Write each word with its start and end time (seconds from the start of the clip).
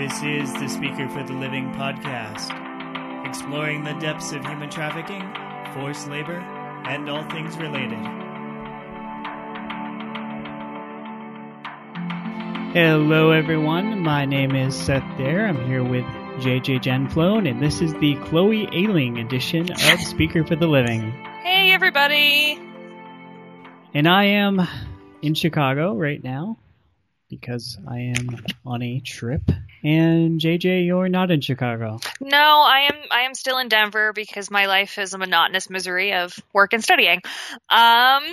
This 0.00 0.22
is 0.22 0.52
the 0.54 0.66
Speaker 0.66 1.10
for 1.10 1.22
the 1.24 1.34
Living 1.34 1.72
podcast, 1.72 2.48
exploring 3.28 3.84
the 3.84 3.92
depths 4.00 4.32
of 4.32 4.42
human 4.46 4.70
trafficking, 4.70 5.20
forced 5.74 6.08
labor, 6.08 6.38
and 6.88 7.06
all 7.10 7.22
things 7.28 7.54
related. 7.58 7.98
Hello, 12.72 13.32
everyone. 13.32 14.00
My 14.00 14.24
name 14.24 14.56
is 14.56 14.74
Seth 14.74 15.04
Daire. 15.18 15.46
I'm 15.46 15.66
here 15.66 15.84
with 15.84 16.06
JJ 16.40 16.80
Janflone, 16.80 17.46
and 17.46 17.62
this 17.62 17.82
is 17.82 17.92
the 17.92 18.14
Chloe 18.24 18.70
Ayling 18.72 19.18
edition 19.18 19.70
of 19.70 20.00
Speaker 20.00 20.46
for 20.46 20.56
the 20.56 20.66
Living. 20.66 21.10
Hey, 21.42 21.72
everybody. 21.72 22.58
And 23.92 24.08
I 24.08 24.24
am 24.24 24.66
in 25.20 25.34
Chicago 25.34 25.94
right 25.94 26.24
now 26.24 26.56
because 27.30 27.78
I 27.88 28.00
am 28.00 28.44
on 28.66 28.82
a 28.82 29.00
trip. 29.00 29.42
And 29.82 30.38
JJ, 30.38 30.84
you're 30.84 31.08
not 31.08 31.30
in 31.30 31.40
Chicago. 31.40 32.00
No, 32.20 32.36
I 32.36 32.90
am. 32.90 32.96
I 33.10 33.20
am 33.22 33.34
still 33.34 33.56
in 33.58 33.68
Denver 33.68 34.12
because 34.12 34.50
my 34.50 34.66
life 34.66 34.98
is 34.98 35.14
a 35.14 35.18
monotonous 35.18 35.70
misery 35.70 36.12
of 36.12 36.38
work 36.52 36.74
and 36.74 36.84
studying. 36.84 37.22
Um, 37.70 38.24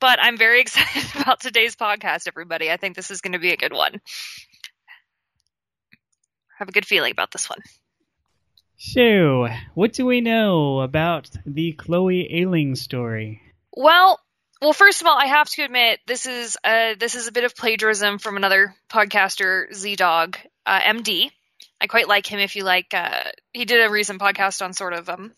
but 0.00 0.18
I'm 0.20 0.36
very 0.36 0.60
excited 0.62 1.20
about 1.20 1.40
today's 1.40 1.76
podcast, 1.76 2.26
everybody. 2.26 2.70
I 2.70 2.76
think 2.76 2.96
this 2.96 3.10
is 3.10 3.20
going 3.20 3.34
to 3.34 3.38
be 3.38 3.52
a 3.52 3.56
good 3.56 3.72
one. 3.72 4.00
have 6.58 6.68
a 6.68 6.72
good 6.72 6.86
feeling 6.86 7.12
about 7.12 7.30
this 7.30 7.48
one. 7.48 7.60
So, 8.76 9.46
what 9.74 9.92
do 9.92 10.04
we 10.04 10.20
know 10.20 10.80
about 10.80 11.30
the 11.46 11.72
Chloe 11.72 12.28
Ayling 12.32 12.74
story? 12.74 13.40
Well, 13.72 14.18
well, 14.60 14.72
first 14.72 15.00
of 15.00 15.06
all, 15.06 15.18
I 15.18 15.26
have 15.26 15.48
to 15.50 15.62
admit 15.62 16.00
this 16.06 16.26
is 16.26 16.56
uh, 16.64 16.94
this 16.98 17.14
is 17.14 17.26
a 17.26 17.32
bit 17.32 17.44
of 17.44 17.56
plagiarism 17.56 18.18
from 18.18 18.36
another 18.36 18.74
podcaster, 18.88 19.70
ZDogg 19.70 20.36
uh, 20.66 20.80
MD. 20.80 21.30
I 21.80 21.86
quite 21.86 22.08
like 22.08 22.26
him. 22.26 22.40
If 22.40 22.56
you 22.56 22.64
like, 22.64 22.94
uh, 22.94 23.24
he 23.52 23.64
did 23.64 23.84
a 23.84 23.90
recent 23.90 24.20
podcast 24.20 24.64
on 24.64 24.72
sort 24.72 24.92
of 24.92 25.08
um, 25.08 25.32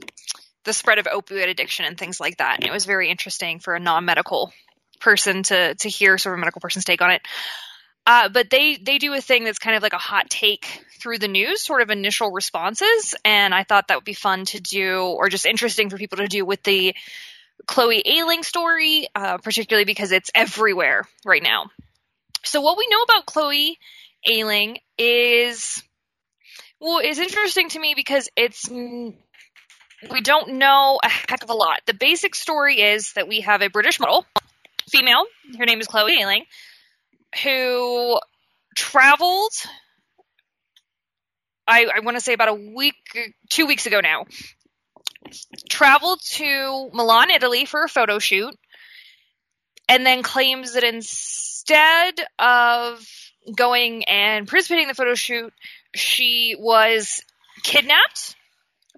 the 0.65 0.73
spread 0.73 0.99
of 0.99 1.07
opioid 1.07 1.49
addiction 1.49 1.87
and 1.87 1.99
things 1.99 2.21
like 2.21 2.37
that, 2.39 2.57
and 2.57 2.69
it 2.69 2.73
was 2.73 2.85
very 2.85 3.11
interesting 3.11 3.59
for 3.59 3.75
a 3.75 3.81
non-medical 3.81 4.53
person 5.01 5.43
to 5.45 5.75
to 5.75 5.89
hear 5.89 6.19
sort 6.19 6.35
of 6.35 6.39
a 6.39 6.41
medical 6.41 6.61
person's 6.61 6.85
take 6.85 7.03
on 7.03 7.11
it. 7.11 7.23
Uh, 8.07 8.29
but 8.29 8.51
they 8.51 8.77
they 8.77 8.99
do 8.99 9.13
a 9.15 9.21
thing 9.21 9.45
that's 9.45 9.59
kind 9.59 9.77
of 9.77 9.83
like 9.83 9.93
a 9.93 9.99
hot 9.99 10.31
take 10.31 10.85
through 11.01 11.19
the 11.19 11.29
news, 11.29 11.63
sort 11.63 11.83
of 11.83 11.91
initial 11.91 12.31
responses, 12.31 13.15
and 13.25 13.53
I 13.55 13.65
thought 13.65 13.89
that 13.89 13.97
would 13.97 14.05
be 14.05 14.15
fun 14.15 14.45
to 14.47 14.61
do, 14.61 15.03
or 15.03 15.29
just 15.29 15.47
interesting 15.47 15.91
for 15.91 15.97
people 15.97 16.19
to 16.19 16.29
do 16.29 16.45
with 16.45 16.63
the 16.63 16.95
Chloe 17.67 18.03
Ayling 18.05 18.43
story, 18.43 19.09
uh, 19.15 19.39
particularly 19.39 19.85
because 19.85 20.13
it's 20.13 20.31
everywhere 20.35 21.09
right 21.25 21.43
now. 21.43 21.67
So 22.45 22.61
what 22.61 22.79
we 22.79 22.87
know 22.89 23.03
about 23.03 23.27
Chloe 23.27 23.79
Ayling 24.29 24.79
is 24.99 25.83
well, 26.81 26.99
is 26.99 27.19
interesting 27.19 27.69
to 27.71 27.79
me 27.79 27.95
because 27.97 28.29
it's 28.37 28.69
we 28.69 30.21
don't 30.23 30.55
know 30.55 30.99
a 31.03 31.09
heck 31.09 31.43
of 31.43 31.51
a 31.51 31.55
lot. 31.55 31.81
The 31.87 31.95
basic 31.95 32.35
story 32.35 32.81
is 32.81 33.13
that 33.15 33.29
we 33.29 33.41
have 33.41 33.63
a 33.63 33.69
British 33.69 33.99
model, 33.99 34.27
female, 34.89 35.25
her 35.59 35.65
name 35.65 35.81
is 35.81 35.87
Chloe 35.87 36.21
Ayling, 36.21 36.45
who 37.43 38.21
traveled 38.77 39.53
I, 41.67 41.87
I 41.97 42.01
want 42.01 42.17
to 42.17 42.21
say 42.21 42.33
about 42.33 42.49
a 42.49 42.55
week, 42.55 42.95
two 43.49 43.67
weeks 43.67 43.87
ago 43.87 44.01
now, 44.01 44.27
traveled 45.69 46.21
to 46.23 46.91
Milan, 46.93 47.31
Italy 47.31 47.65
for 47.65 47.85
a 47.85 47.89
photo 47.89 48.19
shoot, 48.19 48.55
and 49.89 50.05
then 50.05 50.23
claims 50.23 50.75
that 50.75 50.85
instead 50.85 52.15
of 52.39 53.07
going 53.55 54.05
and 54.05 54.49
participating 54.49 54.85
in 54.85 54.89
the 54.89 54.95
photo 54.95 55.15
shoot, 55.15 55.53
she 55.95 56.57
was 56.59 57.23
kidnapped 57.63 58.35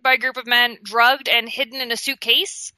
by 0.03 0.15
a 0.15 0.19
group 0.19 0.37
of 0.37 0.47
men, 0.47 0.79
drugged, 0.83 1.29
and 1.29 1.49
hidden 1.49 1.81
in 1.81 1.93
a 1.93 1.97
suitcase. 1.97 2.73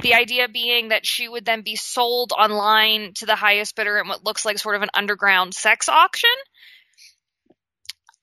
The 0.00 0.14
idea 0.14 0.48
being 0.48 0.88
that 0.88 1.06
she 1.06 1.26
would 1.26 1.46
then 1.46 1.62
be 1.62 1.74
sold 1.74 2.32
online 2.32 3.12
to 3.14 3.26
the 3.26 3.34
highest 3.34 3.74
bidder 3.76 3.98
in 3.98 4.08
what 4.08 4.24
looks 4.24 4.44
like 4.44 4.58
sort 4.58 4.76
of 4.76 4.82
an 4.82 4.90
underground 4.94 5.54
sex 5.54 5.88
auction 5.88 6.30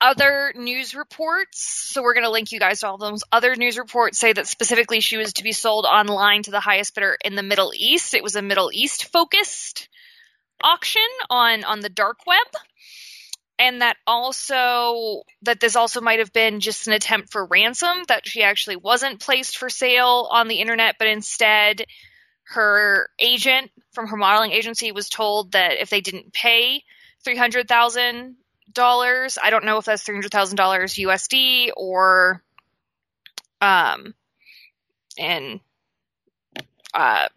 other 0.04 0.52
news 0.54 0.94
reports, 0.94 1.62
so 1.62 2.02
we're 2.02 2.12
going 2.12 2.26
to 2.26 2.30
link 2.30 2.52
you 2.52 2.60
guys 2.60 2.80
to 2.80 2.88
all 2.88 2.96
of 2.96 3.00
those. 3.00 3.24
Other 3.32 3.56
news 3.56 3.78
reports 3.78 4.18
say 4.18 4.34
that 4.34 4.46
specifically 4.46 5.00
she 5.00 5.16
was 5.16 5.32
to 5.34 5.42
be 5.42 5.52
sold 5.52 5.86
online 5.86 6.42
to 6.42 6.50
the 6.50 6.60
highest 6.60 6.94
bidder 6.94 7.16
in 7.24 7.36
the 7.36 7.42
Middle 7.42 7.72
East. 7.74 8.12
It 8.12 8.22
was 8.22 8.36
a 8.36 8.42
Middle 8.42 8.70
East 8.70 9.06
focused 9.06 9.88
auction 10.62 11.02
on 11.30 11.64
on 11.64 11.80
the 11.80 11.88
dark 11.88 12.18
web. 12.26 12.46
And 13.58 13.80
that 13.80 13.96
also 14.06 15.22
that 15.42 15.60
this 15.60 15.74
also 15.74 16.02
might 16.02 16.18
have 16.18 16.34
been 16.34 16.60
just 16.60 16.86
an 16.86 16.92
attempt 16.92 17.32
for 17.32 17.46
ransom 17.46 18.02
that 18.08 18.28
she 18.28 18.42
actually 18.42 18.76
wasn't 18.76 19.20
placed 19.20 19.56
for 19.56 19.70
sale 19.70 20.28
on 20.30 20.48
the 20.48 20.60
internet 20.60 20.96
but 20.98 21.06
instead 21.06 21.86
her 22.46 23.08
agent 23.20 23.70
from 23.92 24.08
her 24.08 24.16
modeling 24.16 24.50
agency 24.50 24.90
was 24.90 25.08
told 25.08 25.52
that 25.52 25.80
if 25.80 25.88
they 25.88 26.00
didn't 26.00 26.32
pay 26.32 26.82
300,000 27.24 28.36
dollars. 28.74 29.38
I 29.42 29.50
don't 29.50 29.64
know 29.64 29.78
if 29.78 29.84
that's 29.84 30.02
three 30.02 30.14
hundred 30.14 30.32
thousand 30.32 30.56
dollars 30.56 30.94
USD 30.94 31.70
or 31.76 32.42
um 33.60 34.14
in 35.16 35.60
uh 36.92 37.28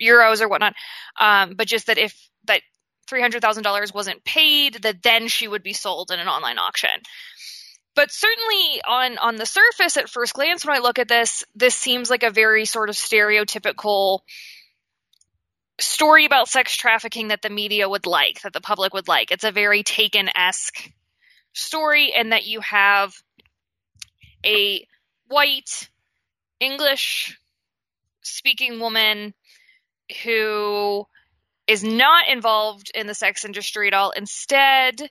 euros 0.00 0.40
or 0.40 0.48
whatnot. 0.48 0.74
Um, 1.18 1.54
but 1.54 1.66
just 1.66 1.86
that 1.86 1.98
if 1.98 2.16
that 2.44 2.62
three 3.06 3.20
hundred 3.20 3.42
thousand 3.42 3.62
dollars 3.62 3.92
wasn't 3.92 4.24
paid, 4.24 4.74
that 4.82 5.02
then 5.02 5.28
she 5.28 5.48
would 5.48 5.62
be 5.62 5.72
sold 5.72 6.10
in 6.10 6.20
an 6.20 6.28
online 6.28 6.58
auction. 6.58 6.90
But 7.94 8.10
certainly 8.10 8.80
on 8.86 9.18
on 9.18 9.36
the 9.36 9.46
surface, 9.46 9.96
at 9.96 10.08
first 10.08 10.34
glance, 10.34 10.64
when 10.64 10.76
I 10.76 10.80
look 10.80 10.98
at 10.98 11.08
this, 11.08 11.44
this 11.54 11.74
seems 11.74 12.08
like 12.08 12.22
a 12.22 12.30
very 12.30 12.64
sort 12.64 12.88
of 12.88 12.94
stereotypical 12.94 14.20
story 15.80 16.24
about 16.24 16.48
sex 16.48 16.76
trafficking 16.76 17.28
that 17.28 17.42
the 17.42 17.50
media 17.50 17.88
would 17.88 18.06
like, 18.06 18.42
that 18.42 18.52
the 18.52 18.60
public 18.60 18.94
would 18.94 19.08
like. 19.08 19.30
It's 19.30 19.44
a 19.44 19.52
very 19.52 19.82
taken 19.82 20.28
esque 20.34 20.90
story, 21.52 22.12
and 22.12 22.32
that 22.32 22.46
you 22.46 22.60
have 22.60 23.14
a 24.44 24.86
white 25.28 25.88
English 26.60 27.38
speaking 28.22 28.80
woman 28.80 29.34
who 30.24 31.06
is 31.66 31.84
not 31.84 32.28
involved 32.28 32.90
in 32.94 33.06
the 33.06 33.14
sex 33.14 33.44
industry 33.44 33.86
at 33.86 33.94
all. 33.94 34.10
Instead, 34.10 35.08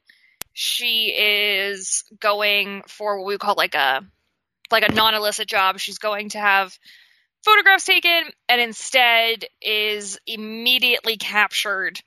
she 0.54 1.16
is 1.18 2.04
going 2.20 2.84
for 2.88 3.18
what 3.18 3.26
we 3.26 3.38
call 3.38 3.56
like 3.58 3.76
a 3.76 4.04
like 4.72 4.88
a 4.88 4.92
non 4.92 5.16
illicit 5.16 5.48
job. 5.48 5.80
She's 5.80 6.00
going 6.00 6.30
to 6.30 6.40
have 6.40 6.78
photographs 7.44 7.86
taken 7.86 8.24
and 8.48 8.62
instead 8.62 9.46
is 9.62 10.20
immediately 10.28 11.18
captured 11.18 12.00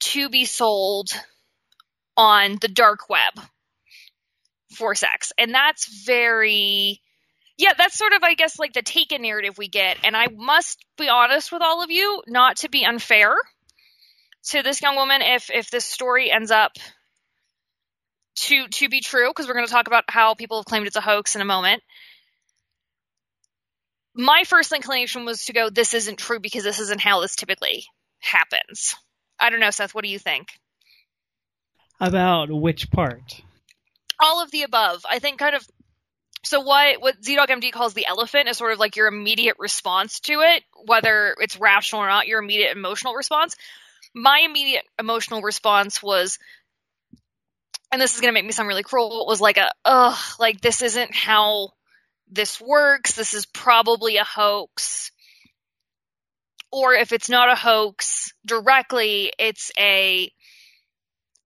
to 0.00 0.28
be 0.28 0.44
sold 0.44 1.08
on 2.16 2.58
the 2.60 2.68
dark 2.68 3.08
web 3.08 3.32
for 4.74 4.94
sex. 4.94 5.32
And 5.38 5.54
that's 5.54 6.04
very 6.04 7.00
yeah, 7.56 7.72
that's 7.78 7.96
sort 7.96 8.12
of 8.12 8.22
I 8.22 8.34
guess 8.34 8.58
like 8.58 8.72
the 8.72 8.82
taken 8.82 9.22
narrative 9.22 9.56
we 9.56 9.68
get. 9.68 9.98
And 10.04 10.16
I 10.16 10.26
must 10.32 10.84
be 10.98 11.08
honest 11.08 11.52
with 11.52 11.62
all 11.62 11.82
of 11.82 11.90
you, 11.90 12.22
not 12.26 12.58
to 12.58 12.68
be 12.68 12.84
unfair 12.84 13.34
to 14.48 14.62
this 14.62 14.82
young 14.82 14.96
woman 14.96 15.22
if 15.22 15.50
if 15.50 15.70
this 15.70 15.84
story 15.84 16.30
ends 16.30 16.50
up 16.50 16.72
to 18.36 18.68
to 18.68 18.88
be 18.88 19.00
true 19.00 19.28
because 19.28 19.46
we're 19.46 19.54
going 19.54 19.66
to 19.66 19.72
talk 19.72 19.86
about 19.86 20.04
how 20.08 20.34
people 20.34 20.58
have 20.58 20.66
claimed 20.66 20.86
it's 20.86 20.96
a 20.96 21.00
hoax 21.00 21.34
in 21.34 21.40
a 21.40 21.46
moment 21.46 21.82
my 24.14 24.44
first 24.44 24.72
inclination 24.72 25.24
was 25.24 25.46
to 25.46 25.52
go, 25.52 25.70
this 25.70 25.94
isn't 25.94 26.18
true 26.18 26.40
because 26.40 26.64
this 26.64 26.78
isn't 26.78 27.00
how 27.00 27.20
this 27.20 27.36
typically 27.36 27.84
happens. 28.20 28.94
I 29.38 29.50
don't 29.50 29.60
know, 29.60 29.70
Seth, 29.70 29.94
what 29.94 30.04
do 30.04 30.10
you 30.10 30.18
think? 30.18 30.48
About 32.00 32.50
which 32.50 32.90
part? 32.90 33.42
All 34.20 34.42
of 34.42 34.50
the 34.50 34.62
above. 34.62 35.04
I 35.10 35.18
think 35.18 35.38
kind 35.38 35.56
of 35.56 35.66
so 36.44 36.60
what 36.60 37.00
what 37.00 37.20
ZDoggMD 37.22 37.72
calls 37.72 37.94
the 37.94 38.06
elephant 38.06 38.48
is 38.48 38.58
sort 38.58 38.72
of 38.72 38.78
like 38.78 38.96
your 38.96 39.06
immediate 39.06 39.56
response 39.58 40.20
to 40.20 40.40
it, 40.40 40.62
whether 40.86 41.34
it's 41.40 41.58
rational 41.58 42.02
or 42.02 42.08
not, 42.08 42.26
your 42.26 42.40
immediate 42.40 42.76
emotional 42.76 43.14
response. 43.14 43.56
My 44.14 44.42
immediate 44.44 44.84
emotional 44.98 45.42
response 45.42 46.02
was 46.02 46.38
and 47.90 48.00
this 48.00 48.14
is 48.14 48.20
going 48.20 48.32
to 48.32 48.34
make 48.34 48.44
me 48.44 48.52
sound 48.52 48.68
really 48.68 48.82
cruel, 48.82 49.24
was 49.26 49.40
like 49.40 49.56
a 49.56 49.70
ugh, 49.84 50.18
like 50.38 50.60
this 50.60 50.82
isn't 50.82 51.14
how 51.14 51.70
this 52.30 52.60
works, 52.60 53.12
this 53.12 53.34
is 53.34 53.46
probably 53.46 54.16
a 54.16 54.24
hoax. 54.24 55.10
Or 56.72 56.94
if 56.94 57.12
it's 57.12 57.28
not 57.28 57.50
a 57.50 57.54
hoax 57.54 58.32
directly, 58.44 59.32
it's 59.38 59.70
a 59.78 60.30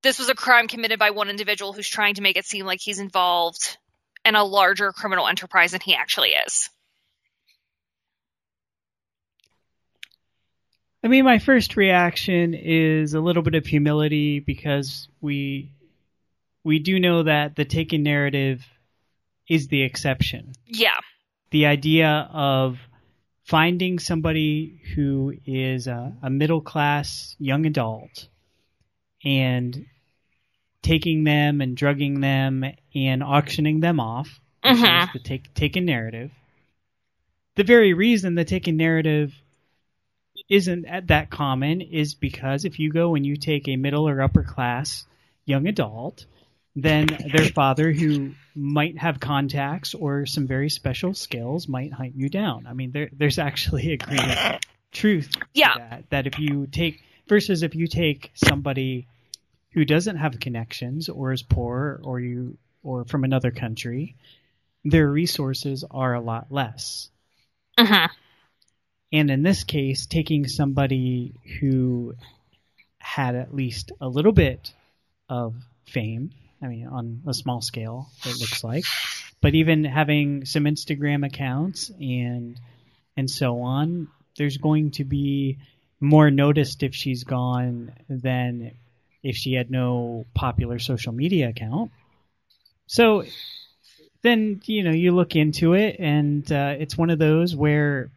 this 0.03 0.19
was 0.19 0.29
a 0.29 0.35
crime 0.35 0.69
committed 0.69 0.99
by 0.99 1.11
one 1.11 1.29
individual 1.29 1.73
who's 1.73 1.89
trying 1.89 2.15
to 2.15 2.23
make 2.23 2.37
it 2.37 2.47
seem 2.47 2.65
like 2.65 2.81
he's 2.81 3.01
involved 3.01 3.77
in 4.25 4.37
a 4.37 4.45
larger 4.45 4.93
criminal 4.93 5.27
enterprise 5.27 5.73
than 5.73 5.81
he 5.81 5.95
actually 5.95 6.31
is. 6.31 6.71
I 11.03 11.09
mean, 11.09 11.25
my 11.25 11.39
first 11.39 11.77
reaction 11.77 12.55
is 12.55 13.15
a 13.15 13.21
little 13.21 13.43
bit 13.43 13.55
of 13.55 13.67
humility 13.67 14.41
because 14.41 15.09
we 15.21 15.73
we 16.65 16.79
do 16.79 16.99
know 16.99 17.23
that 17.23 17.57
the 17.57 17.65
taken 17.65 18.03
narrative 18.03 18.65
is 19.49 19.69
the 19.69 19.83
exception. 19.83 20.53
Yeah. 20.67 20.99
The 21.51 21.67
idea 21.67 22.29
of 22.33 22.79
finding 23.45 23.99
somebody 23.99 24.81
who 24.95 25.35
is 25.47 25.87
a, 25.87 26.13
a 26.23 26.29
middle 26.31 26.61
class 26.61 27.35
young 27.39 27.65
adult 27.65 28.29
and 29.25 29.87
taking 30.83 31.25
them 31.25 31.61
and 31.61 31.77
drugging 31.77 32.21
them 32.21 32.65
and 32.95 33.23
auctioning 33.23 33.81
them 33.81 34.01
off, 34.01 34.41
Mhm. 34.65 35.05
is 35.05 35.13
the 35.13 35.19
take, 35.21 35.55
taken 35.55 35.85
narrative. 35.87 36.31
The 37.57 37.65
very 37.65 37.95
reason 37.95 38.35
the 38.35 38.45
taken 38.45 38.77
narrative 38.77 39.35
isn't 40.49 40.87
that 41.09 41.31
common 41.31 41.81
is 41.81 42.15
because 42.15 42.65
if 42.65 42.79
you 42.79 42.93
go 42.93 43.15
and 43.15 43.27
you 43.27 43.37
take 43.37 43.67
a 43.69 43.77
middle 43.77 44.09
or 44.09 44.21
upper 44.21 44.43
class 44.43 45.07
young 45.45 45.67
adult, 45.67 46.27
then 46.83 47.07
their 47.33 47.47
father, 47.47 47.93
who 47.93 48.35
might 48.55 48.99
have 48.99 49.21
contacts 49.21 49.95
or 49.95 50.27
some 50.27 50.47
very 50.47 50.69
special 50.71 51.15
skills, 51.15 51.69
might 51.69 51.93
hunt 51.93 52.15
you 52.15 52.29
down. 52.29 52.67
I 52.67 52.73
mean, 52.73 52.93
there, 52.93 53.09
there's 53.13 53.39
actually 53.39 53.93
a 53.93 53.97
great 53.97 54.59
truth 54.93 55.31
Yeah. 55.55 55.75
to 55.75 55.79
that. 55.79 56.11
That 56.11 56.27
if 56.27 56.39
you 56.39 56.67
take 56.67 57.03
versus 57.29 57.63
if 57.63 57.75
you 57.75 57.87
take 57.87 58.31
somebody 58.35 59.07
who 59.73 59.85
doesn't 59.85 60.17
have 60.17 60.41
connections 60.41 61.09
or 61.09 61.33
is 61.33 61.43
poor 61.43 62.01
or 62.03 62.21
you 62.21 62.57
or 62.83 63.05
from 63.05 63.25
another 63.25 63.51
country, 63.51 64.17
their 64.85 65.09
resources 65.11 65.85
are 65.91 66.15
a 66.15 66.21
lot 66.21 66.51
less. 66.51 67.11
Mhm. 67.79 68.09
And 69.13 69.31
in 69.31 69.43
this 69.43 69.65
case, 69.65 70.07
taking 70.07 70.47
somebody 70.47 71.35
who 71.61 72.15
had 72.99 73.35
at 73.35 73.55
least 73.55 73.93
a 74.01 74.09
little 74.09 74.33
bit 74.33 74.73
of 75.29 75.55
fame, 75.87 76.31
I 76.61 76.67
mean, 76.67 76.87
on 76.87 77.23
a 77.27 77.35
small 77.35 77.61
scale, 77.61 78.11
it 78.25 78.41
looks 78.41 78.65
like, 78.65 78.85
but 79.41 79.55
even 79.55 79.85
having 79.85 80.45
some 80.45 80.65
Instagram 80.65 81.25
accounts 81.25 81.91
and 82.01 82.59
and 83.17 83.31
so 83.31 83.61
on, 83.63 84.09
there's 84.37 84.57
going 84.57 84.93
to 84.93 85.05
be 85.05 85.59
more 86.01 86.31
noticed 86.31 86.83
if 86.83 86.95
she's 86.95 87.25
gone 87.25 87.93
than 88.09 88.73
if 89.23 89.37
she 89.37 89.55
had 89.55 89.71
no 89.71 90.27
popular 90.35 90.79
social 90.79 91.13
media 91.13 91.49
account. 91.49 91.91
So 92.87 93.25
then 94.23 94.61
you 94.65 94.83
know 94.83 94.93
you 94.93 95.13
look 95.13 95.37
into 95.37 95.75
it, 95.75 95.97
and 96.01 96.51
uh, 96.51 96.75
it's 96.79 96.99
one 96.99 97.11
of 97.11 97.21
those 97.21 97.55
where 97.55 98.11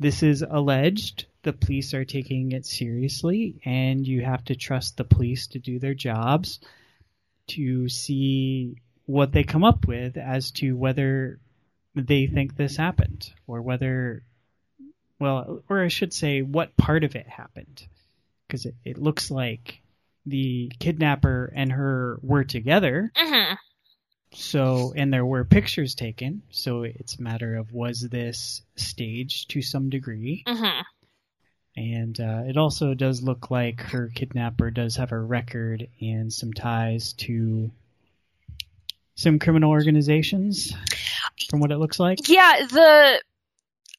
this 0.00 0.22
is 0.22 0.42
alleged. 0.48 1.26
The 1.42 1.52
police 1.52 1.92
are 1.92 2.04
taking 2.04 2.52
it 2.52 2.64
seriously, 2.64 3.60
and 3.64 4.06
you 4.06 4.22
have 4.22 4.44
to 4.46 4.56
trust 4.56 4.96
the 4.96 5.04
police 5.04 5.48
to 5.48 5.58
do 5.58 5.78
their 5.78 5.94
jobs 5.94 6.60
to 7.48 7.88
see 7.88 8.76
what 9.06 9.32
they 9.32 9.42
come 9.44 9.64
up 9.64 9.86
with 9.86 10.16
as 10.16 10.50
to 10.52 10.76
whether 10.76 11.40
they 11.94 12.26
think 12.26 12.56
this 12.56 12.76
happened 12.76 13.32
or 13.46 13.62
whether, 13.62 14.22
well, 15.18 15.62
or 15.68 15.82
I 15.82 15.88
should 15.88 16.12
say, 16.12 16.42
what 16.42 16.76
part 16.76 17.04
of 17.04 17.16
it 17.16 17.26
happened. 17.26 17.86
Because 18.46 18.66
it, 18.66 18.74
it 18.84 18.98
looks 18.98 19.30
like 19.30 19.80
the 20.26 20.70
kidnapper 20.78 21.52
and 21.54 21.72
her 21.72 22.18
were 22.22 22.44
together, 22.44 23.10
Mhm. 23.16 23.56
so, 24.32 24.92
and 24.94 25.12
there 25.12 25.24
were 25.26 25.44
pictures 25.44 25.94
taken. 25.94 26.42
So 26.50 26.82
it's 26.82 27.16
a 27.16 27.22
matter 27.22 27.56
of 27.56 27.72
was 27.72 28.00
this 28.00 28.62
staged 28.76 29.50
to 29.50 29.62
some 29.62 29.88
degree? 29.90 30.44
Mhm. 30.46 30.84
And 31.78 32.18
uh, 32.18 32.42
it 32.46 32.56
also 32.56 32.92
does 32.94 33.22
look 33.22 33.52
like 33.52 33.80
her 33.80 34.10
kidnapper 34.12 34.72
does 34.72 34.96
have 34.96 35.12
a 35.12 35.18
record 35.18 35.86
and 36.00 36.32
some 36.32 36.52
ties 36.52 37.12
to 37.14 37.70
some 39.14 39.38
criminal 39.38 39.70
organizations, 39.70 40.74
from 41.48 41.60
what 41.60 41.70
it 41.70 41.78
looks 41.78 42.00
like. 42.00 42.28
Yeah, 42.28 42.66
the 42.66 43.22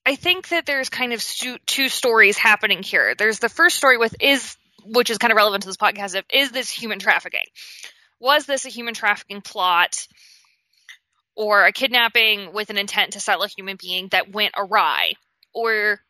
I 0.06 0.16
think 0.16 0.50
that 0.50 0.66
there's 0.66 0.90
kind 0.90 1.14
of 1.14 1.24
two 1.66 1.90
stories 1.90 2.38
happening 2.38 2.84
here. 2.84 3.16
There's 3.18 3.40
the 3.40 3.50
first 3.50 3.78
story 3.78 3.98
with 3.98 4.14
is 4.20 4.58
which 4.86 5.10
is 5.10 5.18
kind 5.18 5.32
of 5.32 5.38
relevant 5.38 5.64
to 5.64 5.70
this 5.70 5.78
podcast 5.78 6.18
of 6.18 6.26
is 6.34 6.52
this 6.52 6.70
human 6.70 7.00
trafficking? 7.00 7.46
Was 8.20 8.46
this 8.46 8.66
a 8.66 8.70
human 8.70 8.94
trafficking 8.94 9.40
plot 9.40 10.06
or 11.36 11.64
a 11.64 11.72
kidnapping 11.72 12.52
with 12.52 12.70
an 12.72 12.78
intent 12.78 13.14
to 13.14 13.22
sell 13.22 13.42
a 13.44 13.48
human 13.48 13.78
being 13.80 14.10
that 14.10 14.32
went 14.32 14.54
awry? 14.58 15.14
Or 15.54 16.02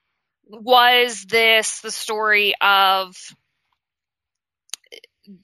was 0.50 1.26
this 1.26 1.80
the 1.82 1.92
story 1.92 2.54
of 2.60 3.16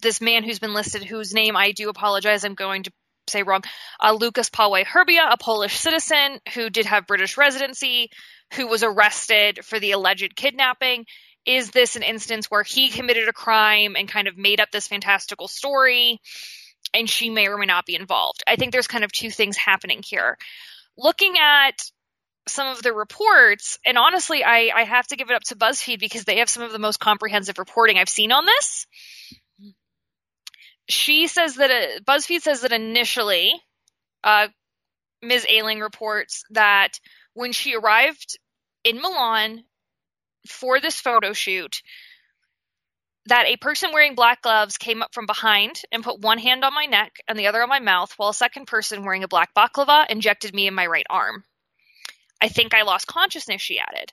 this 0.02 0.20
man 0.20 0.44
who's 0.44 0.60
been 0.60 0.74
listed, 0.74 1.04
whose 1.04 1.34
name 1.34 1.56
I 1.56 1.72
do 1.72 1.90
apologize, 1.90 2.44
I'm 2.44 2.56
going 2.56 2.84
to 2.84 2.92
say 3.28 3.44
wrong, 3.44 3.62
uh, 4.04 4.14
Lucas 4.14 4.50
Paweł 4.50 4.86
Herbia, 4.86 5.32
a 5.32 5.38
Polish 5.38 5.78
citizen 5.78 6.40
who 6.54 6.70
did 6.70 6.86
have 6.86 7.08
British 7.08 7.38
residency, 7.38 8.10
who 8.54 8.68
was 8.68 8.84
arrested 8.84 9.64
for 9.64 9.80
the 9.80 9.92
alleged 9.92 10.36
kidnapping. 10.36 11.06
Is 11.46 11.70
this 11.72 11.96
an 11.96 12.04
instance 12.04 12.50
where 12.50 12.64
he 12.64 12.90
committed 12.90 13.28
a 13.30 13.34
crime 13.34 13.96
and 13.96 14.08
kind 14.08 14.28
of 14.28 14.38
made 14.38 14.60
up 14.60 14.72
this 14.72 14.88
fantastical 14.88 15.48
story, 15.48 16.20
and 16.94 17.10
she 17.10 17.30
may 17.30 17.48
or 17.48 17.58
may 17.58 17.66
not 17.66 17.86
be 17.86 17.96
involved? 17.96 18.44
I 18.48 18.56
think 18.56 18.72
there's 18.72 18.88
kind 18.88 19.04
of 19.04 19.12
two 19.12 19.30
things 19.30 19.58
happening 19.58 20.02
here. 20.04 20.38
Looking 20.98 21.36
at 21.38 21.84
some 22.48 22.68
of 22.68 22.82
the 22.84 22.94
reports, 22.94 23.80
and 23.86 23.98
honestly, 23.98 24.44
I, 24.44 24.72
I 24.74 24.84
have 24.84 25.08
to 25.08 25.16
give 25.16 25.30
it 25.30 25.36
up 25.36 25.44
to 25.46 25.56
BuzzFeed 25.56 26.00
because 26.00 26.26
they 26.26 26.38
have 26.40 26.50
some 26.50 26.64
of 26.64 26.72
the 26.72 26.80
most 26.80 27.00
comprehensive 27.00 27.58
reporting 27.58 27.98
I've 27.98 28.10
seen 28.10 28.32
on 28.32 28.46
this. 28.46 28.86
She 30.88 31.28
says 31.28 31.56
that 31.56 31.72
uh, 31.72 32.00
BuzzFeed 32.02 32.42
says 32.42 32.62
that 32.62 32.72
initially, 32.72 33.54
uh, 34.24 34.48
Ms. 35.24 35.48
Ayling 35.50 35.80
reports 35.80 36.44
that 36.52 37.00
when 37.34 37.52
she 37.52 37.76
arrived 37.76 38.38
in 38.84 39.02
Milan 39.02 39.64
for 40.48 40.80
this 40.80 41.00
photo 41.00 41.34
shoot, 41.34 41.82
that 43.28 43.48
a 43.48 43.58
person 43.58 43.90
wearing 43.92 44.14
black 44.14 44.44
gloves 44.44 44.78
came 44.78 45.02
up 45.02 45.14
from 45.14 45.26
behind 45.26 45.82
and 45.92 46.04
put 46.04 46.22
one 46.22 46.38
hand 46.38 46.64
on 46.64 46.76
my 46.76 46.86
neck 46.86 47.16
and 47.28 47.40
the 47.40 47.48
other 47.48 47.64
on 47.64 47.70
my 47.70 47.80
mouth, 47.80 48.14
while 48.18 48.30
a 48.30 48.34
second 48.36 48.68
person 48.68 49.04
wearing 49.04 49.24
a 49.24 49.28
black 49.28 49.50
baklava 49.56 50.06
injected 50.10 50.54
me 50.54 50.68
in 50.68 50.76
my 50.76 50.86
right 50.86 51.08
arm. 51.10 51.44
I 52.42 52.48
think 52.48 52.74
I 52.74 52.84
lost 52.84 53.08
consciousness, 53.08 53.62
she 53.62 53.80
added. 53.80 54.12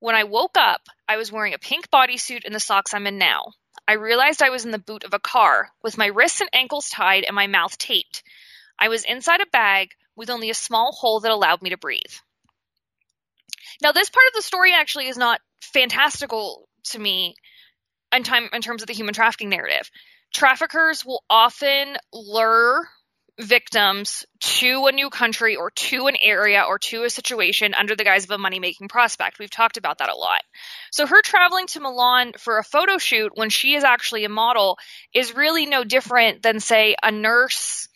When 0.00 0.14
I 0.14 0.24
woke 0.24 0.56
up, 0.56 0.82
I 1.08 1.16
was 1.16 1.32
wearing 1.32 1.54
a 1.54 1.58
pink 1.58 1.90
bodysuit 1.90 2.44
and 2.44 2.54
the 2.54 2.60
socks 2.60 2.94
I'm 2.94 3.06
in 3.06 3.18
now. 3.18 3.52
I 3.86 3.94
realized 3.94 4.42
I 4.42 4.50
was 4.50 4.64
in 4.64 4.70
the 4.70 4.78
boot 4.78 5.04
of 5.04 5.14
a 5.14 5.18
car, 5.18 5.70
with 5.82 5.98
my 5.98 6.06
wrists 6.06 6.40
and 6.40 6.50
ankles 6.52 6.90
tied 6.90 7.24
and 7.24 7.34
my 7.34 7.46
mouth 7.46 7.76
taped. 7.78 8.22
I 8.78 8.88
was 8.88 9.04
inside 9.04 9.40
a 9.40 9.46
bag 9.46 9.90
with 10.14 10.30
only 10.30 10.50
a 10.50 10.54
small 10.54 10.92
hole 10.92 11.20
that 11.20 11.32
allowed 11.32 11.62
me 11.62 11.70
to 11.70 11.78
breathe. 11.78 12.02
Now, 13.82 13.92
this 13.92 14.10
part 14.10 14.26
of 14.26 14.34
the 14.34 14.42
story 14.42 14.72
actually 14.72 15.08
is 15.08 15.16
not 15.16 15.40
fantastical 15.60 16.68
to 16.84 16.98
me 16.98 17.34
in, 18.12 18.22
time, 18.22 18.48
in 18.52 18.62
terms 18.62 18.82
of 18.82 18.88
the 18.88 18.94
human 18.94 19.14
trafficking 19.14 19.48
narrative. 19.48 19.90
Traffickers 20.32 21.04
will 21.04 21.22
often 21.30 21.96
lure 22.12 22.88
victims 23.38 24.26
to 24.40 24.86
a 24.86 24.92
new 24.92 25.10
country 25.10 25.56
or 25.56 25.70
to 25.70 26.08
an 26.08 26.16
area 26.20 26.64
or 26.66 26.78
to 26.78 27.04
a 27.04 27.10
situation 27.10 27.74
under 27.74 27.94
the 27.94 28.04
guise 28.04 28.24
of 28.24 28.30
a 28.30 28.38
money 28.38 28.58
making 28.58 28.88
prospect. 28.88 29.38
We've 29.38 29.50
talked 29.50 29.76
about 29.76 29.98
that 29.98 30.08
a 30.08 30.16
lot. 30.16 30.42
So, 30.90 31.06
her 31.06 31.22
traveling 31.22 31.66
to 31.68 31.80
Milan 31.80 32.32
for 32.38 32.58
a 32.58 32.64
photo 32.64 32.98
shoot 32.98 33.32
when 33.34 33.50
she 33.50 33.74
is 33.74 33.84
actually 33.84 34.24
a 34.24 34.28
model 34.28 34.78
is 35.14 35.36
really 35.36 35.66
no 35.66 35.84
different 35.84 36.42
than, 36.42 36.60
say, 36.60 36.96
a 37.02 37.12
nurse 37.12 37.88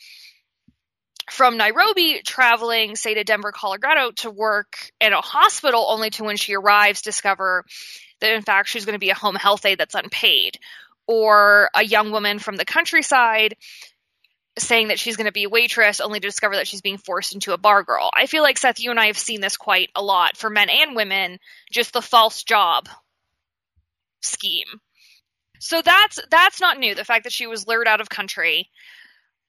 from 1.31 1.57
Nairobi 1.57 2.21
traveling, 2.25 2.95
say, 2.95 3.15
to 3.15 3.25
Denver, 3.25 3.53
Colorado 3.53 4.11
to 4.19 4.31
work 4.31 4.93
in 5.01 5.13
a 5.13 5.21
hospital, 5.21 5.87
only 5.89 6.11
to 6.11 6.25
when 6.25 6.37
she 6.37 6.55
arrives 6.55 7.03
discover 7.03 7.65
that 8.21 8.35
in 8.35 8.43
fact 8.43 8.69
she's 8.69 8.85
going 8.85 8.95
to 8.95 9.01
be 9.01 9.11
a 9.11 9.15
home 9.15 9.35
health 9.35 9.65
aide 9.65 9.79
that's 9.79 9.95
unpaid. 9.95 10.59
Or 11.09 11.69
a 11.75 11.85
young 11.85 12.13
woman 12.13 12.39
from 12.39 12.57
the 12.57 12.65
countryside 12.65 13.57
saying 14.59 14.89
that 14.89 14.99
she's 14.99 15.17
going 15.17 15.27
to 15.27 15.33
be 15.33 15.45
a 15.45 15.49
waitress 15.49 16.01
only 16.01 16.21
to 16.21 16.29
discover 16.29 16.57
that 16.57 16.67
she's 16.67 16.83
being 16.83 16.99
forced 16.99 17.35
into 17.35 17.53
a 17.53 17.59
bar 17.59 17.83
girl. 17.83 18.11
I 18.15 18.27
feel 18.27 18.43
like 18.43 18.59
Seth, 18.59 18.81
you 18.81 18.91
and 18.91 19.01
I 19.01 19.07
have 19.07 19.19
seen 19.19 19.41
this 19.41 19.57
quite 19.57 19.91
a 19.95 20.03
lot 20.03 20.37
for 20.37 20.51
men 20.51 20.69
and 20.69 20.95
women, 20.95 21.39
just 21.71 21.93
the 21.93 22.03
false 22.03 22.43
job 22.43 22.89
scheme. 24.21 24.67
So 25.59 25.81
that's 25.81 26.19
that's 26.31 26.61
not 26.61 26.79
new. 26.79 26.95
The 26.95 27.05
fact 27.05 27.25
that 27.25 27.33
she 27.33 27.47
was 27.47 27.67
lured 27.67 27.87
out 27.87 28.01
of 28.01 28.09
country, 28.09 28.69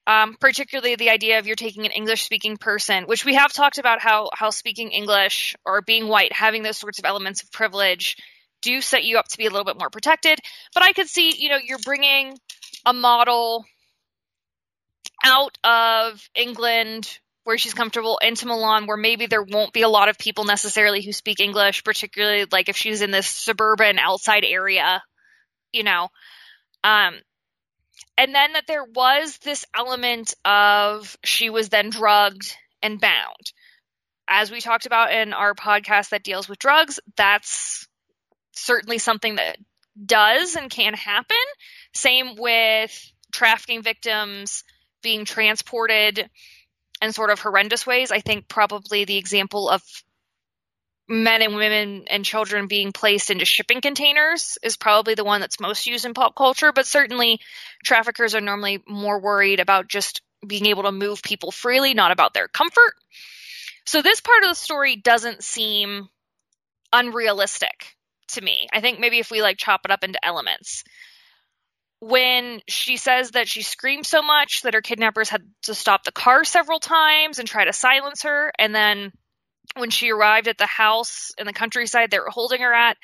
um, 0.05 0.35
particularly 0.39 0.95
the 0.95 1.09
idea 1.09 1.39
of 1.39 1.47
you're 1.47 1.55
taking 1.55 1.85
an 1.85 1.91
English 1.91 2.23
speaking 2.23 2.57
person, 2.57 3.05
which 3.05 3.25
we 3.25 3.33
have 3.33 3.51
talked 3.51 3.79
about 3.79 3.99
how 3.99 4.29
how 4.33 4.51
speaking 4.51 4.91
English 4.91 5.55
or 5.65 5.81
being 5.81 6.07
white, 6.07 6.31
having 6.31 6.61
those 6.63 6.77
sorts 6.77 6.99
of 6.99 7.05
elements 7.05 7.41
of 7.41 7.51
privilege, 7.51 8.15
do 8.61 8.79
set 8.79 9.03
you 9.03 9.17
up 9.17 9.27
to 9.29 9.37
be 9.37 9.47
a 9.47 9.49
little 9.49 9.65
bit 9.65 9.79
more 9.79 9.89
protected. 9.89 10.39
But 10.73 10.83
I 10.83 10.93
could 10.93 11.07
see, 11.07 11.33
you 11.35 11.49
know, 11.49 11.59
you're 11.63 11.79
bringing 11.79 12.37
a 12.85 12.93
model 12.93 13.65
out 15.23 15.57
of 15.63 16.29
England 16.35 17.19
where 17.43 17.57
she's 17.57 17.73
comfortable 17.73 18.19
into 18.21 18.47
Milan 18.47 18.85
where 18.85 18.97
maybe 18.97 19.25
there 19.25 19.43
won't 19.43 19.73
be 19.73 19.81
a 19.81 19.89
lot 19.89 20.09
of 20.09 20.17
people 20.17 20.45
necessarily 20.45 21.01
who 21.01 21.11
speak 21.11 21.39
English, 21.39 21.83
particularly 21.83 22.45
like 22.51 22.69
if 22.69 22.77
she's 22.77 23.01
in 23.01 23.11
this 23.11 23.27
suburban 23.27 23.99
outside 23.99 24.45
area, 24.45 25.03
you 25.71 25.83
know. 25.83 26.09
Um 26.83 27.15
And 28.17 28.33
then 28.33 28.53
that 28.53 28.67
there 28.67 28.85
was 28.85 29.37
this 29.39 29.65
element 29.75 30.33
of 30.45 31.17
she 31.23 31.49
was 31.49 31.69
then 31.69 31.89
drugged 31.89 32.55
and 32.81 32.99
bound. 32.99 33.51
As 34.27 34.51
we 34.51 34.61
talked 34.61 34.85
about 34.85 35.11
in 35.11 35.33
our 35.33 35.53
podcast 35.53 36.09
that 36.09 36.23
deals 36.23 36.47
with 36.47 36.59
drugs, 36.59 36.99
that's 37.17 37.87
certainly 38.53 38.99
something 38.99 39.35
that 39.35 39.57
does 40.05 40.55
and 40.55 40.69
can 40.69 40.93
happen. 40.93 41.37
Same 41.93 42.35
with 42.37 43.11
trafficking 43.33 43.81
victims 43.81 44.63
being 45.03 45.25
transported 45.25 46.29
in 47.01 47.13
sort 47.13 47.29
of 47.29 47.39
horrendous 47.39 47.85
ways. 47.85 48.11
I 48.11 48.21
think 48.21 48.47
probably 48.47 49.05
the 49.05 49.17
example 49.17 49.69
of 49.69 49.83
men 51.07 51.41
and 51.41 51.55
women 51.55 52.05
and 52.09 52.23
children 52.23 52.67
being 52.67 52.91
placed 52.93 53.29
into 53.29 53.45
shipping 53.45 53.81
containers 53.81 54.57
is 54.63 54.77
probably 54.77 55.15
the 55.15 55.25
one 55.25 55.41
that's 55.41 55.59
most 55.59 55.85
used 55.85 56.05
in 56.05 56.13
pop 56.13 56.35
culture, 56.35 56.71
but 56.71 56.87
certainly 56.87 57.39
traffickers 57.83 58.35
are 58.35 58.41
normally 58.41 58.81
more 58.87 59.19
worried 59.19 59.59
about 59.59 59.87
just 59.89 60.21
being 60.45 60.65
able 60.65 60.83
to 60.83 60.91
move 60.91 61.21
people 61.21 61.51
freely, 61.51 61.93
not 61.93 62.11
about 62.11 62.33
their 62.33 62.47
comfort. 62.47 62.93
So 63.85 64.01
this 64.01 64.21
part 64.21 64.43
of 64.43 64.49
the 64.49 64.55
story 64.55 64.95
doesn't 64.95 65.43
seem 65.43 66.07
unrealistic 66.93 67.97
to 68.29 68.41
me. 68.41 68.67
I 68.71 68.79
think 68.79 68.99
maybe 68.99 69.19
if 69.19 69.29
we 69.29 69.41
like 69.41 69.57
chop 69.57 69.81
it 69.83 69.91
up 69.91 70.03
into 70.03 70.23
elements. 70.25 70.83
When 72.05 72.59
she 72.67 72.97
says 72.97 73.31
that 73.31 73.47
she 73.47 73.61
screamed 73.61 74.05
so 74.05 74.21
much 74.21 74.63
that 74.63 74.73
her 74.73 74.81
kidnappers 74.81 75.29
had 75.29 75.41
to 75.61 75.73
stop 75.73 76.03
the 76.03 76.11
car 76.11 76.43
several 76.43 76.81
times 76.81 77.39
and 77.39 77.47
try 77.47 77.63
to 77.63 77.71
silence 77.71 78.23
her, 78.23 78.51
and 78.59 78.75
then 78.75 79.13
when 79.77 79.89
she 79.89 80.11
arrived 80.11 80.49
at 80.49 80.57
the 80.57 80.65
house 80.65 81.31
in 81.37 81.45
the 81.45 81.53
countryside 81.53 82.11
they 82.11 82.19
were 82.19 82.29
holding 82.29 82.59
her 82.59 82.73
at, 82.73 82.97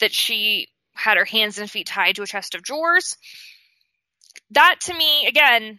that 0.00 0.12
she 0.12 0.66
had 0.94 1.16
her 1.16 1.24
hands 1.24 1.58
and 1.58 1.70
feet 1.70 1.86
tied 1.86 2.16
to 2.16 2.22
a 2.22 2.26
chest 2.26 2.56
of 2.56 2.64
drawers. 2.64 3.16
That 4.50 4.80
to 4.80 4.94
me, 4.94 5.26
again, 5.28 5.78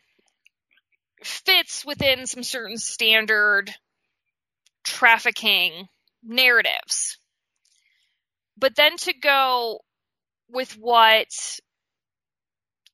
fits 1.25 1.83
within 1.83 2.25
some 2.25 2.43
certain 2.43 2.77
standard 2.77 3.69
trafficking 4.85 5.89
narratives. 6.23 7.17
But 8.57 8.77
then 8.77 8.95
to 8.95 9.13
go 9.13 9.81
with 10.49 10.77
what 10.77 11.27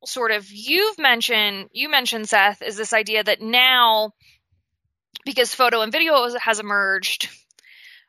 sort 0.05 0.31
of 0.31 0.49
you've 0.49 0.99
mentioned, 0.99 1.69
you 1.71 1.89
mentioned, 1.89 2.29
Seth, 2.29 2.61
is 2.61 2.75
this 2.75 2.93
idea 2.93 3.23
that 3.23 3.41
now, 3.41 4.11
because 5.25 5.53
photo 5.53 5.81
and 5.81 5.91
video 5.91 6.37
has 6.39 6.59
emerged 6.59 7.29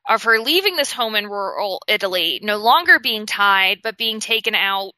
of 0.08 0.22
her 0.22 0.38
leaving 0.38 0.76
this 0.76 0.92
home 0.92 1.14
in 1.14 1.26
rural 1.26 1.82
Italy, 1.86 2.40
no 2.42 2.56
longer 2.56 2.98
being 2.98 3.26
tied, 3.26 3.78
but 3.82 3.98
being 3.98 4.20
taken 4.20 4.54
out 4.54 4.92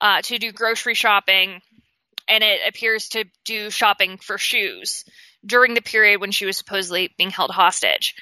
uh, 0.00 0.22
to 0.22 0.38
do 0.38 0.52
grocery 0.52 0.94
shopping, 0.94 1.60
and 2.28 2.44
it 2.44 2.60
appears 2.66 3.08
to 3.10 3.24
do 3.44 3.70
shopping 3.70 4.18
for 4.18 4.38
shoes 4.38 5.04
during 5.44 5.74
the 5.74 5.82
period 5.82 6.20
when 6.20 6.30
she 6.30 6.46
was 6.46 6.56
supposedly 6.56 7.12
being 7.16 7.30
held 7.30 7.50
hostage 7.50 8.14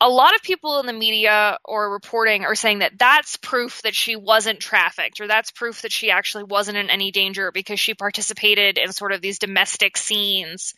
a 0.00 0.08
lot 0.08 0.34
of 0.34 0.42
people 0.42 0.78
in 0.78 0.86
the 0.86 0.92
media 0.92 1.58
or 1.64 1.92
reporting 1.92 2.44
are 2.44 2.54
saying 2.54 2.80
that 2.80 2.98
that's 2.98 3.36
proof 3.36 3.82
that 3.82 3.94
she 3.94 4.14
wasn't 4.14 4.60
trafficked 4.60 5.20
or 5.20 5.26
that's 5.26 5.50
proof 5.50 5.82
that 5.82 5.92
she 5.92 6.10
actually 6.10 6.44
wasn't 6.44 6.78
in 6.78 6.88
any 6.88 7.10
danger 7.10 7.50
because 7.50 7.80
she 7.80 7.94
participated 7.94 8.78
in 8.78 8.92
sort 8.92 9.12
of 9.12 9.20
these 9.20 9.40
domestic 9.40 9.96
scenes 9.96 10.74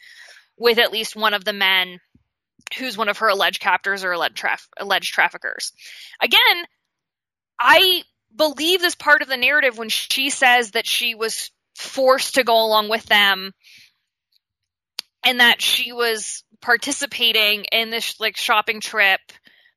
with 0.57 0.79
at 0.79 0.93
least 0.93 1.17
one 1.17 1.35
of 1.35 1.45
the 1.45 1.53
men 1.53 2.01
who's 2.79 2.97
one 2.97 3.09
of 3.09 3.19
her 3.19 3.29
alleged 3.29 3.61
captors 3.61 4.05
or 4.05 4.13
alleged, 4.13 4.37
traf- 4.37 4.69
alleged 4.79 5.13
traffickers. 5.13 5.73
Again, 6.23 6.65
I 7.59 8.03
believe 8.35 8.81
this 8.81 8.95
part 8.95 9.23
of 9.23 9.29
the 9.29 9.37
narrative 9.37 9.77
when 9.77 9.89
she 9.91 10.31
says 10.31 10.71
that 10.73 10.87
she 10.87 11.15
was 11.15 11.51
forced 11.77 12.35
to 12.35 12.45
go 12.45 12.65
along 12.65 12.89
with 12.89 13.05
them 13.07 13.53
and 15.31 15.39
that 15.39 15.63
she 15.63 15.93
was 15.93 16.43
participating 16.61 17.65
in 17.71 17.91
this 17.91 18.19
like 18.19 18.37
shopping 18.37 18.81
trip 18.81 19.21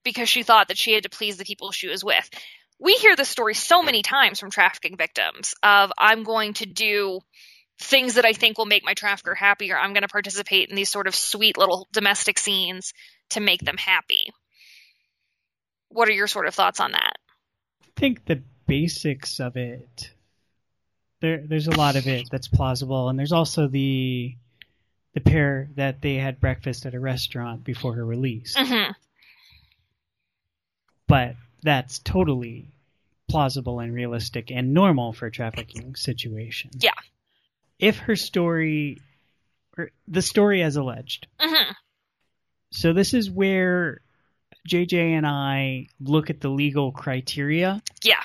because 0.04 0.28
she 0.28 0.42
thought 0.42 0.70
that 0.70 0.80
she 0.80 0.94
had 0.94 1.04
to 1.04 1.10
please 1.10 1.38
the 1.38 1.46
people 1.46 1.72
she 1.72 1.88
was 1.88 2.04
with. 2.04 2.28
We 2.80 2.94
hear 2.94 3.16
this 3.16 3.30
story 3.30 3.54
so 3.54 3.84
many 3.84 4.02
times 4.02 4.40
from 4.40 4.50
trafficking 4.50 4.98
victims 4.98 5.54
of 5.62 5.94
I'm 5.96 6.24
going 6.24 6.56
to 6.56 6.66
do 6.66 7.20
things 7.80 8.16
that 8.16 8.26
I 8.26 8.34
think 8.34 8.58
will 8.58 8.66
make 8.66 8.84
my 8.84 8.96
trafficker 8.96 9.36
happy 9.36 9.72
or 9.72 9.78
I'm 9.78 9.94
going 9.94 10.02
to 10.02 10.08
participate 10.08 10.70
in 10.70 10.76
these 10.76 10.90
sort 10.90 11.06
of 11.06 11.14
sweet 11.14 11.56
little 11.56 11.88
domestic 11.94 12.40
scenes 12.40 12.92
to 13.30 13.40
make 13.40 13.62
them 13.62 13.78
happy. 13.78 14.34
What 15.90 16.10
are 16.10 16.14
your 16.14 16.28
sort 16.28 16.48
of 16.48 16.56
thoughts 16.56 16.80
on 16.80 16.94
that? 16.94 17.14
I 17.84 18.00
think 18.00 18.26
the 18.26 18.42
basics 18.66 19.40
of 19.40 19.56
it 19.56 20.10
there 21.22 21.44
there's 21.46 21.68
a 21.68 21.78
lot 21.78 21.96
of 21.96 22.08
it 22.08 22.26
that's 22.32 22.48
plausible 22.48 23.10
and 23.10 23.20
there's 23.20 23.32
also 23.32 23.68
the 23.68 24.36
the 25.14 25.22
pair 25.22 25.70
that 25.76 26.02
they 26.02 26.16
had 26.16 26.40
breakfast 26.40 26.86
at 26.86 26.94
a 26.94 27.00
restaurant 27.00 27.64
before 27.64 27.94
her 27.96 28.06
release. 28.06 28.56
Mm-hmm. 28.56 28.92
But 31.08 31.36
that's 31.62 32.00
totally 32.00 32.72
plausible 33.30 33.80
and 33.80 33.94
realistic 33.94 34.52
and 34.52 34.74
normal 34.74 35.14
for 35.14 35.28
a 35.28 35.32
trafficking 35.32 35.96
situation. 35.96 36.72
Yeah. 36.80 36.92
If 37.80 37.98
her 38.00 38.16
story, 38.16 39.02
or 39.78 39.92
the 40.08 40.22
story 40.22 40.64
as 40.64 40.76
alleged. 40.76 41.28
Mm-hmm. 41.40 41.72
So 42.72 42.94
this 42.94 43.14
is 43.14 43.30
where 43.30 44.02
JJ 44.68 45.18
and 45.18 45.28
I 45.28 45.88
look 46.00 46.30
at 46.30 46.42
the 46.42 46.50
legal 46.50 46.92
criteria. 46.92 47.82
Yeah. 48.04 48.22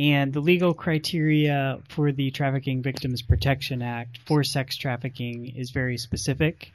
And 0.00 0.32
the 0.32 0.40
legal 0.40 0.72
criteria 0.72 1.78
for 1.90 2.10
the 2.10 2.30
Trafficking 2.30 2.80
Victims 2.80 3.20
Protection 3.20 3.82
Act 3.82 4.18
for 4.24 4.42
sex 4.42 4.78
trafficking 4.78 5.54
is 5.54 5.72
very 5.72 5.98
specific 5.98 6.72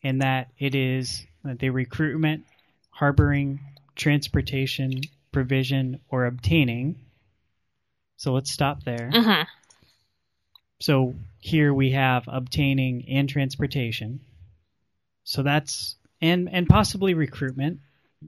in 0.00 0.20
that 0.20 0.48
it 0.58 0.74
is 0.74 1.26
the 1.44 1.68
recruitment, 1.68 2.44
harboring, 2.88 3.60
transportation, 3.96 5.02
provision, 5.30 6.00
or 6.08 6.24
obtaining. 6.24 6.96
So 8.16 8.32
let's 8.32 8.50
stop 8.50 8.82
there. 8.84 9.10
Mm-hmm. 9.12 9.42
So 10.80 11.14
here 11.40 11.74
we 11.74 11.90
have 11.90 12.24
obtaining 12.28 13.10
and 13.10 13.28
transportation. 13.28 14.20
So 15.24 15.42
that's 15.42 15.96
and 16.22 16.48
and 16.50 16.66
possibly 16.66 17.12
recruitment 17.12 17.80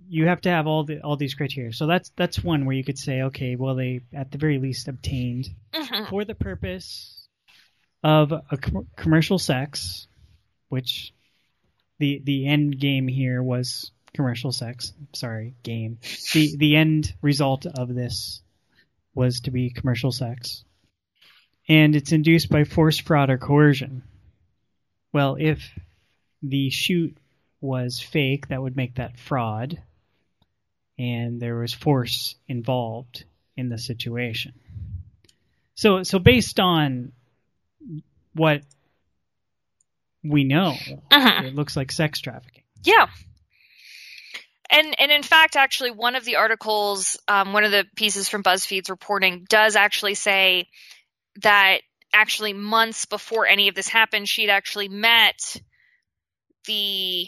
you 0.08 0.26
have 0.26 0.40
to 0.42 0.50
have 0.50 0.66
all 0.66 0.84
the 0.84 1.00
all 1.00 1.16
these 1.16 1.34
criteria. 1.34 1.72
So 1.72 1.86
that's 1.86 2.10
that's 2.16 2.42
one 2.42 2.64
where 2.66 2.76
you 2.76 2.84
could 2.84 2.98
say, 2.98 3.22
okay, 3.22 3.56
well 3.56 3.74
they 3.74 4.00
at 4.14 4.30
the 4.30 4.38
very 4.38 4.58
least 4.58 4.88
obtained 4.88 5.48
Mm-hmm. 5.72 6.10
for 6.10 6.24
the 6.24 6.34
purpose 6.34 7.26
of 8.02 8.32
a 8.32 8.56
com- 8.56 8.86
commercial 8.96 9.38
sex, 9.38 10.06
which 10.68 11.12
the 11.98 12.20
the 12.24 12.46
end 12.46 12.78
game 12.78 13.08
here 13.08 13.42
was 13.42 13.90
commercial 14.14 14.52
sex. 14.52 14.92
Sorry, 15.14 15.54
game. 15.62 15.98
The 16.32 16.56
the 16.56 16.76
end 16.76 17.14
result 17.22 17.66
of 17.66 17.94
this 17.94 18.42
was 19.14 19.40
to 19.40 19.50
be 19.50 19.70
commercial 19.70 20.12
sex. 20.12 20.64
And 21.68 21.94
it's 21.96 22.12
induced 22.12 22.48
by 22.48 22.64
force, 22.64 22.98
fraud, 22.98 23.28
or 23.30 23.36
coercion. 23.38 24.02
Well, 25.12 25.36
if 25.38 25.70
the 26.42 26.70
shoot 26.70 27.16
was 27.60 28.00
fake, 28.00 28.48
that 28.48 28.62
would 28.62 28.76
make 28.76 28.96
that 28.96 29.18
fraud, 29.18 29.82
and 30.98 31.40
there 31.40 31.56
was 31.56 31.72
force 31.74 32.36
involved 32.46 33.24
in 33.56 33.68
the 33.68 33.78
situation. 33.78 34.54
So, 35.74 36.02
so 36.02 36.18
based 36.18 36.60
on 36.60 37.12
what 38.34 38.62
we 40.24 40.44
know, 40.44 40.74
Mhm. 41.10 41.44
it 41.44 41.54
looks 41.54 41.76
like 41.76 41.92
sex 41.92 42.20
trafficking. 42.20 42.64
Yeah. 42.82 43.08
And 44.70 45.00
and 45.00 45.10
in 45.10 45.22
fact, 45.22 45.56
actually, 45.56 45.92
one 45.92 46.14
of 46.14 46.24
the 46.24 46.36
articles, 46.36 47.16
um, 47.26 47.52
one 47.52 47.64
of 47.64 47.70
the 47.70 47.86
pieces 47.96 48.28
from 48.28 48.42
BuzzFeed's 48.42 48.90
reporting, 48.90 49.46
does 49.48 49.76
actually 49.76 50.14
say 50.14 50.68
that 51.42 51.78
actually 52.12 52.52
months 52.52 53.06
before 53.06 53.46
any 53.46 53.68
of 53.68 53.74
this 53.74 53.88
happened, 53.88 54.28
she'd 54.28 54.50
actually 54.50 54.88
met 54.88 55.56
the 56.66 57.26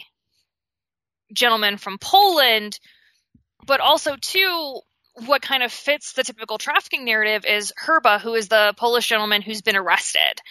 gentleman 1.33 1.77
from 1.77 1.97
Poland, 1.97 2.79
but 3.65 3.79
also 3.79 4.15
too. 4.15 4.81
What 5.25 5.41
kind 5.41 5.61
of 5.61 5.73
fits 5.73 6.13
the 6.13 6.23
typical 6.23 6.57
trafficking 6.57 7.03
narrative 7.03 7.45
is 7.45 7.73
Herba, 7.75 8.19
who 8.19 8.33
is 8.33 8.47
the 8.47 8.73
Polish 8.77 9.09
gentleman 9.09 9.41
who's 9.41 9.61
been 9.61 9.75
arrested 9.75 10.41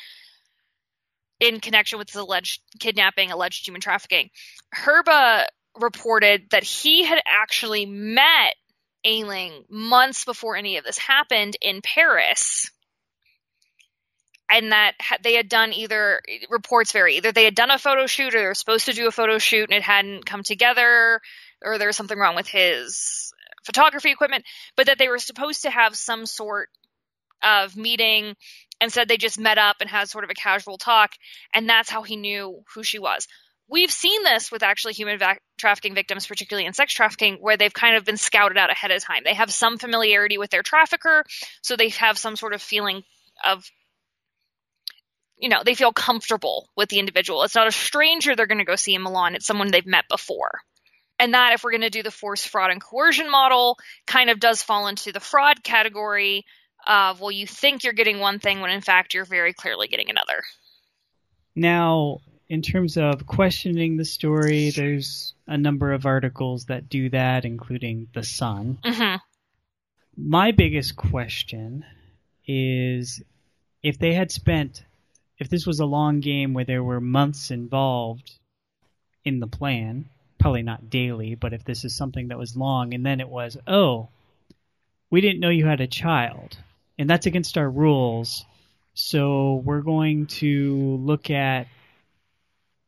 in 1.40 1.60
connection 1.60 1.99
with 1.99 2.08
this 2.08 2.16
alleged 2.16 2.60
kidnapping, 2.78 3.32
alleged 3.32 3.66
human 3.66 3.80
trafficking. 3.80 4.28
Herba 4.70 5.46
reported 5.80 6.50
that 6.50 6.62
he 6.62 7.04
had 7.04 7.20
actually 7.26 7.87
met 7.87 8.54
Ayling 9.02 9.64
months 9.70 10.26
before 10.26 10.56
any 10.56 10.76
of 10.76 10.84
this 10.84 10.99
happened 10.99 11.56
in 11.62 11.80
Paris. 11.82 12.70
And 14.52 14.73
that 14.73 14.95
they 15.23 15.35
had 15.35 15.49
done 15.49 15.73
either 15.73 16.21
reports 16.49 16.92
vary 16.92 17.16
either 17.16 17.30
they 17.30 17.45
had 17.45 17.54
done 17.54 17.71
a 17.71 17.78
photo 17.78 18.07
shoot 18.07 18.35
or 18.35 18.40
they 18.40 18.47
were 18.47 18.54
supposed 18.54 18.87
to 18.87 18.92
do 18.92 19.07
a 19.07 19.12
photo 19.12 19.38
shoot 19.38 19.71
and 19.71 19.76
it 19.76 19.83
hadn't 19.83 20.26
come 20.26 20.42
together 20.42 21.21
or 21.62 21.78
there 21.78 21.87
was 21.87 21.97
something 21.97 22.19
wrong 22.19 22.35
with 22.35 22.49
his 22.49 23.33
photography 23.64 24.11
equipment, 24.11 24.45
but 24.76 24.87
that 24.87 24.99
they 24.99 25.09
were 25.09 25.19
supposed 25.19 25.62
to 25.62 25.71
have 25.71 25.95
some 25.95 26.26
sort 26.26 26.69
of 27.42 27.76
meeting 27.76 28.35
and 28.80 28.92
said 28.92 29.09
they 29.09 29.16
just 29.16 29.38
met 29.38 29.59
up 29.59 29.76
and 29.80 29.90
had 29.90 30.09
sort 30.09 30.25
of 30.25 30.30
a 30.30 30.35
casual 30.35 30.78
talk, 30.78 31.12
and 31.54 31.69
that's 31.69 31.90
how 31.90 32.02
he 32.02 32.16
knew 32.16 32.62
who 32.75 32.83
she 32.83 32.99
was. 32.99 33.26
We've 33.69 33.90
seen 33.90 34.25
this 34.25 34.50
with 34.50 34.62
actually 34.62 34.95
human 34.95 35.19
va- 35.19 35.38
trafficking 35.59 35.95
victims, 35.95 36.26
particularly 36.26 36.66
in 36.66 36.73
sex 36.73 36.92
trafficking, 36.92 37.37
where 37.37 37.57
they've 37.57 37.73
kind 37.73 37.97
of 37.97 38.04
been 38.04 38.16
scouted 38.16 38.57
out 38.57 38.71
ahead 38.71 38.90
of 38.90 39.04
time. 39.04 39.23
They 39.25 39.35
have 39.35 39.52
some 39.52 39.78
familiarity 39.78 40.38
with 40.38 40.50
their 40.50 40.62
trafficker, 40.62 41.25
so 41.62 41.76
they 41.76 41.90
have 41.90 42.19
some 42.19 42.37
sort 42.37 42.52
of 42.52 42.62
feeling 42.62 43.02
of 43.45 43.71
you 45.40 45.49
know, 45.49 45.62
they 45.64 45.75
feel 45.75 45.92
comfortable 45.92 46.68
with 46.76 46.88
the 46.88 46.99
individual. 46.99 47.42
It's 47.42 47.54
not 47.54 47.66
a 47.66 47.73
stranger 47.73 48.37
they're 48.37 48.47
going 48.47 48.59
to 48.59 48.64
go 48.64 48.76
see 48.76 48.94
in 48.94 49.02
Milan, 49.02 49.35
it's 49.35 49.47
someone 49.47 49.70
they've 49.70 49.87
met 49.87 50.04
before. 50.09 50.61
And 51.18 51.35
that, 51.35 51.52
if 51.52 51.64
we're 51.64 51.73
going 51.73 51.82
to 51.82 51.90
do 51.90 52.02
the 52.02 52.11
force, 52.11 52.47
fraud, 52.47 52.70
and 52.70 52.80
coercion 52.80 53.30
model, 53.30 53.78
kind 54.06 54.30
of 54.30 54.40
does 54.40 54.62
fall 54.62 54.87
into 54.87 55.12
the 55.12 55.20
fraud 55.20 55.62
category 55.62 56.44
of, 56.87 57.20
well, 57.20 57.30
you 57.30 57.47
think 57.47 57.85
you're 57.85 57.92
getting 57.92 58.20
one 58.20 58.38
thing 58.38 58.61
when 58.61 58.70
in 58.70 58.80
fact 58.80 59.12
you're 59.12 59.26
very 59.26 59.52
clearly 59.52 59.88
getting 59.88 60.09
another. 60.09 60.42
Now, 61.54 62.20
in 62.49 62.62
terms 62.62 62.97
of 62.97 63.26
questioning 63.26 63.97
the 63.97 64.04
story, 64.04 64.70
there's 64.70 65.35
a 65.47 65.59
number 65.59 65.92
of 65.92 66.06
articles 66.06 66.66
that 66.66 66.88
do 66.88 67.11
that, 67.11 67.44
including 67.44 68.09
The 68.14 68.23
Sun. 68.23 68.78
hmm 68.85 69.16
My 70.16 70.52
biggest 70.52 70.97
question 70.97 71.85
is 72.47 73.23
if 73.82 73.99
they 73.99 74.14
had 74.14 74.30
spent, 74.30 74.85
if 75.40 75.49
this 75.49 75.66
was 75.66 75.80
a 75.80 75.87
long 75.87 76.20
game 76.20 76.52
where 76.52 76.66
there 76.66 76.85
were 76.85 77.00
months 77.00 77.50
involved 77.50 78.30
in 79.25 79.40
the 79.40 79.47
plan, 79.47 80.09
probably 80.38 80.62
not 80.62 80.90
daily, 80.90 81.35
but 81.35 81.54
if 81.54 81.64
this 81.64 81.85
is 81.85 81.97
something 81.97 82.28
that 82.28 82.38
was 82.38 82.56
long 82.56 82.92
and 82.92 83.04
then 83.04 83.20
it 83.20 83.28
was, 83.28 83.56
oh, 83.66 84.11
we 85.11 85.23
didn't 85.23 85.40
know 85.40 85.49
you 85.49 85.66
had 85.66 85.80
a 85.80 85.87
child, 85.87 86.59
and 86.99 87.09
that's 87.09 87.26
against 87.26 87.56
our 87.59 87.68
rules, 87.68 88.44
so 88.92 89.62
we're 89.64 89.80
going 89.80 90.26
to 90.26 90.99
look 91.00 91.30
at 91.30 91.66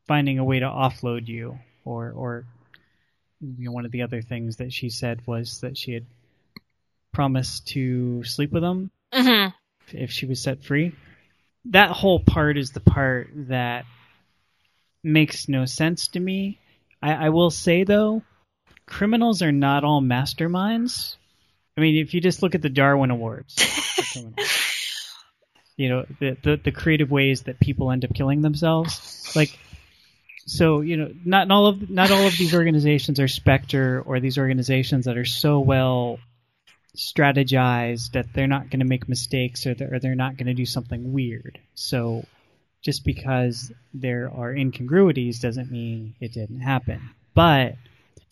finding 0.06 0.38
a 0.38 0.44
way 0.44 0.61
to 0.61 0.66
offload 0.66 1.26
you, 1.26 1.59
or, 1.85 2.12
or 2.12 2.44
you 3.40 3.64
know, 3.64 3.73
one 3.73 3.87
of 3.87 3.92
the 3.92 4.02
other 4.02 4.21
things 4.21 4.56
that 4.56 4.73
she 4.73 4.90
said 4.90 5.26
was 5.26 5.61
that 5.62 5.76
she 5.76 5.94
had 5.94 6.04
promised 7.12 7.66
to 7.68 8.23
sleep 8.25 8.52
with 8.52 8.62
him 8.62 8.90
hmm 9.12 9.49
if 9.92 10.11
she 10.11 10.26
was 10.26 10.40
set 10.40 10.62
free. 10.64 10.92
That 11.66 11.90
whole 11.90 12.21
part 12.21 12.59
is 12.59 12.71
the 12.71 12.81
part 12.81 13.31
that 13.49 13.85
makes 15.02 15.49
no 15.49 15.64
sense 15.64 16.09
to 16.09 16.21
me. 16.21 16.59
I, 17.00 17.26
I 17.26 17.28
will 17.31 17.50
say 17.50 17.85
though, 17.85 18.23
criminals 18.87 19.42
are 19.42 19.52
not 19.52 19.85
all 19.85 20.00
masterminds. 20.00 21.16
I 21.76 21.81
mean, 21.81 21.97
if 21.97 22.14
you 22.14 22.21
just 22.21 22.42
look 22.42 22.54
at 22.54 22.62
the 22.62 22.69
Darwin 22.69 23.11
Awards, 23.11 23.57
you 25.76 25.88
know 25.88 26.04
the, 26.21 26.37
the 26.42 26.61
the 26.62 26.73
creative 26.73 27.11
ways 27.11 27.42
that 27.42 27.59
people 27.59 27.90
end 27.90 28.04
up 28.04 28.12
killing 28.14 28.42
themselves, 28.42 29.33
like 29.35 29.59
so 30.45 30.81
you 30.81 30.97
know 30.97 31.12
not 31.25 31.50
all 31.50 31.66
of 31.66 31.88
not 31.88 32.11
all 32.11 32.26
of 32.26 32.37
these 32.37 32.54
organizations 32.54 33.19
are 33.21 33.28
Spectre 33.28 34.02
or 34.04 34.21
these 34.21 34.37
organizations 34.37 35.07
that 35.07 35.16
are 35.16 35.25
so 35.25 35.61
well 35.61 36.19
strategized 36.96 38.12
that 38.12 38.32
they're 38.34 38.46
not 38.46 38.70
going 38.70 38.80
to 38.80 38.87
make 38.87 39.08
mistakes 39.08 39.66
or 39.66 39.75
they're, 39.75 39.94
or 39.94 39.99
they're 39.99 40.14
not 40.14 40.37
going 40.37 40.46
to 40.46 40.54
do 40.54 40.66
something 40.66 41.12
weird. 41.12 41.58
So 41.75 42.25
just 42.82 43.04
because 43.04 43.72
there 43.94 44.30
are 44.34 44.54
incongruities 44.54 45.40
doesn't 45.40 45.70
mean 45.70 46.14
it 46.20 46.32
didn't 46.32 46.61
happen. 46.61 47.00
But 47.34 47.76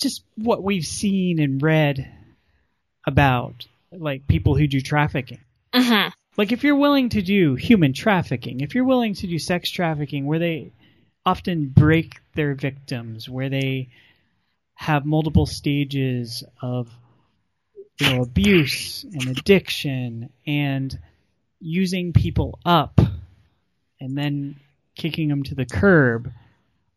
just 0.00 0.24
what 0.36 0.62
we've 0.62 0.84
seen 0.84 1.40
and 1.40 1.62
read 1.62 2.10
about 3.06 3.66
like 3.92 4.26
people 4.26 4.56
who 4.56 4.66
do 4.66 4.80
trafficking. 4.80 5.40
hmm 5.74 6.08
Like 6.36 6.52
if 6.52 6.64
you're 6.64 6.76
willing 6.76 7.08
to 7.10 7.22
do 7.22 7.54
human 7.54 7.92
trafficking, 7.92 8.60
if 8.60 8.74
you're 8.74 8.84
willing 8.84 9.14
to 9.14 9.26
do 9.26 9.38
sex 9.38 9.70
trafficking 9.70 10.26
where 10.26 10.38
they 10.38 10.72
often 11.24 11.68
break 11.68 12.20
their 12.34 12.54
victims, 12.54 13.28
where 13.28 13.48
they 13.48 13.88
have 14.74 15.04
multiple 15.04 15.46
stages 15.46 16.42
of 16.62 16.88
you 18.00 18.10
know 18.10 18.22
abuse 18.22 19.04
and 19.04 19.28
addiction 19.28 20.30
and 20.46 20.98
using 21.60 22.12
people 22.12 22.58
up 22.64 23.00
and 24.00 24.16
then 24.16 24.56
kicking 24.94 25.28
them 25.28 25.42
to 25.42 25.54
the 25.54 25.66
curb 25.66 26.30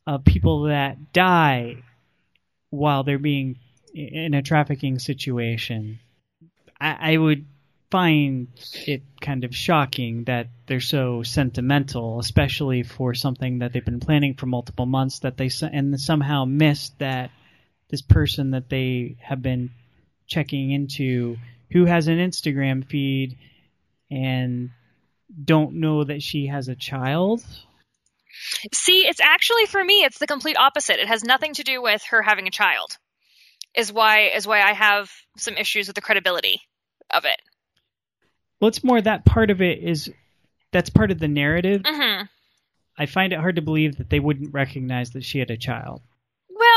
of 0.07 0.25
people 0.25 0.63
that 0.63 1.13
die 1.13 1.77
while 2.69 3.03
they're 3.03 3.19
being 3.19 3.57
in 3.93 4.33
a 4.33 4.41
trafficking 4.41 4.99
situation 4.99 5.99
I, 6.79 7.13
I 7.13 7.17
would 7.17 7.45
find 7.93 8.47
it 8.87 9.03
kind 9.21 9.43
of 9.43 9.55
shocking 9.55 10.23
that 10.23 10.47
they're 10.65 10.79
so 10.79 11.21
sentimental, 11.21 12.19
especially 12.19 12.81
for 12.81 13.13
something 13.13 13.59
that 13.59 13.71
they've 13.71 13.85
been 13.85 13.99
planning 13.99 14.33
for 14.33 14.47
multiple 14.47 14.87
months. 14.87 15.19
That 15.19 15.37
they 15.37 15.51
and 15.61 15.99
somehow 15.99 16.45
missed 16.45 16.97
that 16.97 17.29
this 17.89 18.01
person 18.01 18.49
that 18.51 18.67
they 18.67 19.17
have 19.21 19.43
been 19.43 19.69
checking 20.33 20.71
into, 20.71 21.37
who 21.71 21.85
has 21.85 22.07
an 22.07 22.17
Instagram 22.17 22.85
feed, 22.85 23.37
and 24.09 24.71
don't 25.43 25.75
know 25.75 26.03
that 26.03 26.21
she 26.21 26.47
has 26.47 26.67
a 26.67 26.75
child. 26.75 27.45
See, 28.73 29.07
it's 29.07 29.21
actually 29.21 29.67
for 29.67 29.83
me, 29.83 30.03
it's 30.03 30.17
the 30.17 30.27
complete 30.27 30.57
opposite. 30.57 30.99
It 30.99 31.07
has 31.07 31.23
nothing 31.23 31.53
to 31.53 31.63
do 31.63 31.81
with 31.81 32.03
her 32.09 32.21
having 32.21 32.47
a 32.47 32.51
child. 32.51 32.97
Is 33.75 33.91
why 33.91 34.29
is 34.35 34.47
why 34.47 34.61
I 34.61 34.73
have 34.73 35.09
some 35.37 35.55
issues 35.55 35.87
with 35.87 35.95
the 35.95 36.01
credibility 36.01 36.61
of 37.11 37.25
it. 37.25 37.41
Well, 38.59 38.69
it's 38.69 38.83
more 38.83 39.01
that 39.01 39.25
part 39.25 39.49
of 39.49 39.61
it 39.61 39.79
is 39.79 40.11
that's 40.71 40.89
part 40.89 41.11
of 41.11 41.19
the 41.19 41.27
narrative. 41.27 41.81
hmm 41.85 42.23
I 42.95 43.07
find 43.07 43.33
it 43.33 43.39
hard 43.39 43.55
to 43.55 43.61
believe 43.63 43.97
that 43.97 44.11
they 44.11 44.19
wouldn't 44.19 44.53
recognize 44.53 45.11
that 45.11 45.23
she 45.23 45.39
had 45.39 45.49
a 45.49 45.57
child. 45.57 46.01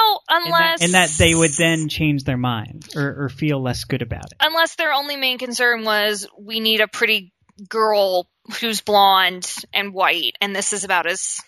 Well, 0.07 0.23
and 0.29 0.47
unless 0.47 0.81
that, 0.81 0.85
and 0.85 0.95
that 0.95 1.11
they 1.11 1.35
would 1.35 1.53
then 1.53 1.89
change 1.89 2.25
their 2.25 2.37
mind 2.37 2.89
or, 2.95 3.25
or 3.25 3.29
feel 3.29 3.61
less 3.61 3.85
good 3.85 4.03
about 4.03 4.27
it. 4.27 4.37
unless 4.41 4.75
their 4.77 4.93
only 4.93 5.17
main 5.17 5.39
concern 5.39 5.85
was 5.85 6.27
we 6.39 6.61
need 6.61 6.81
a 6.81 6.89
pretty 6.89 7.33
girl 7.69 8.29
who's 8.61 8.81
blonde 8.81 9.53
and 9.73 9.93
white, 9.93 10.37
and 10.41 10.55
this 10.55 10.73
is 10.73 10.85
about 10.85 11.07
as 11.07 11.41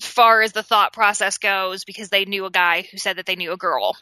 far 0.00 0.42
as 0.42 0.52
the 0.52 0.62
thought 0.62 0.92
process 0.92 1.38
goes 1.38 1.84
because 1.84 2.08
they 2.08 2.24
knew 2.24 2.44
a 2.44 2.50
guy 2.50 2.82
who 2.90 2.98
said 2.98 3.16
that 3.16 3.26
they 3.26 3.36
knew 3.36 3.52
a 3.52 3.56
girl 3.56 3.96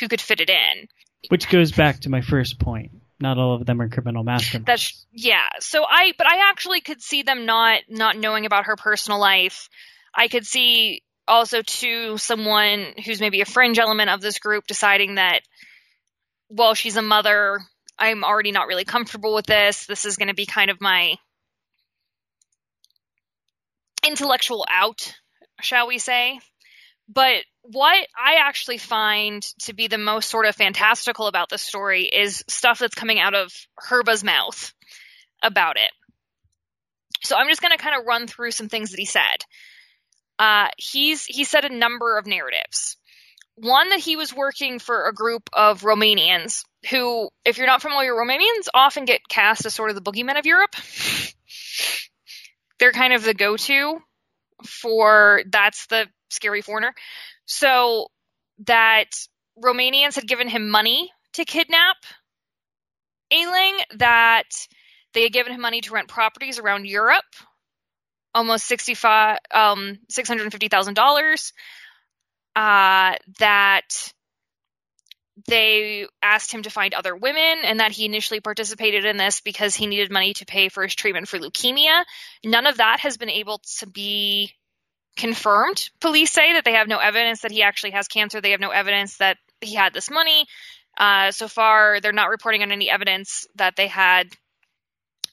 who 0.00 0.08
could 0.08 0.20
fit 0.20 0.40
it 0.40 0.50
in. 0.50 0.88
Which 1.28 1.48
goes 1.48 1.72
back 1.72 2.00
to 2.00 2.10
my 2.10 2.20
first 2.20 2.58
point. 2.58 2.92
Not 3.20 3.38
all 3.38 3.54
of 3.54 3.66
them 3.66 3.80
are 3.80 3.88
criminal 3.88 4.24
masterminds. 4.24 4.66
That's 4.66 5.06
yeah. 5.12 5.46
So 5.58 5.84
I, 5.84 6.12
but 6.16 6.28
I 6.28 6.50
actually 6.50 6.80
could 6.80 7.02
see 7.02 7.22
them 7.22 7.46
not 7.46 7.82
not 7.88 8.16
knowing 8.16 8.46
about 8.46 8.66
her 8.66 8.76
personal 8.76 9.18
life. 9.18 9.68
I 10.14 10.28
could 10.28 10.46
see 10.46 11.02
also 11.28 11.62
to 11.62 12.18
someone 12.18 12.94
who's 13.04 13.20
maybe 13.20 13.40
a 13.40 13.46
fringe 13.46 13.78
element 13.78 14.10
of 14.10 14.20
this 14.20 14.38
group 14.38 14.66
deciding 14.66 15.16
that, 15.16 15.40
well, 16.48 16.74
she's 16.74 16.96
a 16.96 17.02
mother. 17.02 17.60
I'm 17.98 18.24
already 18.24 18.52
not 18.52 18.66
really 18.66 18.84
comfortable 18.84 19.34
with 19.34 19.46
this. 19.46 19.86
This 19.86 20.04
is 20.04 20.16
going 20.16 20.28
to 20.28 20.34
be 20.34 20.46
kind 20.46 20.70
of 20.70 20.80
my 20.80 21.16
intellectual 24.06 24.64
out, 24.68 25.14
shall 25.60 25.86
we 25.86 25.98
say. 25.98 26.40
But 27.08 27.42
what 27.62 28.06
I 28.16 28.36
actually 28.40 28.78
find 28.78 29.42
to 29.60 29.74
be 29.74 29.88
the 29.88 29.98
most 29.98 30.28
sort 30.30 30.46
of 30.46 30.56
fantastical 30.56 31.26
about 31.26 31.48
this 31.48 31.62
story 31.62 32.04
is 32.04 32.44
stuff 32.48 32.78
that's 32.78 32.94
coming 32.94 33.18
out 33.18 33.34
of 33.34 33.52
Herba's 33.76 34.24
mouth 34.24 34.72
about 35.42 35.76
it. 35.76 35.90
So 37.22 37.36
I'm 37.36 37.48
just 37.48 37.60
going 37.60 37.76
to 37.76 37.82
kind 37.82 37.98
of 37.98 38.06
run 38.06 38.26
through 38.26 38.52
some 38.52 38.68
things 38.68 38.90
that 38.90 39.00
he 39.00 39.06
said. 39.06 39.44
Uh, 40.38 40.68
he's 40.76 41.24
he 41.24 41.44
said 41.44 41.64
a 41.64 41.74
number 41.74 42.18
of 42.18 42.26
narratives. 42.26 42.96
One 43.56 43.88
that 43.88 43.98
he 43.98 44.16
was 44.16 44.32
working 44.32 44.78
for 44.78 45.08
a 45.08 45.12
group 45.12 45.50
of 45.52 45.82
Romanians 45.82 46.62
who, 46.90 47.28
if 47.44 47.58
you're 47.58 47.66
not 47.66 47.82
familiar, 47.82 48.14
with 48.14 48.28
Romanians 48.28 48.68
often 48.72 49.04
get 49.04 49.28
cast 49.28 49.66
as 49.66 49.74
sort 49.74 49.90
of 49.90 49.96
the 49.96 50.02
boogeymen 50.02 50.38
of 50.38 50.46
Europe. 50.46 50.76
They're 52.78 52.92
kind 52.92 53.12
of 53.12 53.24
the 53.24 53.34
go-to 53.34 53.98
for 54.64 55.42
that's 55.50 55.86
the 55.86 56.06
scary 56.30 56.62
foreigner. 56.62 56.94
So 57.46 58.06
that 58.66 59.10
Romanians 59.60 60.14
had 60.14 60.28
given 60.28 60.48
him 60.48 60.70
money 60.70 61.10
to 61.32 61.44
kidnap 61.44 61.96
Ayling, 63.30 63.76
that 63.96 64.48
they 65.12 65.22
had 65.24 65.32
given 65.32 65.52
him 65.52 65.60
money 65.60 65.80
to 65.82 65.92
rent 65.92 66.08
properties 66.08 66.58
around 66.58 66.86
Europe, 66.86 67.24
almost 68.38 68.66
sixty-five, 68.66 69.38
um, 69.52 69.98
six 70.08 70.28
hundred 70.28 70.50
fifty 70.52 70.68
thousand 70.68 70.94
dollars. 70.94 71.52
Uh, 72.56 73.14
that 73.38 74.12
they 75.46 76.06
asked 76.20 76.50
him 76.52 76.62
to 76.62 76.70
find 76.70 76.94
other 76.94 77.14
women, 77.14 77.58
and 77.64 77.80
that 77.80 77.92
he 77.92 78.04
initially 78.04 78.40
participated 78.40 79.04
in 79.04 79.16
this 79.16 79.40
because 79.40 79.74
he 79.74 79.86
needed 79.86 80.10
money 80.10 80.32
to 80.34 80.46
pay 80.46 80.68
for 80.68 80.82
his 80.82 80.94
treatment 80.94 81.28
for 81.28 81.38
leukemia. 81.38 82.04
None 82.44 82.66
of 82.66 82.78
that 82.78 83.00
has 83.00 83.16
been 83.16 83.30
able 83.30 83.60
to 83.78 83.86
be 83.86 84.54
confirmed. 85.16 85.90
Police 86.00 86.32
say 86.32 86.54
that 86.54 86.64
they 86.64 86.72
have 86.72 86.88
no 86.88 86.98
evidence 86.98 87.42
that 87.42 87.52
he 87.52 87.62
actually 87.62 87.92
has 87.92 88.08
cancer. 88.08 88.40
They 88.40 88.52
have 88.52 88.60
no 88.60 88.70
evidence 88.70 89.18
that 89.18 89.36
he 89.60 89.74
had 89.74 89.92
this 89.92 90.10
money. 90.10 90.46
Uh, 90.98 91.30
so 91.30 91.46
far, 91.46 92.00
they're 92.00 92.12
not 92.12 92.30
reporting 92.30 92.62
on 92.62 92.72
any 92.72 92.90
evidence 92.90 93.46
that 93.54 93.76
they 93.76 93.86
had 93.86 94.28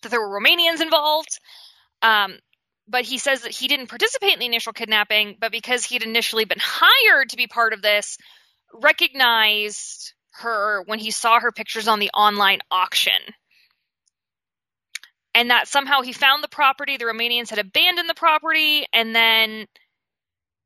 that 0.02 0.10
there 0.10 0.22
were 0.22 0.40
Romanians 0.40 0.82
involved. 0.82 1.40
Um, 2.04 2.38
but 2.88 3.04
he 3.04 3.18
says 3.18 3.42
that 3.42 3.52
he 3.52 3.68
didn't 3.68 3.88
participate 3.88 4.34
in 4.34 4.40
the 4.40 4.46
initial 4.46 4.74
kidnapping, 4.74 5.38
but 5.40 5.52
because 5.52 5.84
he 5.84 5.96
had 5.96 6.04
initially 6.04 6.46
been 6.46 6.60
hired 6.62 7.30
to 7.30 7.38
be 7.38 7.48
part 7.48 7.74
of 7.74 7.82
this, 7.82 8.18
recognized 8.74 10.14
her 10.42 10.84
when 10.86 11.00
he 11.00 11.12
saw 11.12 11.40
her 11.40 11.52
pictures 11.52 11.88
on 11.88 12.00
the 12.00 12.12
online 12.12 12.60
auction. 12.70 13.14
And 15.34 15.50
that 15.50 15.68
somehow 15.68 16.02
he 16.02 16.14
found 16.14 16.44
the 16.44 16.50
property, 16.50 16.98
the 16.98 17.06
Romanians 17.06 17.50
had 17.50 17.60
abandoned 17.60 18.08
the 18.08 18.16
property, 18.16 18.86
and 18.94 19.16
then 19.16 19.66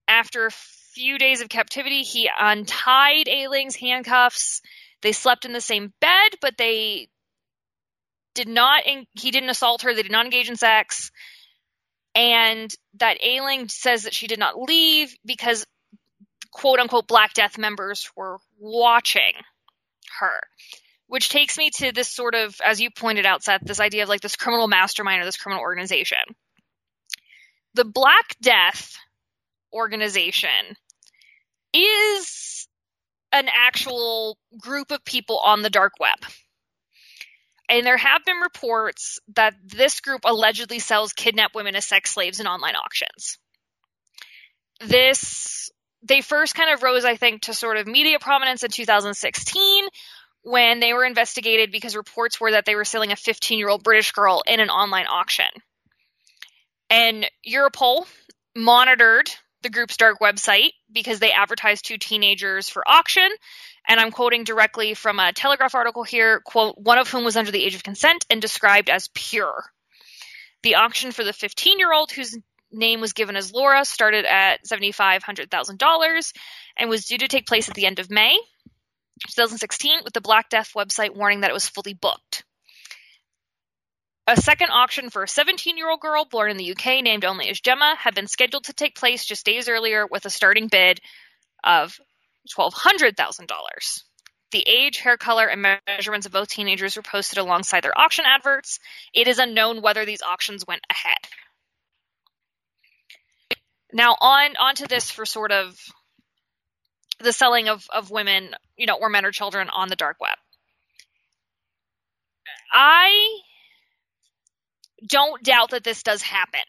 after 0.08 0.46
a 0.46 0.52
few 0.52 1.18
days 1.18 1.42
of 1.42 1.50
captivity, 1.50 2.04
he 2.04 2.30
untied 2.40 3.28
Ayling's 3.28 3.76
handcuffs. 3.76 4.62
They 5.02 5.14
slept 5.14 5.46
in 5.46 5.54
the 5.54 5.62
same 5.62 5.94
bed, 6.02 6.32
but 6.42 6.58
they 6.58 7.08
did 8.36 8.48
not, 8.48 8.84
he 8.84 9.32
didn't 9.32 9.50
assault 9.50 9.84
her, 9.84 9.94
they 9.94 10.04
did 10.04 10.12
not 10.12 10.26
engage 10.26 10.50
in 10.50 10.58
sex 10.58 11.12
and 12.16 12.74
that 12.96 13.24
Ayling 13.24 13.70
says 13.70 14.04
that 14.04 14.14
she 14.14 14.28
did 14.28 14.40
not 14.40 14.60
leave 14.60 15.16
because 15.26 15.66
quote 16.52 16.80
unquote 16.80 17.08
Black 17.08 17.34
Death 17.34 17.58
members 17.58 18.10
were 18.16 18.38
watching 18.60 19.34
her. 20.20 20.40
Which 21.08 21.30
takes 21.30 21.58
me 21.58 21.72
to 21.72 21.92
this 21.92 22.08
sort 22.08 22.36
of, 22.36 22.56
as 22.64 22.80
you 22.80 22.92
pointed 22.92 23.26
out, 23.26 23.44
Seth, 23.44 23.62
this 23.62 23.80
idea 23.80 24.04
of 24.04 24.10
like 24.10 24.22
this 24.22 24.36
criminal 24.36 24.68
mastermind 24.68 25.22
or 25.22 25.26
this 25.26 25.38
criminal 25.38 25.64
organization. 25.64 26.20
The 27.74 27.86
Black 27.86 28.36
Death 28.42 28.96
organization 29.74 30.76
is 31.74 32.68
an 33.32 33.48
actual 33.54 34.38
group 34.60 34.92
of 34.92 35.04
people 35.04 35.40
on 35.40 35.62
the 35.62 35.70
dark 35.70 35.94
web. 36.00 36.18
And 37.70 37.86
there 37.86 37.98
have 37.98 38.26
been 38.26 38.38
reports 38.38 39.20
that 39.36 39.54
this 39.64 40.02
group 40.02 40.22
allegedly 40.26 40.80
sells 40.80 41.14
kidnapped 41.14 41.54
women 41.54 41.76
as 41.76 41.86
sex 41.86 42.12
slaves 42.12 42.40
in 42.40 42.48
online 42.48 42.76
auctions. 42.76 43.38
This, 44.82 45.70
they 46.02 46.22
first 46.22 46.56
kind 46.56 46.74
of 46.74 46.82
rose, 46.82 47.06
I 47.06 47.16
think, 47.16 47.44
to 47.44 47.54
sort 47.54 47.78
of 47.78 47.86
media 47.86 48.18
prominence 48.20 48.64
in 48.64 48.72
2016 48.72 49.86
when 50.42 50.80
they 50.80 50.94
were 50.94 51.06
investigated 51.06 51.72
because 51.72 51.96
reports 51.96 52.42
were 52.42 52.52
that 52.52 52.66
they 52.66 52.76
were 52.76 52.86
selling 52.86 53.12
a 53.12 53.16
15 53.16 53.60
year 53.60 53.70
old 53.70 53.84
British 53.84 54.14
girl 54.14 54.42
in 54.48 54.60
an 54.60 54.70
online 54.70 55.06
auction. 55.06 55.46
And 56.90 57.30
Europol 57.48 58.08
monitored 58.56 59.30
the 59.62 59.70
group's 59.70 59.98
dark 59.98 60.20
website 60.20 60.72
because 60.92 61.20
they 61.20 61.32
advertised 61.32 61.86
two 61.86 61.98
teenagers 61.98 62.70
for 62.70 62.88
auction 62.88 63.30
and 63.88 64.00
I'm 64.00 64.12
quoting 64.12 64.44
directly 64.44 64.94
from 64.94 65.20
a 65.20 65.34
Telegraph 65.34 65.76
article 65.76 66.04
here, 66.04 66.42
quote, 66.42 66.78
one 66.78 66.98
of 66.98 67.10
whom 67.10 67.24
was 67.24 67.38
under 67.38 67.52
the 67.52 67.64
age 67.64 67.76
of 67.76 67.84
consent 67.84 68.26
and 68.30 68.42
described 68.42 68.90
as 68.90 69.10
pure. 69.14 69.64
The 70.64 70.76
auction 70.76 71.12
for 71.12 71.24
the 71.24 71.34
15 71.34 71.80
year 71.80 71.94
old, 71.94 72.12
whose 72.12 72.38
name 72.72 73.02
was 73.02 73.14
given 73.14 73.36
as 73.36 73.54
Laura, 73.54 73.86
started 73.86 74.26
at 74.26 74.66
$7,500,000 74.66 76.34
and 76.78 76.90
was 76.90 77.06
due 77.06 77.18
to 77.18 77.28
take 77.28 77.48
place 77.48 77.70
at 77.70 77.76
the 77.76 77.86
end 77.86 78.00
of 78.00 78.10
May 78.10 78.38
2016, 79.28 80.02
with 80.04 80.14
the 80.14 80.22
Black 80.22 80.50
Death 80.50 80.74
website 80.76 81.16
warning 81.16 81.42
that 81.42 81.50
it 81.50 81.54
was 81.54 81.68
fully 81.68 81.94
booked. 81.94 82.44
A 84.28 84.38
second 84.38 84.70
auction 84.72 85.10
for 85.10 85.24
a 85.24 85.28
17 85.28 85.76
year 85.76 85.90
old 85.90 86.02
girl 86.02 86.24
born 86.24 86.52
in 86.52 86.58
the 86.58 86.72
UK, 86.72 87.04
named 87.04 87.26
only 87.26 87.50
as 87.50 87.60
Gemma, 87.60 87.96
had 87.98 88.14
been 88.14 88.28
scheduled 88.28 88.66
to 88.66 88.74
take 88.74 88.96
place 88.96 89.26
just 89.26 89.46
days 89.46 89.68
earlier 89.68 90.06
with 90.06 90.26
a 90.26 90.30
starting 90.30 90.68
bid 90.68 91.02
of 91.64 92.00
$1,200,000. 92.48 94.04
The 94.52 94.66
age, 94.68 94.98
hair 94.98 95.18
color, 95.18 95.46
and 95.46 95.80
measurements 95.88 96.26
of 96.26 96.32
both 96.32 96.48
teenagers 96.48 96.96
were 96.96 97.04
posted 97.04 97.38
alongside 97.38 97.84
their 97.84 97.98
auction 97.98 98.26
adverts. 98.28 98.80
It 99.14 99.28
is 99.28 99.38
unknown 99.38 99.82
whether 99.82 100.06
these 100.06 100.24
auctions 100.24 100.66
went 100.68 100.82
ahead. 100.90 101.18
Now 103.94 104.16
on 104.20 104.56
onto 104.58 104.88
this 104.88 105.12
for 105.12 105.26
sort 105.26 105.52
of 105.52 105.78
the 107.20 107.34
selling 107.34 107.68
of, 107.68 107.86
of 107.94 108.12
women, 108.12 108.56
you 108.78 108.86
know, 108.86 108.96
or 108.96 109.10
men 109.10 109.26
or 109.26 109.32
children 109.32 109.70
on 109.70 109.90
the 109.90 109.96
dark 109.96 110.18
web. 110.20 110.38
I 112.72 113.40
don't 115.08 115.44
doubt 115.44 115.72
that 115.72 115.84
this 115.84 116.04
does 116.04 116.22
happen. 116.22 116.62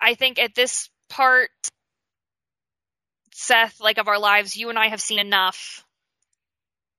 I 0.00 0.14
think 0.14 0.38
at 0.38 0.54
this 0.54 0.88
part 1.08 1.50
Seth, 3.36 3.80
like 3.80 3.98
of 3.98 4.06
our 4.06 4.20
lives, 4.20 4.56
you 4.56 4.70
and 4.70 4.78
I 4.78 4.88
have 4.88 5.00
seen 5.00 5.18
enough 5.18 5.84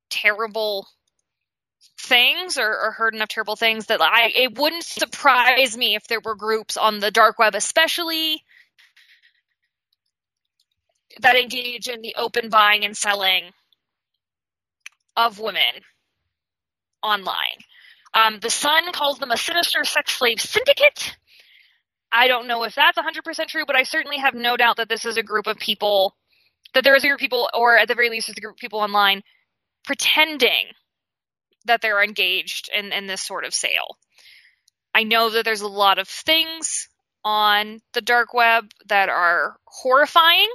terrible 0.10 0.86
things 1.98 2.58
or, 2.58 2.70
or, 2.70 2.92
heard 2.92 3.16
enough 3.16 3.30
terrible 3.30 3.56
things 3.56 3.86
that 3.86 4.02
I 4.02 4.28
it 4.36 4.58
wouldn't 4.58 4.84
surprise 4.84 5.78
me 5.78 5.96
if 5.96 6.08
there 6.08 6.20
were 6.20 6.36
groups 6.36 6.76
on 6.76 7.00
the 7.00 7.10
dark 7.10 7.40
web, 7.40 7.56
especially 7.56 8.44
that 11.22 11.38
engage 11.38 11.88
in 11.88 12.02
the 12.02 12.16
open 12.18 12.50
buying 12.50 12.84
and 12.84 12.98
selling 12.98 13.52
of 15.16 15.40
women 15.40 15.62
online. 17.02 17.60
Um, 18.14 18.40
the 18.42 18.50
Sun 18.50 18.92
calls 18.92 19.20
them 19.20 19.32
a 19.32 19.38
sinister 19.38 19.86
sex 19.86 20.18
slave 20.18 20.42
syndicate. 20.42 21.16
I 22.12 22.28
don't 22.28 22.48
know 22.48 22.64
if 22.66 22.76
that's 22.76 22.98
100% 22.98 23.48
true, 23.48 23.66
but 23.66 23.78
I 23.78 23.84
certainly 23.84 24.18
have 24.18 24.34
no 24.34 24.58
doubt 24.58 24.78
that 24.78 24.90
this 24.90 25.06
is 25.06 25.16
a 25.16 25.24
group 25.24 25.48
of 25.48 25.58
people 25.58 26.14
that 26.76 26.84
there 26.84 26.96
is 26.96 27.04
a 27.04 27.08
group 27.08 27.18
of 27.18 27.22
people, 27.22 27.50
or 27.54 27.78
at 27.78 27.88
the 27.88 27.96
very 27.96 28.10
least, 28.10 28.28
there's 28.28 28.38
a 28.38 28.42
group 28.42 28.56
of 28.56 28.60
people 28.60 28.80
online 28.80 29.24
pretending 29.86 30.68
that 31.66 31.82
they're 31.82 32.04
engaged 32.04 32.70
in, 32.76 32.92
in 32.92 33.08
this 33.08 33.22
sort 33.22 33.46
of 33.46 33.54
sale. 33.54 33.98
I 34.94 35.04
know 35.04 35.30
that 35.32 35.46
there's 35.46 35.62
a 35.62 35.68
lot 35.68 36.00
of 36.00 36.08
things 36.08 36.90
on 37.24 37.80
the 37.94 38.02
dark 38.02 38.34
web 38.34 38.66
that 38.88 39.10
are 39.10 39.56
horrifying. 39.66 40.50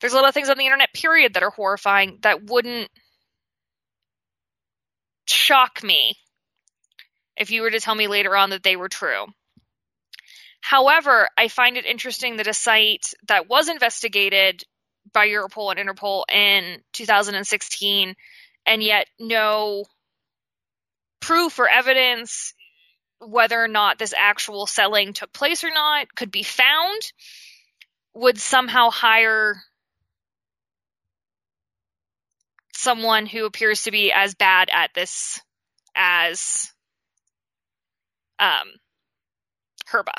There's 0.00 0.12
a 0.12 0.16
lot 0.16 0.28
of 0.28 0.34
things 0.34 0.50
on 0.50 0.58
the 0.58 0.64
internet, 0.64 0.92
period, 0.92 1.34
that 1.34 1.42
are 1.42 1.50
horrifying 1.50 2.18
that 2.22 2.44
wouldn't 2.44 2.90
shock 5.26 5.82
me 5.82 6.16
if 7.36 7.50
you 7.50 7.62
were 7.62 7.70
to 7.70 7.80
tell 7.80 7.94
me 7.94 8.08
later 8.08 8.36
on 8.36 8.50
that 8.50 8.62
they 8.64 8.76
were 8.76 8.88
true. 8.88 9.26
However, 10.60 11.28
I 11.38 11.48
find 11.48 11.76
it 11.76 11.86
interesting 11.86 12.36
that 12.36 12.46
a 12.46 12.52
site 12.52 13.14
that 13.28 13.48
was 13.48 13.68
investigated 13.68 14.62
by 15.12 15.28
Europol 15.28 15.74
and 15.74 15.88
Interpol 15.88 16.24
in 16.32 16.80
2016, 16.92 18.14
and 18.66 18.82
yet 18.82 19.06
no 19.18 19.84
proof 21.20 21.58
or 21.58 21.68
evidence 21.68 22.54
whether 23.20 23.62
or 23.62 23.68
not 23.68 23.98
this 23.98 24.14
actual 24.16 24.66
selling 24.66 25.12
took 25.12 25.32
place 25.32 25.62
or 25.62 25.70
not 25.70 26.14
could 26.14 26.30
be 26.30 26.42
found, 26.42 27.02
would 28.14 28.38
somehow 28.38 28.90
hire 28.90 29.62
someone 32.74 33.26
who 33.26 33.44
appears 33.44 33.82
to 33.82 33.90
be 33.90 34.10
as 34.10 34.34
bad 34.34 34.70
at 34.72 34.94
this 34.94 35.38
as 35.94 36.72
um, 38.38 38.68
Herba 39.86 40.14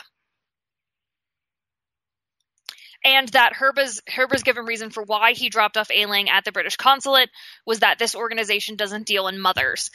and 3.04 3.28
that 3.30 3.54
Herba's 3.54 4.02
Herba's 4.08 4.44
given 4.44 4.66
reason 4.66 4.90
for 4.90 5.04
why 5.04 5.34
he 5.34 5.50
dropped 5.50 5.78
off 5.78 5.92
Ayling 5.92 6.30
at 6.30 6.46
the 6.46 6.52
British 6.52 6.76
consulate 6.76 7.30
was 7.66 7.80
that 7.80 8.00
this 8.00 8.16
organization 8.16 8.76
doesn't 8.76 9.08
deal 9.08 9.28
in 9.28 9.40
mothers. 9.40 9.90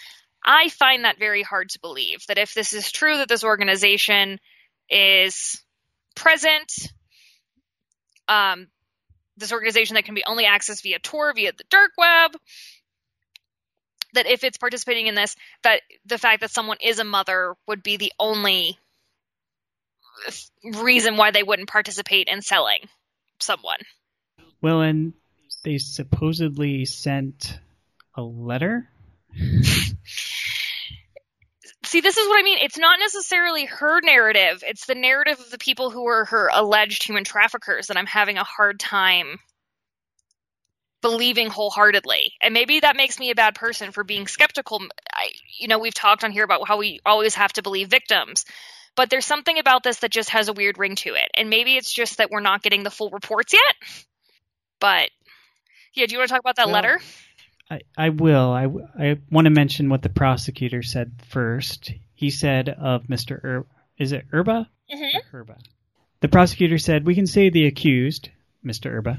I 0.44 0.68
find 0.68 1.04
that 1.04 1.18
very 1.18 1.42
hard 1.42 1.70
to 1.70 1.80
believe 1.80 2.24
that 2.28 2.38
if 2.38 2.54
this 2.54 2.72
is 2.72 2.90
true 2.90 3.18
that 3.18 3.28
this 3.28 3.44
organization 3.44 4.38
is 4.88 5.60
present, 6.14 6.72
um, 8.28 8.68
this 9.36 9.52
organization 9.52 9.94
that 9.94 10.04
can 10.04 10.14
be 10.14 10.24
only 10.24 10.44
accessed 10.44 10.82
via 10.82 10.98
Tor, 10.98 11.32
via 11.34 11.52
the 11.52 11.64
dark 11.68 11.92
web, 11.98 12.32
that 14.14 14.26
if 14.26 14.44
it's 14.44 14.58
participating 14.58 15.08
in 15.08 15.14
this, 15.14 15.36
that 15.62 15.82
the 16.06 16.18
fact 16.18 16.40
that 16.40 16.50
someone 16.50 16.78
is 16.80 16.98
a 16.98 17.04
mother 17.04 17.54
would 17.66 17.82
be 17.82 17.96
the 17.96 18.12
only 18.18 18.78
reason 20.64 21.16
why 21.16 21.30
they 21.30 21.42
wouldn't 21.42 21.68
participate 21.68 22.28
in 22.28 22.42
selling 22.42 22.80
someone. 23.40 23.78
Well, 24.60 24.80
and 24.80 25.12
they 25.64 25.78
supposedly 25.78 26.84
sent 26.84 27.58
a 28.14 28.22
letter. 28.22 28.88
See, 31.84 32.00
this 32.00 32.16
is 32.16 32.28
what 32.28 32.40
I 32.40 32.42
mean. 32.42 32.58
It's 32.62 32.78
not 32.78 32.98
necessarily 32.98 33.66
her 33.66 34.00
narrative, 34.00 34.64
it's 34.66 34.86
the 34.86 34.94
narrative 34.94 35.38
of 35.40 35.50
the 35.50 35.58
people 35.58 35.90
who 35.90 36.06
are 36.06 36.24
her 36.26 36.50
alleged 36.52 37.04
human 37.04 37.24
traffickers 37.24 37.86
that 37.86 37.96
I'm 37.96 38.06
having 38.06 38.38
a 38.38 38.44
hard 38.44 38.80
time 38.80 39.38
believing 41.00 41.48
wholeheartedly. 41.48 42.32
And 42.42 42.52
maybe 42.52 42.80
that 42.80 42.96
makes 42.96 43.20
me 43.20 43.30
a 43.30 43.36
bad 43.36 43.54
person 43.54 43.92
for 43.92 44.02
being 44.02 44.26
skeptical. 44.26 44.82
I, 45.12 45.30
you 45.60 45.68
know, 45.68 45.78
we've 45.78 45.94
talked 45.94 46.24
on 46.24 46.32
here 46.32 46.42
about 46.42 46.66
how 46.66 46.78
we 46.78 46.98
always 47.06 47.36
have 47.36 47.52
to 47.52 47.62
believe 47.62 47.88
victims. 47.88 48.44
But 48.96 49.10
there's 49.10 49.26
something 49.26 49.58
about 49.58 49.82
this 49.82 49.98
that 50.00 50.10
just 50.10 50.30
has 50.30 50.48
a 50.48 50.52
weird 50.52 50.78
ring 50.78 50.96
to 50.96 51.10
it. 51.10 51.30
And 51.34 51.50
maybe 51.50 51.76
it's 51.76 51.92
just 51.92 52.18
that 52.18 52.30
we're 52.30 52.40
not 52.40 52.62
getting 52.62 52.82
the 52.82 52.90
full 52.90 53.10
reports 53.10 53.52
yet. 53.52 53.90
But 54.80 55.10
yeah, 55.94 56.06
do 56.06 56.12
you 56.12 56.18
want 56.18 56.28
to 56.28 56.34
talk 56.34 56.40
about 56.40 56.56
that 56.56 56.66
well, 56.66 56.74
letter? 56.74 57.00
I, 57.70 57.80
I 57.96 58.08
will. 58.08 58.50
I, 58.50 58.66
I 58.98 59.18
want 59.30 59.44
to 59.44 59.50
mention 59.50 59.88
what 59.88 60.02
the 60.02 60.08
prosecutor 60.08 60.82
said 60.82 61.12
first. 61.28 61.92
He 62.14 62.30
said 62.30 62.68
of 62.68 63.04
Mr. 63.04 63.42
Er, 63.44 63.66
is 63.98 64.12
it 64.12 64.26
Erba? 64.32 64.68
Mm-hmm. 64.92 65.36
Erba. 65.36 65.56
The 66.20 66.28
prosecutor 66.28 66.78
said, 66.78 67.04
We 67.04 67.14
can 67.14 67.26
say 67.26 67.50
the 67.50 67.66
accused, 67.66 68.30
Mr. 68.64 68.86
Erba, 68.86 69.18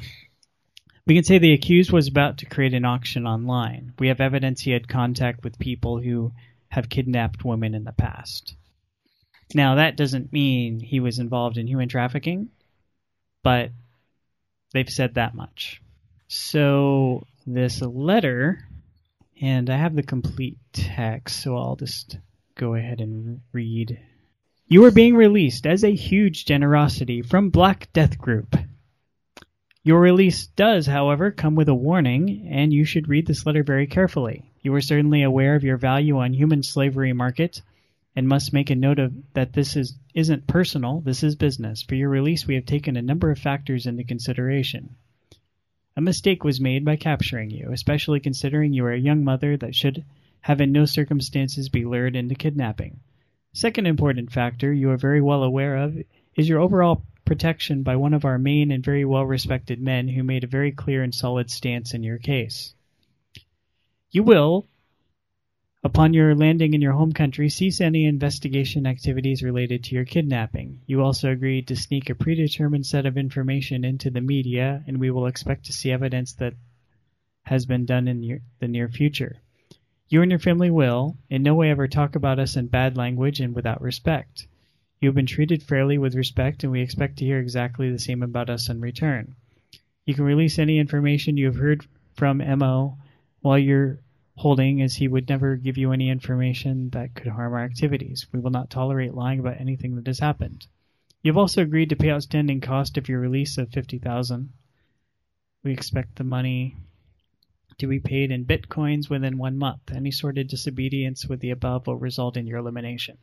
we 1.08 1.16
can 1.16 1.24
say 1.24 1.38
the 1.38 1.54
accused 1.54 1.94
was 1.94 2.10
about 2.10 2.40
to 2.40 2.46
create 2.46 2.74
an 2.74 2.84
auction 2.84 3.26
online. 3.26 3.94
We 3.98 4.10
have 4.10 4.20
evidence 4.20 4.60
he 4.60 4.72
had 4.72 4.90
contact 4.90 5.42
with 5.42 5.58
people 5.58 6.02
who 6.02 6.34
have 6.68 6.90
kidnapped 6.90 7.46
women 7.46 7.74
in 7.74 7.86
the 7.86 7.94
past. 7.94 8.57
Now, 9.54 9.76
that 9.76 9.96
doesn't 9.96 10.34
mean 10.34 10.80
he 10.80 11.00
was 11.00 11.20
involved 11.20 11.58
in 11.58 11.68
human 11.68 11.88
trafficking, 11.88 12.50
but 13.44 13.72
they've 14.74 14.90
said 14.90 15.16
that 15.16 15.36
much. 15.36 15.82
So, 16.28 17.26
this 17.46 17.82
letter, 17.82 18.68
and 19.40 19.70
I 19.70 19.78
have 19.78 19.96
the 19.96 20.04
complete 20.04 20.58
text, 20.74 21.42
so 21.42 21.56
I'll 21.56 21.78
just 21.78 22.18
go 22.56 22.76
ahead 22.76 23.00
and 23.00 23.40
read. 23.54 24.00
You 24.68 24.84
are 24.84 24.92
being 24.92 25.16
released 25.16 25.66
as 25.66 25.86
a 25.86 25.96
huge 25.96 26.44
generosity 26.44 27.22
from 27.22 27.50
Black 27.50 27.92
Death 27.94 28.18
Group. 28.18 28.58
Your 29.84 30.02
release 30.02 30.48
does, 30.48 30.86
however, 30.86 31.32
come 31.32 31.56
with 31.56 31.70
a 31.70 31.74
warning, 31.74 32.50
and 32.52 32.74
you 32.74 32.84
should 32.84 33.08
read 33.08 33.26
this 33.26 33.46
letter 33.46 33.64
very 33.64 33.88
carefully. 33.88 34.52
You 34.62 34.74
are 34.74 34.82
certainly 34.82 35.24
aware 35.24 35.56
of 35.56 35.64
your 35.64 35.78
value 35.78 36.18
on 36.18 36.34
human 36.34 36.64
slavery 36.64 37.14
market 37.14 37.62
and 38.18 38.28
must 38.28 38.52
make 38.52 38.72
a 38.72 38.76
note 38.76 38.98
of 38.98 39.14
that 39.34 39.54
this 39.54 39.76
is 39.76 39.94
isn't 40.16 40.48
personal, 40.48 41.02
this 41.02 41.22
is 41.22 41.36
business. 41.36 41.84
For 41.84 41.94
your 41.94 42.10
release, 42.10 42.48
we 42.48 42.56
have 42.56 42.66
taken 42.66 42.98
a 42.98 43.02
number 43.04 43.30
of 43.30 43.38
factors 43.38 43.86
into 43.86 44.04
consideration. 44.04 44.96
A 45.96 46.02
mistake 46.02 46.44
was 46.44 46.60
made 46.60 46.84
by 46.84 46.96
capturing 46.96 47.52
you, 47.52 47.72
especially 47.72 48.20
considering 48.20 48.74
you 48.74 48.84
are 48.86 48.92
a 48.92 49.00
young 49.00 49.24
mother 49.24 49.56
that 49.58 49.76
should 49.76 50.04
have 50.42 50.60
in 50.60 50.72
no 50.72 50.86
circumstances 50.86 51.70
be 51.70 51.86
lured 51.86 52.16
into 52.16 52.34
kidnapping. 52.34 53.02
Second 53.54 53.86
important 53.86 54.32
factor 54.32 54.74
you 54.74 54.90
are 54.90 54.98
very 54.98 55.22
well 55.22 55.44
aware 55.44 55.78
of 55.78 55.96
is 56.36 56.50
your 56.50 56.60
overall 56.60 57.04
protection 57.24 57.84
by 57.84 57.98
one 57.98 58.16
of 58.16 58.26
our 58.26 58.40
main 58.40 58.72
and 58.72 58.84
very 58.84 59.06
well 59.06 59.28
respected 59.28 59.80
men 59.80 60.08
who 60.08 60.24
made 60.24 60.44
a 60.44 60.48
very 60.48 60.72
clear 60.72 61.04
and 61.04 61.14
solid 61.14 61.52
stance 61.52 61.94
in 61.94 62.02
your 62.02 62.18
case. 62.18 62.74
You 64.10 64.24
will, 64.24 64.66
upon 65.88 66.14
your 66.14 66.36
landing 66.36 66.74
in 66.74 66.82
your 66.82 66.92
home 66.92 67.14
country, 67.14 67.48
cease 67.48 67.80
any 67.80 68.06
investigation 68.06 68.86
activities 68.86 69.42
related 69.42 69.86
to 69.86 69.96
your 69.96 70.04
kidnapping. 70.04 70.82
You 70.86 71.02
also 71.02 71.32
agreed 71.32 71.66
to 71.68 71.78
sneak 71.78 72.10
a 72.10 72.16
predetermined 72.16 72.86
set 72.86 73.06
of 73.06 73.18
information 73.18 73.86
into 73.86 74.10
the 74.10 74.20
media, 74.20 74.84
and 74.86 75.00
we 75.00 75.12
will 75.12 75.28
expect 75.28 75.66
to 75.68 75.74
see 75.74 75.90
evidence 75.90 76.34
that 76.34 76.56
has 77.44 77.66
been 77.66 77.86
done 77.86 78.10
in 78.10 78.22
your, 78.22 78.40
the 78.60 78.68
near 78.68 78.90
future. 78.90 79.38
You 80.10 80.22
and 80.22 80.30
your 80.30 80.42
family 80.42 80.70
will, 80.70 81.16
in 81.30 81.42
no 81.42 81.56
way 81.56 81.70
ever 81.72 81.88
talk 81.88 82.18
about 82.18 82.38
us 82.38 82.58
in 82.58 82.68
bad 82.68 82.98
language 82.98 83.40
and 83.40 83.56
without 83.56 83.82
respect. 83.82 84.46
You 85.00 85.08
have 85.08 85.16
been 85.16 85.26
treated 85.26 85.64
fairly 85.64 85.98
with 85.98 86.16
respect, 86.16 86.66
and 86.66 86.72
we 86.74 86.82
expect 86.82 87.16
to 87.20 87.26
hear 87.26 87.40
exactly 87.40 87.90
the 87.90 87.98
same 87.98 88.24
about 88.24 88.50
us 88.50 88.68
in 88.68 88.82
return. 88.82 89.36
You 90.06 90.16
can 90.16 90.26
release 90.26 90.60
any 90.60 90.80
information 90.80 91.38
you 91.38 91.46
have 91.46 91.56
heard 91.56 91.86
from 92.14 92.40
MO 92.40 92.98
while 93.40 93.58
you're 93.58 94.00
holding, 94.38 94.82
as 94.82 94.96
he 94.96 95.08
would 95.08 95.28
never 95.28 95.58
give 95.58 95.78
you 95.78 95.92
any 95.92 96.10
information 96.10 96.90
that 96.92 97.14
could 97.14 97.28
harm 97.28 97.54
our 97.54 97.64
activities. 97.64 98.26
We 98.32 98.40
will 98.40 98.52
not 98.52 98.70
tolerate 98.70 99.14
lying 99.14 99.40
about 99.40 99.60
anything 99.60 99.96
that 99.96 100.08
has 100.08 100.20
happened. 100.20 100.68
You 101.22 101.32
have 101.32 101.38
also 101.38 101.62
agreed 101.62 101.90
to 101.90 101.96
pay 101.96 102.12
outstanding 102.12 102.62
cost 102.62 102.98
of 102.98 103.10
your 103.10 103.20
release 103.20 103.58
of 103.58 103.70
fifty 103.70 104.00
thousand. 104.00 104.54
We 105.64 105.74
expect 105.74 106.16
the 106.16 106.24
money 106.24 106.76
to 107.80 107.88
be 107.88 108.00
paid 108.00 108.32
in 108.32 108.46
bitcoins 108.46 109.10
within 109.10 109.38
one 109.38 109.58
month. 109.58 109.92
Any 109.94 110.12
sort 110.12 110.38
of 110.38 110.48
disobedience 110.48 111.28
with 111.28 111.42
the 111.42 111.52
above 111.52 111.88
will 111.88 111.98
result 111.98 112.38
in 112.38 112.48
your 112.48 112.60
elimination 112.60 113.18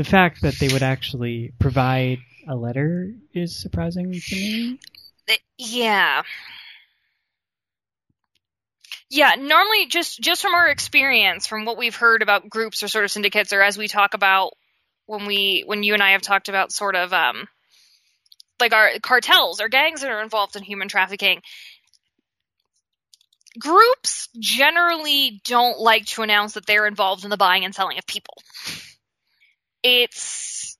the 0.00 0.04
fact 0.04 0.40
that 0.40 0.58
they 0.58 0.68
would 0.68 0.82
actually 0.82 1.52
provide 1.58 2.18
a 2.48 2.56
letter 2.56 3.12
is 3.34 3.54
surprising 3.54 4.12
to 4.12 4.34
me. 4.34 4.78
Yeah. 5.58 6.22
Yeah, 9.10 9.34
normally 9.36 9.86
just 9.86 10.20
just 10.20 10.40
from 10.40 10.54
our 10.54 10.68
experience, 10.68 11.46
from 11.48 11.64
what 11.64 11.76
we've 11.76 11.96
heard 11.96 12.22
about 12.22 12.48
groups 12.48 12.82
or 12.84 12.88
sort 12.88 13.04
of 13.04 13.10
syndicates, 13.10 13.52
or 13.52 13.60
as 13.60 13.76
we 13.76 13.88
talk 13.88 14.14
about 14.14 14.52
when 15.06 15.26
we 15.26 15.64
when 15.66 15.82
you 15.82 15.94
and 15.94 16.02
I 16.02 16.12
have 16.12 16.22
talked 16.22 16.48
about 16.48 16.70
sort 16.70 16.94
of 16.94 17.12
um 17.12 17.48
like 18.60 18.72
our 18.72 18.90
cartels 19.02 19.60
or 19.60 19.68
gangs 19.68 20.02
that 20.02 20.10
are 20.10 20.22
involved 20.22 20.54
in 20.54 20.62
human 20.62 20.86
trafficking, 20.86 21.42
groups 23.58 24.28
generally 24.38 25.40
don't 25.44 25.80
like 25.80 26.06
to 26.06 26.22
announce 26.22 26.54
that 26.54 26.66
they're 26.66 26.86
involved 26.86 27.24
in 27.24 27.30
the 27.30 27.36
buying 27.36 27.64
and 27.64 27.74
selling 27.74 27.98
of 27.98 28.06
people. 28.06 28.34
It's 29.82 30.78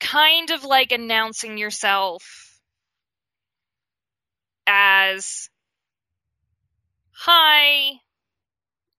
kind 0.00 0.50
of 0.50 0.64
like 0.64 0.92
announcing 0.92 1.58
yourself 1.58 2.58
as 4.66 5.50
hi 7.18 7.92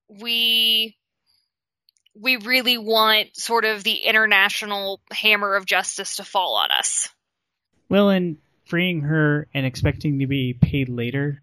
we 0.07 0.95
we 2.19 2.37
really 2.37 2.77
want 2.77 3.35
sort 3.35 3.65
of 3.65 3.83
the 3.83 3.95
international 3.95 4.99
hammer 5.11 5.55
of 5.55 5.65
justice 5.65 6.17
to 6.17 6.23
fall 6.23 6.55
on 6.55 6.71
us 6.71 7.09
well 7.89 8.09
and 8.09 8.37
freeing 8.65 9.01
her 9.01 9.47
and 9.53 9.65
expecting 9.65 10.19
to 10.19 10.27
be 10.27 10.53
paid 10.53 10.89
later 10.89 11.41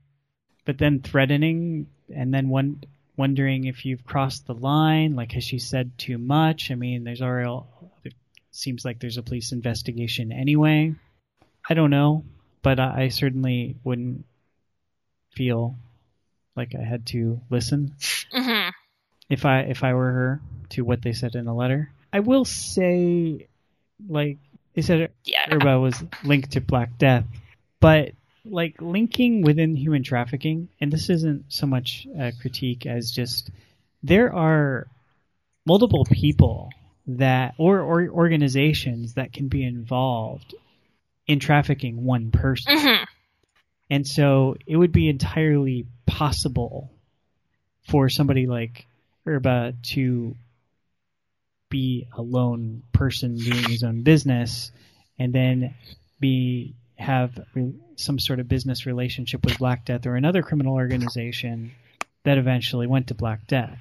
but 0.64 0.78
then 0.78 1.00
threatening 1.00 1.86
and 2.14 2.32
then 2.32 2.48
one 2.48 2.82
wondering 3.16 3.64
if 3.64 3.84
you've 3.84 4.04
crossed 4.04 4.46
the 4.46 4.54
line. 4.54 5.14
Like, 5.14 5.32
has 5.32 5.44
she 5.44 5.58
said 5.58 5.96
too 5.98 6.18
much? 6.18 6.70
I 6.70 6.74
mean, 6.74 7.04
there's 7.04 7.22
already 7.22 7.64
it 8.04 8.14
seems 8.50 8.84
like 8.84 9.00
there's 9.00 9.18
a 9.18 9.22
police 9.22 9.52
investigation 9.52 10.32
anyway. 10.32 10.94
I 11.68 11.74
don't 11.74 11.90
know, 11.90 12.24
but 12.62 12.78
I, 12.78 13.04
I 13.04 13.08
certainly 13.08 13.76
wouldn't 13.84 14.24
feel 15.30 15.76
like 16.56 16.74
I 16.74 16.82
had 16.82 17.06
to 17.06 17.40
listen 17.50 17.94
mm-hmm. 18.32 18.70
if 19.28 19.44
I 19.44 19.60
if 19.60 19.82
I 19.84 19.94
were 19.94 20.12
her 20.12 20.40
to 20.70 20.82
what 20.82 21.02
they 21.02 21.12
said 21.12 21.34
in 21.34 21.46
a 21.46 21.54
letter. 21.54 21.90
I 22.12 22.20
will 22.20 22.44
say, 22.44 23.48
like 24.08 24.38
they 24.74 24.82
said, 24.82 25.10
yeah. 25.24 25.76
Was 25.76 26.02
linked 26.22 26.52
to 26.52 26.60
Black 26.60 26.98
Death, 26.98 27.24
but 27.80 28.12
like 28.44 28.80
linking 28.80 29.42
within 29.42 29.76
human 29.76 30.02
trafficking, 30.02 30.68
and 30.80 30.92
this 30.92 31.10
isn't 31.10 31.46
so 31.48 31.66
much 31.66 32.06
a 32.18 32.32
critique 32.40 32.86
as 32.86 33.10
just 33.10 33.50
there 34.02 34.34
are 34.34 34.86
multiple 35.66 36.04
people 36.04 36.70
that 37.06 37.54
or, 37.58 37.80
or 37.80 38.08
organizations 38.08 39.14
that 39.14 39.32
can 39.32 39.48
be 39.48 39.64
involved 39.64 40.54
in 41.26 41.40
trafficking 41.40 42.04
one 42.04 42.30
person. 42.30 42.76
Mm-hmm. 42.76 43.04
And 43.90 44.06
so 44.06 44.56
it 44.66 44.76
would 44.76 44.92
be 44.92 45.08
entirely 45.08 45.86
possible 46.06 46.90
for 47.88 48.08
somebody 48.08 48.46
like 48.46 48.86
Erba 49.26 49.74
to 49.82 50.34
be 51.68 52.06
a 52.16 52.22
lone 52.22 52.82
person 52.92 53.36
doing 53.36 53.64
his 53.64 53.82
own 53.82 54.02
business 54.02 54.70
and 55.18 55.32
then 55.32 55.74
be 56.20 56.74
have 56.96 57.38
some 57.96 58.18
sort 58.18 58.40
of 58.40 58.48
business 58.48 58.86
relationship 58.86 59.44
with 59.44 59.58
Black 59.58 59.84
Death 59.84 60.06
or 60.06 60.16
another 60.16 60.42
criminal 60.42 60.74
organization 60.74 61.72
that 62.22 62.38
eventually 62.38 62.86
went 62.86 63.08
to 63.08 63.14
Black 63.14 63.46
Death. 63.46 63.78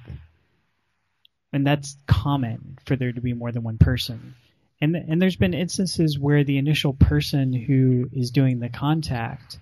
And 1.52 1.66
that's 1.66 1.96
common 2.06 2.78
for 2.84 2.96
there 2.96 3.12
to 3.12 3.20
be 3.20 3.32
more 3.32 3.52
than 3.52 3.62
one 3.62 3.78
person. 3.78 4.34
And 4.80 4.96
and 4.96 5.22
there's 5.22 5.36
been 5.36 5.54
instances 5.54 6.18
where 6.18 6.42
the 6.42 6.58
initial 6.58 6.92
person 6.94 7.52
who 7.52 8.10
is 8.12 8.32
doing 8.32 8.58
the 8.58 8.68
contact 8.68 9.58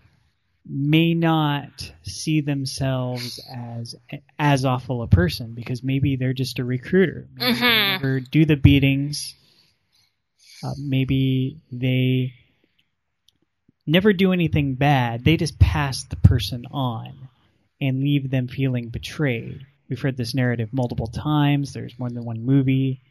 may 0.64 1.14
not 1.14 1.92
see 2.03 2.40
themselves 2.40 3.40
as 3.53 3.94
as 4.38 4.64
awful 4.64 5.03
a 5.03 5.09
person 5.09 5.55
because 5.55 5.83
maybe 5.83 6.16
they're 6.16 6.33
just 6.33 6.59
a 6.59 6.64
recruiter. 6.64 7.29
Maybe 7.35 7.53
mm-hmm. 7.53 7.61
they 7.61 7.92
never 7.92 8.20
do 8.20 8.44
the 8.44 8.57
beatings. 8.57 9.35
Uh, 10.62 10.75
maybe 10.79 11.61
they 11.72 12.35
never 13.87 14.12
do 14.12 14.33
anything 14.33 14.75
bad. 14.75 15.25
They 15.25 15.37
just 15.37 15.59
pass 15.59 16.05
the 16.05 16.16
person 16.16 16.64
on 16.70 17.29
and 17.81 18.03
leave 18.03 18.31
them 18.31 18.46
feeling 18.46 18.88
betrayed. 18.88 19.66
We've 19.88 20.01
heard 20.01 20.16
this 20.16 20.35
narrative 20.35 20.72
multiple 20.72 21.09
times. 21.09 21.72
There's 21.72 21.98
more 21.98 22.09
than 22.09 22.25
one 22.25 22.44
movie. 22.44 23.03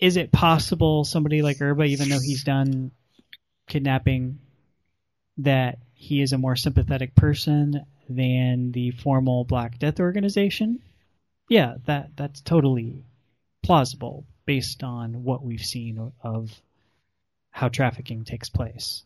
Is 0.00 0.16
it 0.16 0.32
possible 0.32 1.04
somebody 1.04 1.42
like 1.42 1.60
Erba, 1.60 1.84
even 1.84 2.08
though 2.08 2.18
he's 2.18 2.42
done 2.44 2.90
kidnapping, 3.68 4.40
that 5.38 5.78
he 5.96 6.20
is 6.20 6.32
a 6.32 6.38
more 6.38 6.56
sympathetic 6.56 7.14
person 7.14 7.86
than 8.08 8.70
the 8.70 8.92
formal 8.92 9.44
Black 9.44 9.78
Death 9.78 9.98
organization? 9.98 10.80
Yeah, 11.48 11.76
that 11.86 12.10
that's 12.16 12.40
totally 12.40 13.04
plausible 13.62 14.26
based 14.44 14.84
on 14.84 15.24
what 15.24 15.42
we've 15.42 15.60
seen 15.60 16.12
of 16.22 16.52
how 17.50 17.68
trafficking 17.68 18.24
takes 18.24 18.50
place. 18.50 19.04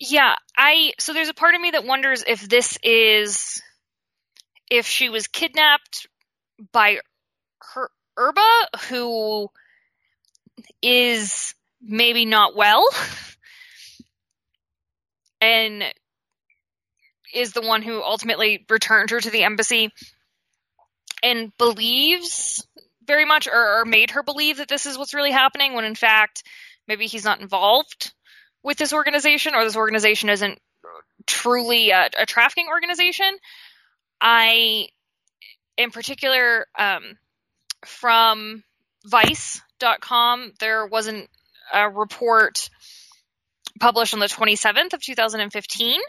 Yeah, 0.00 0.34
I 0.56 0.92
so 0.98 1.12
there's 1.12 1.28
a 1.28 1.34
part 1.34 1.54
of 1.54 1.60
me 1.60 1.70
that 1.70 1.84
wonders 1.84 2.24
if 2.26 2.40
this 2.48 2.78
is 2.82 3.62
if 4.68 4.86
she 4.86 5.08
was 5.08 5.28
kidnapped 5.28 6.08
by 6.72 6.98
her 7.60 7.90
Erba, 8.16 8.68
who 8.88 9.48
is 10.82 11.54
maybe 11.80 12.24
not 12.24 12.56
well, 12.56 12.88
and 15.40 15.84
is 17.34 17.52
the 17.52 17.60
one 17.60 17.82
who 17.82 18.02
ultimately 18.02 18.64
returned 18.70 19.10
her 19.10 19.20
to 19.20 19.30
the 19.30 19.44
embassy 19.44 19.90
and 21.22 21.52
believes 21.58 22.66
very 23.06 23.24
much 23.24 23.48
or, 23.48 23.80
or, 23.80 23.84
made 23.84 24.12
her 24.12 24.22
believe 24.22 24.58
that 24.58 24.68
this 24.68 24.86
is 24.86 24.96
what's 24.96 25.14
really 25.14 25.30
happening 25.30 25.74
when 25.74 25.84
in 25.84 25.94
fact 25.94 26.42
maybe 26.88 27.06
he's 27.06 27.24
not 27.24 27.40
involved 27.40 28.12
with 28.62 28.78
this 28.78 28.92
organization 28.92 29.54
or 29.54 29.64
this 29.64 29.76
organization 29.76 30.30
isn't 30.30 30.58
truly 31.26 31.90
a, 31.90 32.08
a 32.18 32.26
trafficking 32.26 32.68
organization. 32.68 33.36
I 34.20 34.88
in 35.76 35.90
particular 35.90 36.66
um, 36.78 37.18
from 37.84 38.62
vice.com 39.04 40.52
there 40.60 40.86
wasn't 40.86 41.28
a 41.72 41.90
report 41.90 42.70
published 43.80 44.14
on 44.14 44.20
the 44.20 44.26
27th 44.26 44.92
of 44.92 45.02
2015 45.02 46.00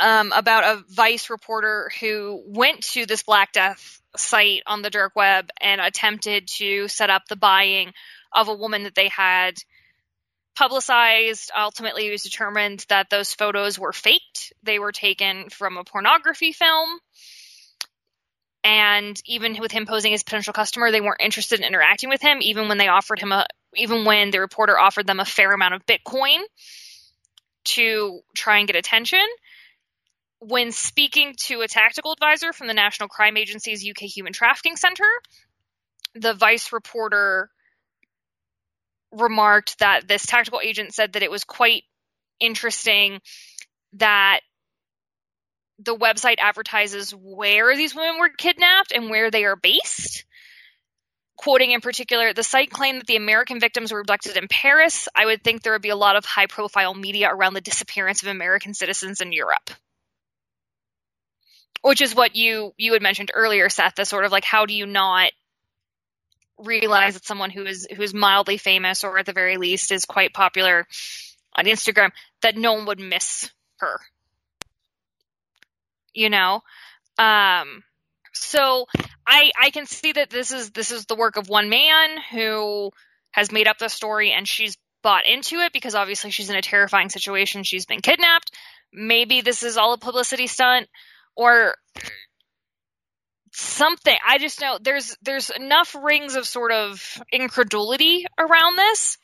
um, 0.00 0.32
about 0.32 0.64
a 0.64 0.84
Vice 0.88 1.30
reporter 1.30 1.90
who 2.00 2.42
went 2.46 2.82
to 2.82 3.06
this 3.06 3.22
Black 3.22 3.52
Death 3.52 4.00
site 4.16 4.62
on 4.66 4.82
the 4.82 4.90
dark 4.90 5.14
web 5.14 5.50
and 5.60 5.80
attempted 5.80 6.48
to 6.48 6.88
set 6.88 7.10
up 7.10 7.26
the 7.28 7.36
buying 7.36 7.92
of 8.32 8.48
a 8.48 8.54
woman 8.54 8.84
that 8.84 8.94
they 8.94 9.08
had 9.08 9.54
publicized. 10.56 11.50
Ultimately, 11.56 12.08
it 12.08 12.10
was 12.10 12.22
determined 12.22 12.84
that 12.88 13.10
those 13.10 13.34
photos 13.34 13.78
were 13.78 13.92
faked. 13.92 14.52
They 14.62 14.78
were 14.78 14.92
taken 14.92 15.50
from 15.50 15.76
a 15.76 15.84
pornography 15.84 16.52
film. 16.52 16.98
And 18.62 19.20
even 19.26 19.56
with 19.58 19.72
him 19.72 19.86
posing 19.86 20.12
as 20.12 20.22
a 20.22 20.24
potential 20.24 20.52
customer, 20.52 20.90
they 20.90 21.00
weren't 21.00 21.22
interested 21.22 21.60
in 21.60 21.66
interacting 21.66 22.10
with 22.10 22.20
him, 22.20 22.38
even 22.40 22.68
when 22.68 22.78
they 22.78 22.88
offered 22.88 23.18
him 23.18 23.32
a, 23.32 23.46
even 23.74 24.04
when 24.04 24.30
the 24.30 24.40
reporter 24.40 24.78
offered 24.78 25.06
them 25.06 25.20
a 25.20 25.24
fair 25.24 25.52
amount 25.52 25.74
of 25.74 25.86
Bitcoin 25.86 26.40
to 27.64 28.20
try 28.34 28.58
and 28.58 28.66
get 28.66 28.76
attention 28.76 29.24
when 30.40 30.72
speaking 30.72 31.34
to 31.36 31.60
a 31.60 31.68
tactical 31.68 32.12
advisor 32.12 32.52
from 32.52 32.66
the 32.66 32.74
National 32.74 33.08
Crime 33.08 33.36
Agency's 33.36 33.86
UK 33.88 34.04
Human 34.04 34.32
Trafficking 34.32 34.76
Center, 34.76 35.08
the 36.14 36.34
vice 36.34 36.72
reporter 36.72 37.50
remarked 39.12 39.78
that 39.80 40.08
this 40.08 40.24
tactical 40.24 40.60
agent 40.62 40.94
said 40.94 41.12
that 41.12 41.22
it 41.22 41.30
was 41.30 41.44
quite 41.44 41.82
interesting 42.40 43.20
that 43.94 44.40
the 45.78 45.96
website 45.96 46.38
advertises 46.38 47.10
where 47.12 47.76
these 47.76 47.94
women 47.94 48.18
were 48.18 48.30
kidnapped 48.30 48.92
and 48.92 49.10
where 49.10 49.30
they 49.30 49.44
are 49.44 49.56
based. 49.56 50.24
Quoting 51.36 51.72
in 51.72 51.80
particular, 51.80 52.32
the 52.32 52.42
site 52.42 52.70
claimed 52.70 53.00
that 53.00 53.06
the 53.06 53.16
American 53.16 53.60
victims 53.60 53.92
were 53.92 54.00
abducted 54.00 54.36
in 54.36 54.46
Paris. 54.48 55.08
I 55.14 55.26
would 55.26 55.42
think 55.42 55.62
there 55.62 55.72
would 55.72 55.82
be 55.82 55.88
a 55.88 55.96
lot 55.96 56.16
of 56.16 56.24
high 56.24 56.46
profile 56.46 56.94
media 56.94 57.30
around 57.30 57.54
the 57.54 57.62
disappearance 57.62 58.22
of 58.22 58.28
American 58.28 58.74
citizens 58.74 59.20
in 59.20 59.32
Europe 59.32 59.70
which 61.82 62.00
is 62.00 62.14
what 62.14 62.36
you 62.36 62.72
you 62.76 62.92
had 62.92 63.02
mentioned 63.02 63.30
earlier, 63.34 63.68
Seth. 63.68 63.94
The 63.94 64.04
sort 64.04 64.24
of 64.24 64.32
like 64.32 64.44
how 64.44 64.66
do 64.66 64.74
you 64.74 64.86
not 64.86 65.32
realize 66.58 67.14
that 67.14 67.24
someone 67.24 67.50
who 67.50 67.64
is 67.64 67.86
who 67.94 68.02
is 68.02 68.14
mildly 68.14 68.58
famous 68.58 69.04
or 69.04 69.18
at 69.18 69.26
the 69.26 69.32
very 69.32 69.56
least 69.56 69.92
is 69.92 70.04
quite 70.04 70.34
popular 70.34 70.86
on 71.54 71.64
Instagram 71.64 72.10
that 72.42 72.56
no 72.56 72.74
one 72.74 72.86
would 72.86 73.00
miss 73.00 73.50
her. 73.78 73.98
You 76.12 76.28
know, 76.28 76.62
um, 77.18 77.82
so 78.32 78.86
I 79.26 79.50
I 79.60 79.70
can 79.70 79.86
see 79.86 80.12
that 80.12 80.30
this 80.30 80.52
is 80.52 80.70
this 80.70 80.90
is 80.90 81.06
the 81.06 81.14
work 81.14 81.36
of 81.36 81.48
one 81.48 81.70
man 81.70 82.16
who 82.32 82.90
has 83.30 83.52
made 83.52 83.68
up 83.68 83.78
the 83.78 83.88
story 83.88 84.32
and 84.32 84.46
she's 84.46 84.76
bought 85.02 85.26
into 85.26 85.56
it 85.60 85.72
because 85.72 85.94
obviously 85.94 86.30
she's 86.30 86.50
in 86.50 86.56
a 86.56 86.62
terrifying 86.62 87.08
situation. 87.08 87.62
She's 87.62 87.86
been 87.86 88.00
kidnapped. 88.00 88.50
Maybe 88.92 89.40
this 89.40 89.62
is 89.62 89.76
all 89.76 89.92
a 89.92 89.98
publicity 89.98 90.46
stunt 90.46 90.88
or 91.36 91.74
something. 93.52 94.16
I 94.26 94.38
just 94.38 94.60
know 94.60 94.78
there's 94.80 95.16
there's 95.22 95.50
enough 95.50 95.94
rings 96.00 96.36
of 96.36 96.46
sort 96.46 96.72
of 96.72 97.22
incredulity 97.32 98.26
around 98.38 98.76
this 98.76 99.18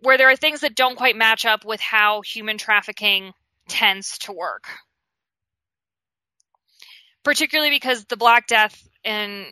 where 0.00 0.18
there 0.18 0.30
are 0.30 0.36
things 0.36 0.60
that 0.60 0.74
don't 0.74 0.96
quite 0.96 1.16
match 1.16 1.46
up 1.46 1.64
with 1.64 1.80
how 1.80 2.20
human 2.20 2.58
trafficking 2.58 3.32
tends 3.68 4.18
to 4.18 4.32
work. 4.32 4.64
Particularly 7.22 7.70
because 7.70 8.04
the 8.04 8.18
black 8.18 8.46
death 8.46 8.86
and 9.04 9.46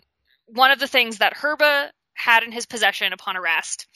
one 0.47 0.71
of 0.71 0.79
the 0.79 0.87
things 0.87 1.19
that 1.19 1.35
Herba 1.35 1.91
had 2.15 2.43
in 2.43 2.53
his 2.53 2.67
possession 2.67 3.13
upon 3.15 3.37
arrest 3.37 3.87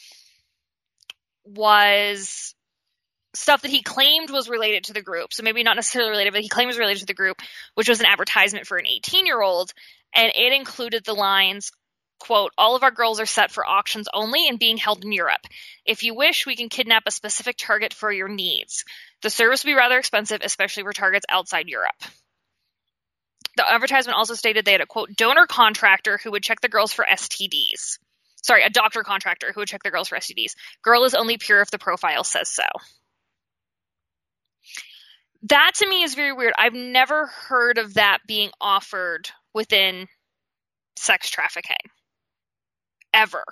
was 1.45 2.55
stuff 3.37 3.62
that 3.62 3.70
he 3.70 3.83
claimed 3.83 4.31
was 4.31 4.49
related 4.49 4.85
to 4.85 4.92
the 4.92 5.03
group. 5.03 5.33
So 5.33 5.42
maybe 5.42 5.62
not 5.62 5.77
necessarily 5.77 6.11
related, 6.11 6.33
but 6.33 6.42
he 6.42 6.49
claimed 6.49 6.68
was 6.68 6.79
related 6.79 7.01
to 7.01 7.07
the 7.07 7.14
group, 7.14 7.40
which 7.75 7.88
was 7.88 8.01
an 8.01 8.07
advertisement 8.07 8.66
for 8.66 8.79
an 8.79 8.87
18 8.87 9.27
year 9.27 9.40
old. 9.40 9.72
And 10.14 10.33
it 10.35 10.53
included 10.53 11.05
the 11.05 11.14
lines, 11.14 11.70
quote, 12.18 12.53
all 12.57 12.77
of 12.77 12.83
our 12.83 12.90
girls 12.90 13.20
are 13.20 13.27
set 13.27 13.51
for 13.51 13.66
auctions 13.66 14.09
only 14.12 14.49
and 14.49 14.59
being 14.59 14.77
held 14.77 15.05
in 15.05 15.12
Europe. 15.12 15.46
If 15.85 16.03
you 16.03 16.14
wish, 16.14 16.46
we 16.46 16.57
can 16.57 16.68
kidnap 16.68 17.05
a 17.07 17.11
specific 17.11 17.57
target 17.59 17.92
for 17.92 18.11
your 18.11 18.29
needs. 18.29 18.85
The 19.22 19.31
service 19.31 19.64
will 19.64 19.72
be 19.72 19.77
rather 19.77 19.99
expensive, 19.99 20.40
especially 20.42 20.85
for 20.85 20.92
targets 20.92 21.27
outside 21.29 21.68
Europe. 21.68 22.03
The 23.57 23.70
advertisement 23.70 24.16
also 24.16 24.35
stated 24.35 24.64
they 24.64 24.72
had 24.72 24.81
a 24.81 24.87
quote 24.87 25.14
donor 25.16 25.46
contractor 25.46 26.18
who 26.22 26.31
would 26.33 26.42
check 26.42 26.61
the 26.61 26.68
girls 26.68 26.92
for 26.92 27.07
STDs. 27.11 27.99
Sorry, 28.42 28.62
a 28.62 28.70
doctor 28.70 29.03
contractor 29.03 29.51
who 29.53 29.61
would 29.61 29.68
check 29.68 29.83
the 29.83 29.90
girls 29.90 30.09
for 30.09 30.18
STDs. 30.18 30.55
Girl 30.83 31.05
is 31.05 31.14
only 31.14 31.37
pure 31.37 31.61
if 31.62 31.70
the 31.70 31.79
profile 31.79 32.22
says 32.22 32.49
so 32.51 32.64
that 35.49 35.73
to 35.77 35.89
me 35.89 36.03
is 36.03 36.15
very 36.15 36.33
weird. 36.33 36.55
I've 36.59 36.75
never 36.75 37.27
heard 37.27 37.79
of 37.79 37.95
that 37.95 38.19
being 38.27 38.51
offered 38.61 39.31
within 39.55 40.07
sex 40.97 41.31
trafficking. 41.31 41.77
Ever. 43.13 43.45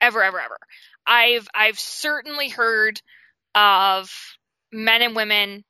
Ever, 0.00 0.22
ever, 0.22 0.40
ever. 0.40 0.58
I've 1.06 1.48
I've 1.54 1.78
certainly 1.78 2.48
heard 2.48 3.00
of 3.54 4.10
men 4.72 5.02
and 5.02 5.16
women 5.16 5.64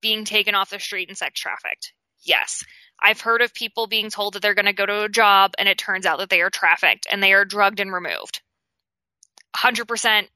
being 0.00 0.24
taken 0.24 0.54
off 0.54 0.70
the 0.70 0.80
street 0.80 1.08
and 1.08 1.18
sex 1.18 1.40
trafficked. 1.40 1.92
Yes. 2.22 2.64
I've 3.02 3.20
heard 3.20 3.42
of 3.42 3.54
people 3.54 3.86
being 3.86 4.10
told 4.10 4.34
that 4.34 4.42
they're 4.42 4.54
going 4.54 4.66
to 4.66 4.72
go 4.72 4.86
to 4.86 5.04
a 5.04 5.08
job 5.08 5.52
and 5.58 5.68
it 5.68 5.78
turns 5.78 6.06
out 6.06 6.18
that 6.18 6.30
they 6.30 6.42
are 6.42 6.50
trafficked 6.50 7.06
and 7.10 7.22
they 7.22 7.32
are 7.32 7.44
drugged 7.44 7.80
and 7.80 7.92
removed. 7.92 8.42
100% 9.56 10.28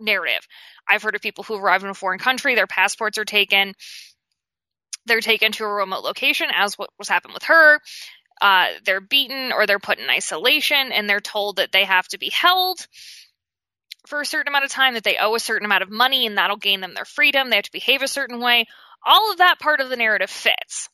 narrative. 0.00 0.46
I've 0.88 1.02
heard 1.02 1.14
of 1.14 1.22
people 1.22 1.44
who 1.44 1.54
arrive 1.54 1.82
in 1.82 1.90
a 1.90 1.94
foreign 1.94 2.18
country, 2.18 2.54
their 2.54 2.66
passports 2.66 3.18
are 3.18 3.24
taken, 3.24 3.74
they're 5.06 5.20
taken 5.20 5.52
to 5.52 5.64
a 5.64 5.68
remote 5.68 6.04
location, 6.04 6.48
as 6.54 6.78
what 6.78 6.90
was 6.98 7.08
happened 7.08 7.34
with 7.34 7.44
her. 7.44 7.80
Uh, 8.40 8.68
they're 8.84 9.00
beaten 9.00 9.52
or 9.52 9.66
they're 9.66 9.78
put 9.78 9.98
in 9.98 10.10
isolation, 10.10 10.92
and 10.92 11.08
they're 11.08 11.20
told 11.20 11.56
that 11.56 11.72
they 11.72 11.84
have 11.84 12.08
to 12.08 12.18
be 12.18 12.30
held 12.30 12.86
for 14.06 14.20
a 14.20 14.26
certain 14.26 14.48
amount 14.48 14.64
of 14.64 14.70
time, 14.70 14.94
that 14.94 15.04
they 15.04 15.16
owe 15.18 15.34
a 15.34 15.40
certain 15.40 15.64
amount 15.64 15.82
of 15.82 15.90
money, 15.90 16.26
and 16.26 16.36
that'll 16.36 16.56
gain 16.56 16.80
them 16.80 16.94
their 16.94 17.04
freedom. 17.04 17.48
They 17.48 17.56
have 17.56 17.64
to 17.64 17.72
behave 17.72 18.02
a 18.02 18.08
certain 18.08 18.40
way. 18.40 18.66
All 19.04 19.32
of 19.32 19.38
that 19.38 19.58
part 19.60 19.80
of 19.80 19.88
the 19.88 19.96
narrative 19.96 20.30
fits. 20.30 20.88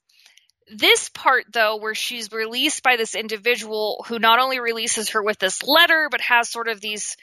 This 0.72 1.08
part, 1.08 1.46
though, 1.52 1.76
where 1.76 1.94
she's 1.94 2.30
released 2.30 2.82
by 2.82 2.96
this 2.96 3.16
individual 3.16 4.04
who 4.06 4.20
not 4.20 4.38
only 4.38 4.60
releases 4.60 5.10
her 5.10 5.22
with 5.22 5.38
this 5.38 5.62
letter, 5.64 6.08
but 6.10 6.20
has 6.20 6.48
sort 6.48 6.68
of 6.68 6.80
these 6.80 7.16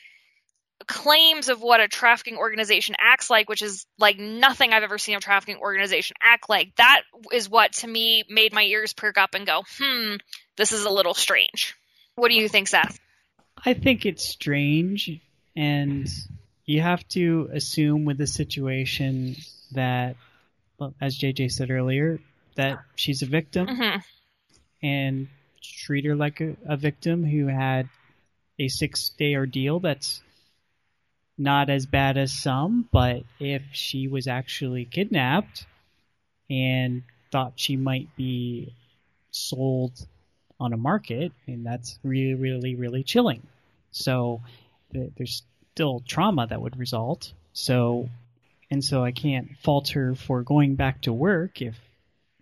claims 0.85 1.49
of 1.49 1.61
what 1.61 1.79
a 1.79 1.87
trafficking 1.87 2.37
organization 2.37 2.95
acts 2.99 3.29
like, 3.29 3.49
which 3.49 3.61
is 3.61 3.85
like 3.97 4.19
nothing 4.19 4.73
I've 4.73 4.83
ever 4.83 4.97
seen 4.97 5.15
a 5.15 5.19
trafficking 5.19 5.57
organization 5.57 6.15
act 6.21 6.49
like. 6.49 6.75
That 6.75 7.01
is 7.33 7.49
what 7.49 7.73
to 7.73 7.87
me 7.87 8.23
made 8.29 8.53
my 8.53 8.63
ears 8.63 8.93
perk 8.93 9.17
up 9.17 9.33
and 9.33 9.45
go, 9.45 9.63
hmm, 9.79 10.15
this 10.55 10.71
is 10.71 10.85
a 10.85 10.89
little 10.89 11.13
strange. 11.13 11.75
What 12.15 12.29
do 12.29 12.35
you 12.35 12.47
think, 12.47 12.67
Seth? 12.67 12.99
I 13.63 13.73
think 13.73 14.05
it's 14.05 14.27
strange, 14.27 15.19
and 15.55 16.07
you 16.65 16.81
have 16.81 17.07
to 17.09 17.49
assume 17.51 18.05
with 18.05 18.17
the 18.17 18.27
situation 18.27 19.35
that, 19.71 20.15
well, 20.77 20.93
as 21.01 21.17
JJ 21.17 21.51
said 21.51 21.71
earlier, 21.71 22.19
that 22.55 22.79
she's 22.95 23.21
a 23.21 23.25
victim 23.25 23.67
mm-hmm. 23.67 23.99
and 24.85 25.27
treat 25.61 26.05
her 26.05 26.15
like 26.15 26.41
a, 26.41 26.55
a 26.67 26.77
victim 26.77 27.23
who 27.25 27.47
had 27.47 27.89
a 28.59 28.67
six 28.67 29.09
day 29.09 29.35
ordeal 29.35 29.79
that's 29.79 30.21
not 31.37 31.69
as 31.69 31.85
bad 31.85 32.17
as 32.17 32.31
some, 32.33 32.87
but 32.91 33.23
if 33.39 33.61
she 33.71 34.07
was 34.07 34.27
actually 34.27 34.85
kidnapped 34.85 35.65
and 36.49 37.03
thought 37.31 37.53
she 37.55 37.75
might 37.75 38.07
be 38.15 38.73
sold 39.31 39.91
on 40.59 40.73
a 40.73 40.77
market, 40.77 41.31
and 41.45 41.65
that's 41.65 41.99
really, 42.03 42.33
really, 42.33 42.75
really 42.75 43.03
chilling. 43.03 43.43
So 43.91 44.41
there's 44.91 45.43
still 45.73 46.01
trauma 46.07 46.47
that 46.47 46.61
would 46.61 46.77
result. 46.77 47.33
So, 47.53 48.09
and 48.71 48.83
so 48.83 49.03
I 49.03 49.11
can't 49.11 49.49
fault 49.63 49.89
her 49.89 50.15
for 50.15 50.41
going 50.41 50.75
back 50.75 51.01
to 51.01 51.13
work 51.13 51.61
if 51.61 51.75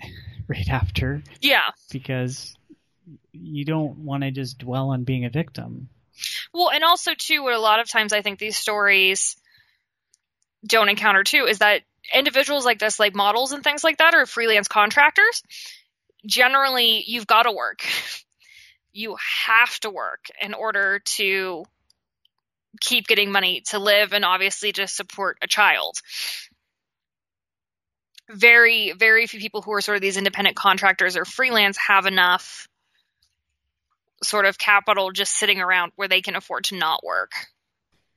right 0.48 0.70
after 0.70 1.22
Yeah. 1.42 1.72
because 1.92 2.56
you 3.34 3.66
don't 3.66 4.00
want 4.00 4.24
to 4.24 4.32
just 4.32 4.60
dwell 4.60 4.90
on 4.92 5.04
being 5.04 5.26
a 5.26 5.30
victim. 5.30 5.90
Well, 6.56 6.72
and 6.72 6.86
also 6.86 7.12
too, 7.18 7.44
what 7.44 7.54
a 7.54 7.60
lot 7.60 7.82
of 7.82 7.90
times 7.90 8.14
I 8.14 8.22
think 8.22 8.40
these 8.40 8.56
stories 8.56 9.36
don't 10.66 10.88
encounter 10.88 11.26
too 11.26 11.46
is 11.50 11.60
that 11.60 11.82
individuals 12.14 12.64
like 12.64 12.80
this, 12.80 12.98
like 12.98 13.14
models 13.14 13.52
and 13.52 13.62
things 13.62 13.84
like 13.84 13.98
that, 13.98 14.16
or 14.16 14.26
freelance 14.26 14.70
contractors, 14.70 15.44
generally 16.26 17.04
you've 17.06 17.28
got 17.28 17.44
to 17.44 17.52
work. 17.52 17.82
You 18.98 19.18
have 19.46 19.78
to 19.82 19.90
work 19.90 20.28
in 20.42 20.54
order 20.54 21.02
to 21.18 21.66
keep 22.80 23.08
getting 23.08 23.30
money 23.30 23.62
to 23.72 23.78
live 23.78 24.14
and 24.14 24.24
obviously 24.24 24.72
to 24.72 24.88
support 24.88 25.38
a 25.42 25.48
child. 25.48 25.96
Very, 28.30 28.94
very 28.94 29.28
few 29.28 29.42
people 29.42 29.62
who 29.62 29.74
are 29.74 29.82
sort 29.82 29.98
of 29.98 30.02
these 30.02 30.16
independent 30.16 30.56
contractors 30.56 31.18
or 31.18 31.26
freelance 31.26 31.76
have 31.76 32.06
enough 32.06 32.70
sort 34.26 34.46
of 34.46 34.58
capital 34.58 35.12
just 35.12 35.34
sitting 35.34 35.60
around 35.60 35.92
where 35.96 36.08
they 36.08 36.22
can 36.22 36.36
afford 36.36 36.66
to 36.66 36.76
not 36.76 37.04
work. 37.04 37.32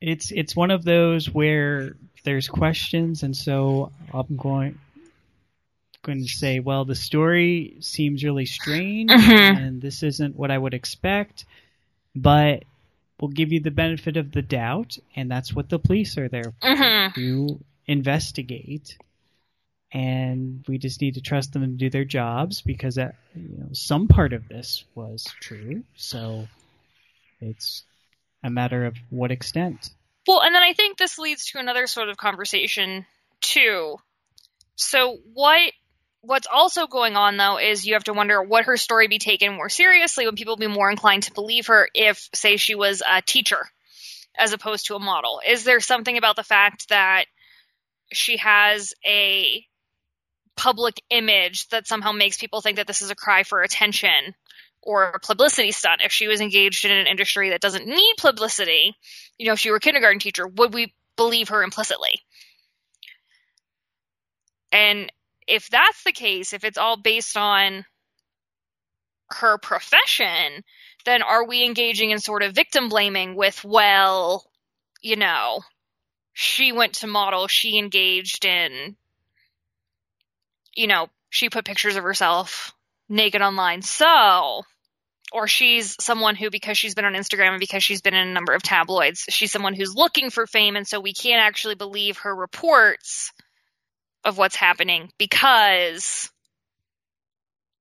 It's 0.01 0.31
it's 0.31 0.55
one 0.55 0.71
of 0.71 0.83
those 0.83 1.29
where 1.29 1.95
there's 2.23 2.47
questions, 2.47 3.23
and 3.23 3.35
so 3.35 3.91
I'm 4.13 4.37
going 4.37 4.79
going 6.01 6.21
to 6.21 6.29
say, 6.29 6.59
well, 6.59 6.85
the 6.85 6.95
story 6.95 7.75
seems 7.81 8.23
really 8.23 8.45
strange, 8.45 9.11
Mhm. 9.11 9.57
and 9.57 9.81
this 9.81 10.01
isn't 10.01 10.35
what 10.35 10.49
I 10.51 10.57
would 10.57 10.73
expect, 10.73 11.43
but 12.15 12.63
we'll 13.19 13.31
give 13.31 13.51
you 13.51 13.59
the 13.59 13.71
benefit 13.71 14.15
of 14.15 14.31
the 14.31 14.41
doubt, 14.41 14.97
and 15.15 15.29
that's 15.29 15.53
what 15.53 15.67
the 15.67 15.79
police 15.79 16.17
are 16.17 16.29
there 16.29 16.53
hmm 16.61 17.07
to 17.15 17.59
investigate. 17.85 18.97
And 19.91 20.63
we 20.67 20.77
just 20.77 21.01
need 21.01 21.15
to 21.15 21.21
trust 21.21 21.53
them 21.53 21.63
to 21.63 21.67
do 21.67 21.89
their 21.89 22.05
jobs 22.05 22.61
because 22.61 22.95
that, 22.95 23.15
you 23.35 23.57
know, 23.57 23.69
some 23.73 24.07
part 24.07 24.33
of 24.33 24.47
this 24.47 24.83
was 24.93 25.25
true. 25.39 25.83
So 25.95 26.47
it's 27.41 27.83
a 28.43 28.49
matter 28.49 28.85
of 28.85 28.95
what 29.09 29.31
extent. 29.31 29.89
Well, 30.27 30.41
and 30.41 30.53
then 30.53 30.61
I 30.61 30.73
think 30.73 30.97
this 30.97 31.17
leads 31.17 31.47
to 31.47 31.59
another 31.59 31.87
sort 31.87 32.09
of 32.09 32.17
conversation 32.17 33.05
too. 33.41 33.97
So 34.75 35.17
what 35.33 35.71
what's 36.21 36.47
also 36.51 36.85
going 36.85 37.15
on 37.15 37.37
though 37.37 37.57
is 37.57 37.85
you 37.85 37.93
have 37.93 38.03
to 38.03 38.13
wonder 38.13 38.41
would 38.43 38.65
her 38.65 38.77
story 38.77 39.07
be 39.07 39.19
taken 39.19 39.55
more 39.55 39.69
seriously? 39.69 40.25
Would 40.25 40.35
people 40.35 40.57
be 40.57 40.67
more 40.67 40.91
inclined 40.91 41.23
to 41.23 41.33
believe 41.33 41.67
her 41.67 41.89
if, 41.93 42.29
say, 42.33 42.57
she 42.57 42.75
was 42.75 43.01
a 43.01 43.21
teacher 43.21 43.69
as 44.37 44.53
opposed 44.53 44.87
to 44.87 44.95
a 44.95 44.99
model? 44.99 45.41
Is 45.47 45.63
there 45.63 45.79
something 45.79 46.17
about 46.17 46.35
the 46.35 46.43
fact 46.43 46.89
that 46.89 47.25
she 48.11 48.37
has 48.37 48.93
a 49.05 49.65
public 50.59 51.01
image 51.09 51.69
that 51.69 51.87
somehow 51.87 52.11
makes 52.11 52.37
people 52.37 52.59
think 52.59 52.75
that 52.75 52.85
this 52.85 53.01
is 53.01 53.09
a 53.09 53.15
cry 53.15 53.43
for 53.43 53.61
attention 53.61 54.35
or 54.81 55.05
a 55.05 55.19
publicity 55.19 55.71
stunt? 55.71 56.01
If 56.03 56.11
she 56.11 56.27
was 56.27 56.41
engaged 56.41 56.83
in 56.83 56.91
an 56.91 57.07
industry 57.07 57.51
that 57.51 57.61
doesn't 57.61 57.87
need 57.87 58.15
publicity, 58.17 58.93
you 59.37 59.45
know, 59.45 59.53
if 59.53 59.59
she 59.59 59.71
were 59.71 59.77
a 59.77 59.79
kindergarten 59.79 60.19
teacher, 60.19 60.45
would 60.45 60.73
we 60.73 60.93
believe 61.15 61.47
her 61.49 61.63
implicitly? 61.63 62.21
And 64.73 65.09
if 65.47 65.69
that's 65.69 66.03
the 66.03 66.11
case, 66.11 66.51
if 66.51 66.65
it's 66.65 66.77
all 66.77 66.97
based 66.97 67.37
on 67.37 67.85
her 69.29 69.57
profession, 69.59 70.63
then 71.05 71.21
are 71.21 71.47
we 71.47 71.63
engaging 71.63 72.11
in 72.11 72.19
sort 72.19 72.43
of 72.43 72.53
victim 72.53 72.89
blaming 72.89 73.35
with, 73.35 73.63
well, 73.63 74.45
you 75.01 75.15
know, 75.15 75.61
she 76.33 76.73
went 76.73 76.95
to 76.95 77.07
model, 77.07 77.47
she 77.47 77.77
engaged 77.77 78.43
in, 78.43 78.97
you 80.75 80.87
know, 80.87 81.07
she 81.29 81.49
put 81.49 81.65
pictures 81.65 81.95
of 81.95 82.03
herself 82.03 82.73
naked 83.07 83.41
online, 83.41 83.81
so 83.81 84.63
or 85.31 85.47
she's 85.47 85.95
someone 85.99 86.35
who 86.35 86.49
because 86.49 86.77
she's 86.77 86.95
been 86.95 87.05
on 87.05 87.13
Instagram 87.13 87.51
and 87.51 87.59
because 87.59 87.83
she's 87.83 88.01
been 88.01 88.13
in 88.13 88.27
a 88.27 88.33
number 88.33 88.53
of 88.53 88.63
tabloids, 88.63 89.25
she's 89.29 89.51
someone 89.51 89.73
who's 89.73 89.95
looking 89.95 90.29
for 90.29 90.47
fame 90.47 90.75
and 90.75 90.87
so 90.87 90.99
we 90.99 91.13
can't 91.13 91.41
actually 91.41 91.75
believe 91.75 92.17
her 92.19 92.35
reports 92.35 93.31
of 94.23 94.37
what's 94.37 94.55
happening 94.55 95.11
because 95.17 96.29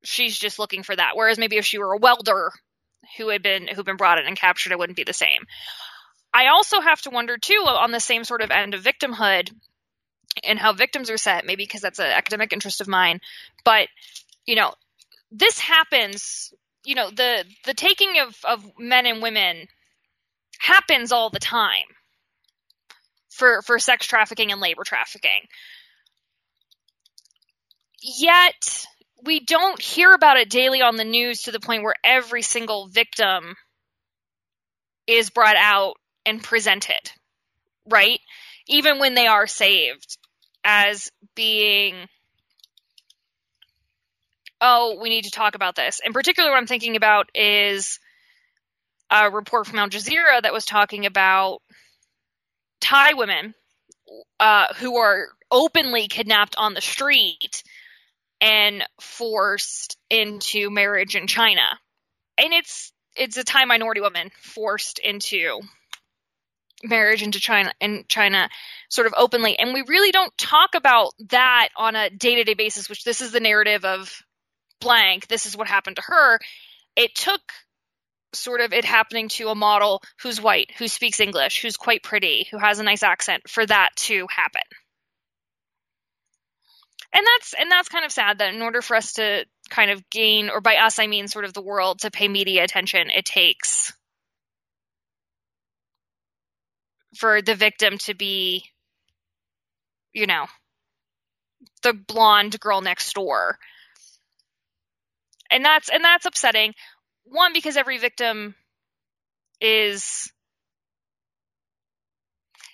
she's 0.05 0.39
just 0.39 0.59
looking 0.59 0.82
for 0.82 0.95
that. 0.95 1.12
Whereas 1.14 1.39
maybe 1.39 1.57
if 1.57 1.64
she 1.64 1.78
were 1.78 1.93
a 1.93 1.99
welder 1.99 2.53
who 3.16 3.28
had 3.28 3.43
been 3.43 3.66
who'd 3.66 3.86
been 3.86 3.97
brought 3.97 4.18
in 4.18 4.26
and 4.26 4.36
captured, 4.36 4.72
it 4.72 4.78
wouldn't 4.78 4.97
be 4.97 5.05
the 5.05 5.12
same. 5.12 5.47
I 6.32 6.49
also 6.49 6.80
have 6.80 7.01
to 7.03 7.11
wonder 7.11 7.39
too 7.39 7.64
on 7.66 7.91
the 7.91 8.01
same 8.01 8.24
sort 8.24 8.43
of 8.43 8.51
end 8.51 8.74
of 8.74 8.84
victimhood 8.84 9.51
and 10.45 10.59
how 10.59 10.72
victims 10.72 11.11
are 11.11 11.16
set, 11.16 11.47
maybe 11.47 11.64
because 11.64 11.80
that's 11.80 11.99
an 11.99 12.07
academic 12.07 12.53
interest 12.53 12.80
of 12.80 12.89
mine, 12.89 13.20
but 13.64 13.89
you 14.47 14.55
know, 14.57 14.72
this 15.30 15.59
happens 15.59 16.53
you 16.84 16.95
know 16.95 17.11
the 17.11 17.45
the 17.66 17.74
taking 17.74 18.18
of 18.18 18.36
of 18.45 18.64
men 18.78 19.05
and 19.05 19.20
women 19.20 19.66
happens 20.59 21.12
all 21.12 21.28
the 21.28 21.39
time 21.39 21.86
for 23.28 23.62
for 23.62 23.78
sex 23.78 24.07
trafficking 24.07 24.53
and 24.53 24.61
labor 24.61 24.84
trafficking. 24.84 25.43
Yet 28.01 28.86
we 29.24 29.41
don't 29.41 29.82
hear 29.82 30.14
about 30.14 30.36
it 30.36 30.49
daily 30.49 30.80
on 30.80 30.97
the 30.97 31.05
news 31.05 31.43
to 31.43 31.53
the 31.53 31.61
point 31.61 31.82
where 31.82 31.97
every 32.05 32.43
single 32.43 32.89
victim 32.89 33.57
is 35.07 35.30
brought 35.30 35.57
out 35.57 35.97
and 36.24 36.43
presented 36.43 37.11
right? 37.91 38.20
Even 38.66 38.99
when 38.99 39.14
they 39.14 39.26
are 39.26 39.47
saved 39.47 40.18
as 40.70 41.10
being 41.34 41.94
oh, 44.60 44.98
we 45.00 45.08
need 45.08 45.24
to 45.24 45.30
talk 45.30 45.54
about 45.54 45.76
this. 45.76 46.00
In 46.04 46.12
particular, 46.12 46.50
what 46.50 46.58
I'm 46.58 46.66
thinking 46.66 46.96
about 46.96 47.30
is 47.34 47.98
a 49.08 49.30
report 49.30 49.66
from 49.66 49.78
Al 49.78 49.88
Jazeera 49.88 50.42
that 50.42 50.52
was 50.52 50.66
talking 50.66 51.06
about 51.06 51.60
Thai 52.80 53.14
women 53.14 53.54
uh, 54.40 54.66
who 54.74 54.98
are 54.98 55.28
openly 55.50 56.06
kidnapped 56.06 56.56
on 56.58 56.74
the 56.74 56.80
street 56.82 57.62
and 58.40 58.84
forced 59.00 59.96
into 60.10 60.70
marriage 60.70 61.16
in 61.16 61.28
China. 61.28 61.62
And 62.36 62.52
it's 62.52 62.92
it's 63.16 63.38
a 63.38 63.44
Thai 63.44 63.64
minority 63.64 64.02
woman 64.02 64.30
forced 64.42 64.98
into 64.98 65.60
marriage 66.84 67.22
into 67.22 67.40
China 67.40 67.72
in 67.80 68.04
China 68.08 68.48
sort 68.88 69.06
of 69.06 69.14
openly. 69.16 69.58
And 69.58 69.72
we 69.72 69.82
really 69.86 70.12
don't 70.12 70.36
talk 70.38 70.74
about 70.74 71.12
that 71.30 71.68
on 71.76 71.96
a 71.96 72.10
day-to-day 72.10 72.54
basis 72.54 72.88
which 72.88 73.04
this 73.04 73.20
is 73.20 73.32
the 73.32 73.40
narrative 73.40 73.84
of 73.84 74.22
blank. 74.80 75.26
This 75.26 75.46
is 75.46 75.56
what 75.56 75.68
happened 75.68 75.96
to 75.96 76.02
her. 76.06 76.38
It 76.96 77.14
took 77.14 77.40
sort 78.34 78.60
of 78.60 78.72
it 78.72 78.84
happening 78.84 79.28
to 79.28 79.48
a 79.48 79.54
model 79.54 80.02
who's 80.20 80.40
white 80.40 80.70
who 80.78 80.86
speaks 80.86 81.18
english 81.18 81.62
who's 81.62 81.78
quite 81.78 82.02
pretty 82.02 82.46
who 82.50 82.58
has 82.58 82.78
a 82.78 82.82
nice 82.82 83.02
accent 83.02 83.48
for 83.48 83.64
that 83.64 83.90
to 83.96 84.26
happen. 84.34 84.60
And 87.10 87.26
that's 87.26 87.54
and 87.58 87.70
that's 87.70 87.88
kind 87.88 88.04
of 88.04 88.12
sad 88.12 88.38
that 88.38 88.52
in 88.52 88.60
order 88.60 88.82
for 88.82 88.94
us 88.94 89.14
to 89.14 89.46
kind 89.70 89.90
of 89.90 90.08
gain 90.10 90.50
or 90.50 90.60
by 90.60 90.76
us 90.76 90.98
i 90.98 91.06
mean 91.06 91.26
sort 91.26 91.46
of 91.46 91.54
the 91.54 91.62
world 91.62 92.00
to 92.00 92.10
pay 92.10 92.28
media 92.28 92.64
attention 92.64 93.08
it 93.08 93.24
takes 93.24 93.94
for 97.16 97.42
the 97.42 97.54
victim 97.54 97.98
to 97.98 98.14
be 98.14 98.64
you 100.12 100.26
know 100.26 100.46
the 101.82 101.92
blonde 101.92 102.59
girl 102.61 102.80
next 102.80 103.12
door. 103.14 103.59
And 105.50 105.64
that's 105.64 105.88
and 105.88 106.04
that's 106.04 106.26
upsetting. 106.26 106.74
One 107.24 107.52
because 107.52 107.76
every 107.76 107.98
victim 107.98 108.54
is 109.61 110.30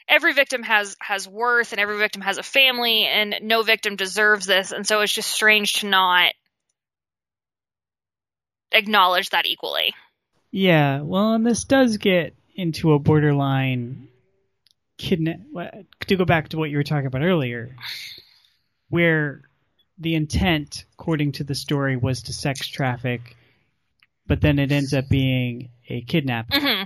every 0.08 0.32
victim 0.32 0.62
has 0.62 0.96
has 1.00 1.28
worth 1.28 1.72
and 1.72 1.80
every 1.80 1.98
victim 1.98 2.22
has 2.22 2.38
a 2.38 2.42
family 2.42 3.06
and 3.06 3.36
no 3.42 3.62
victim 3.62 3.96
deserves 3.96 4.46
this. 4.46 4.72
And 4.72 4.86
so 4.86 5.00
it's 5.00 5.12
just 5.12 5.30
strange 5.30 5.74
to 5.74 5.86
not 5.86 6.34
acknowledge 8.72 9.30
that 9.30 9.46
equally. 9.46 9.94
Yeah, 10.50 11.00
well, 11.00 11.34
and 11.34 11.44
this 11.44 11.64
does 11.64 11.96
get 11.96 12.34
into 12.54 12.92
a 12.92 12.98
borderline 12.98 14.08
kidnap. 15.04 15.40
To 16.06 16.16
go 16.16 16.24
back 16.24 16.48
to 16.48 16.58
what 16.58 16.70
you 16.70 16.76
were 16.76 16.84
talking 16.84 17.06
about 17.06 17.22
earlier, 17.22 17.76
where 18.88 19.42
the 19.98 20.14
intent, 20.14 20.84
according 20.94 21.32
to 21.32 21.44
the 21.44 21.54
story, 21.54 21.96
was 21.96 22.22
to 22.22 22.32
sex 22.32 22.66
traffic, 22.66 23.36
but 24.26 24.40
then 24.40 24.58
it 24.58 24.72
ends 24.72 24.92
up 24.92 25.08
being 25.08 25.68
a 25.88 26.00
kidnapping. 26.02 26.60
hmm 26.60 26.82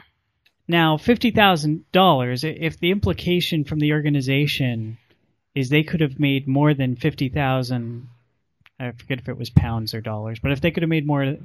Now, 0.66 0.96
fifty 0.98 1.30
thousand 1.30 1.90
dollars. 1.92 2.44
If 2.44 2.78
the 2.78 2.90
implication 2.90 3.64
from 3.64 3.78
the 3.78 3.92
organization 3.92 4.98
is 5.54 5.68
they 5.68 5.82
could 5.82 6.00
have 6.00 6.20
made 6.20 6.46
more 6.46 6.74
than 6.74 6.96
fifty 6.96 7.28
thousand, 7.28 8.08
I 8.78 8.92
forget 8.92 9.20
if 9.20 9.28
it 9.28 9.38
was 9.38 9.50
pounds 9.50 9.94
or 9.94 10.00
dollars, 10.00 10.38
but 10.40 10.52
if 10.52 10.60
they 10.60 10.70
could 10.70 10.82
have 10.82 10.90
made 10.90 11.06
more, 11.06 11.36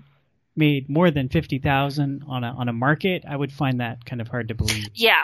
made 0.56 0.90
more 0.90 1.12
than 1.12 1.30
fifty 1.30 1.60
thousand 1.60 2.24
on 2.28 2.44
a 2.44 2.52
on 2.52 2.68
a 2.68 2.74
market, 2.74 3.24
I 3.28 3.36
would 3.36 3.52
find 3.52 3.80
that 3.80 4.06
kind 4.06 4.22
of 4.22 4.28
hard 4.28 4.50
to 4.50 4.56
believe 4.56 4.90
yeah 4.96 5.24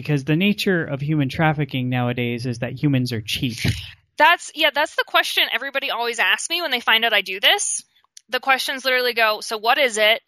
because 0.00 0.24
the 0.24 0.34
nature 0.34 0.82
of 0.82 1.02
human 1.02 1.28
trafficking 1.28 1.90
nowadays 1.90 2.46
is 2.46 2.60
that 2.60 2.72
humans 2.72 3.12
are 3.12 3.20
cheap. 3.20 3.58
That's 4.16 4.50
yeah, 4.54 4.70
that's 4.74 4.94
the 4.94 5.04
question 5.06 5.44
everybody 5.52 5.90
always 5.90 6.18
asks 6.18 6.48
me 6.48 6.62
when 6.62 6.70
they 6.70 6.80
find 6.80 7.04
out 7.04 7.12
I 7.12 7.20
do 7.20 7.38
this. 7.38 7.84
The 8.30 8.40
questions 8.40 8.82
literally 8.82 9.12
go, 9.12 9.42
so 9.42 9.58
what 9.58 9.76
is 9.76 9.98
it? 9.98 10.22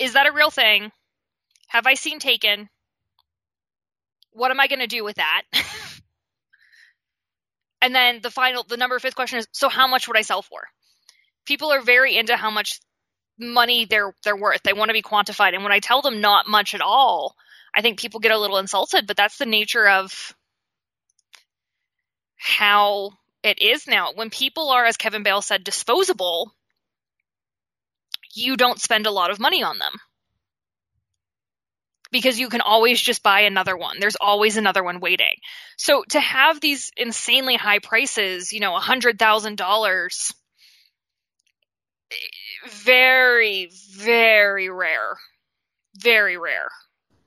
Is 0.00 0.14
that 0.14 0.26
a 0.26 0.32
real 0.32 0.50
thing? 0.50 0.90
Have 1.68 1.86
I 1.86 1.94
seen 1.94 2.18
Taken? 2.18 2.68
What 4.32 4.50
am 4.50 4.58
I 4.58 4.66
going 4.66 4.80
to 4.80 4.88
do 4.88 5.04
with 5.04 5.16
that? 5.16 5.42
and 7.80 7.94
then 7.94 8.18
the 8.20 8.30
final 8.30 8.64
the 8.64 8.76
number 8.76 8.98
fifth 8.98 9.14
question 9.14 9.38
is, 9.38 9.46
so 9.52 9.68
how 9.68 9.86
much 9.86 10.08
would 10.08 10.16
I 10.16 10.22
sell 10.22 10.42
for? 10.42 10.62
People 11.46 11.70
are 11.72 11.80
very 11.80 12.16
into 12.16 12.34
how 12.34 12.50
much 12.50 12.80
money 13.38 13.84
they're 13.84 14.12
they're 14.24 14.36
worth. 14.36 14.64
They 14.64 14.72
want 14.72 14.88
to 14.88 14.94
be 14.94 15.02
quantified. 15.02 15.54
And 15.54 15.62
when 15.62 15.72
I 15.72 15.78
tell 15.78 16.02
them 16.02 16.20
not 16.20 16.48
much 16.48 16.74
at 16.74 16.80
all, 16.80 17.36
I 17.74 17.82
think 17.82 17.98
people 17.98 18.20
get 18.20 18.32
a 18.32 18.38
little 18.38 18.58
insulted, 18.58 19.06
but 19.06 19.16
that's 19.16 19.38
the 19.38 19.46
nature 19.46 19.88
of 19.88 20.34
how 22.36 23.12
it 23.42 23.60
is 23.60 23.86
now. 23.86 24.12
When 24.14 24.30
people 24.30 24.70
are, 24.70 24.84
as 24.84 24.96
Kevin 24.96 25.22
Bale 25.22 25.42
said, 25.42 25.64
disposable, 25.64 26.52
you 28.34 28.56
don't 28.56 28.80
spend 28.80 29.06
a 29.06 29.10
lot 29.10 29.30
of 29.30 29.40
money 29.40 29.62
on 29.62 29.78
them. 29.78 29.92
Because 32.10 32.40
you 32.40 32.48
can 32.48 32.62
always 32.62 33.00
just 33.00 33.22
buy 33.22 33.40
another 33.40 33.76
one. 33.76 33.96
There's 34.00 34.16
always 34.16 34.56
another 34.56 34.82
one 34.82 35.00
waiting. 35.00 35.34
So 35.76 36.04
to 36.10 36.20
have 36.20 36.58
these 36.58 36.90
insanely 36.96 37.56
high 37.56 37.80
prices, 37.80 38.50
you 38.52 38.60
know, 38.60 38.74
a 38.74 38.80
hundred 38.80 39.18
thousand 39.18 39.56
dollars, 39.58 40.32
eh, 42.10 42.14
very, 42.70 43.70
very 43.94 44.70
rare. 44.70 45.18
Very 45.96 46.38
rare. 46.38 46.70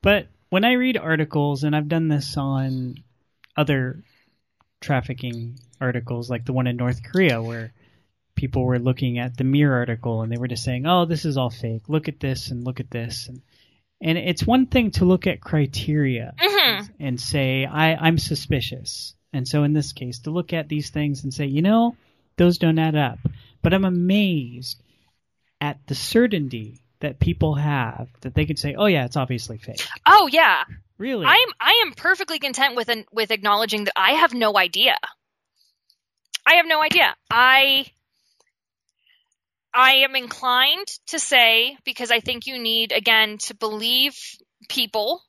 But 0.02 0.28
when 0.50 0.66
I 0.66 0.74
read 0.74 0.98
articles, 0.98 1.64
and 1.64 1.76
I've 1.76 1.88
done 1.88 2.08
this 2.08 2.36
on 2.38 2.96
other 3.56 4.04
trafficking 4.80 5.60
articles, 5.80 6.30
like 6.30 6.46
the 6.46 6.54
one 6.54 6.68
in 6.68 6.76
North 6.78 7.02
Korea, 7.04 7.42
where 7.42 7.72
people 8.36 8.66
were 8.66 8.80
looking 8.80 9.20
at 9.20 9.38
the 9.38 9.44
Mirror 9.44 9.78
article 9.80 10.22
and 10.22 10.32
they 10.32 10.38
were 10.38 10.48
just 10.48 10.64
saying, 10.64 10.86
"Oh, 10.88 11.06
this 11.06 11.26
is 11.26 11.38
all 11.38 11.50
fake. 11.52 11.88
Look 11.88 12.08
at 12.08 12.20
this 12.20 12.50
and 12.50 12.64
look 12.64 12.80
at 12.80 12.90
this." 12.90 13.28
And 13.28 13.42
and 14.04 14.18
it's 14.18 14.48
one 14.48 14.66
thing 14.66 14.90
to 14.92 15.06
look 15.06 15.28
at 15.28 15.42
criteria 15.42 16.34
Mhm. 16.40 16.90
and 17.00 17.22
say, 17.22 17.66
I, 17.66 17.94
I'm 17.94 18.18
suspicious. 18.18 19.14
And 19.32 19.48
so 19.48 19.64
in 19.64 19.74
this 19.74 19.94
case, 19.94 20.18
to 20.22 20.32
look 20.32 20.54
at 20.54 20.68
these 20.68 20.90
things 20.90 21.24
and 21.24 21.32
say, 21.32 21.46
you 21.46 21.62
know, 21.62 21.96
those 22.36 22.58
don't 22.58 22.80
add 22.80 22.96
up. 22.96 23.20
But 23.62 23.76
I'm 23.76 23.86
amazed 23.86 24.82
at 25.62 25.86
the 25.86 25.94
certainty 25.94 26.80
that 27.02 27.20
people 27.20 27.56
have 27.56 28.08
that 28.22 28.34
they 28.34 28.46
can 28.46 28.58
say, 28.58 28.76
oh 28.78 28.86
yeah, 28.86 29.06
it's 29.06 29.18
obviously 29.18 29.58
fake. 29.58 29.86
Oh 30.06 30.28
yeah. 30.32 30.64
Really? 30.98 31.26
I'm 31.26 31.50
I 31.60 31.84
am 31.86 31.94
perfectly 31.94 32.40
content 32.40 32.76
with 32.76 32.90
an, 32.90 33.06
with 33.12 33.32
acknowledging 33.32 33.86
that 33.86 33.94
I 33.96 34.14
have 34.14 34.34
no 34.34 34.58
idea. 34.58 34.96
I 36.46 36.56
have 36.56 36.66
no 36.68 36.82
idea. 36.82 37.16
I 37.30 37.86
I 39.74 39.94
am 40.04 40.16
inclined 40.16 40.88
to 41.08 41.20
say 41.20 41.78
because 41.86 42.12
I 42.12 42.20
think 42.20 42.46
you 42.46 42.60
need 42.60 42.92
again 42.92 43.38
to 43.40 43.56
believe 43.56 44.16
people, 44.70 45.24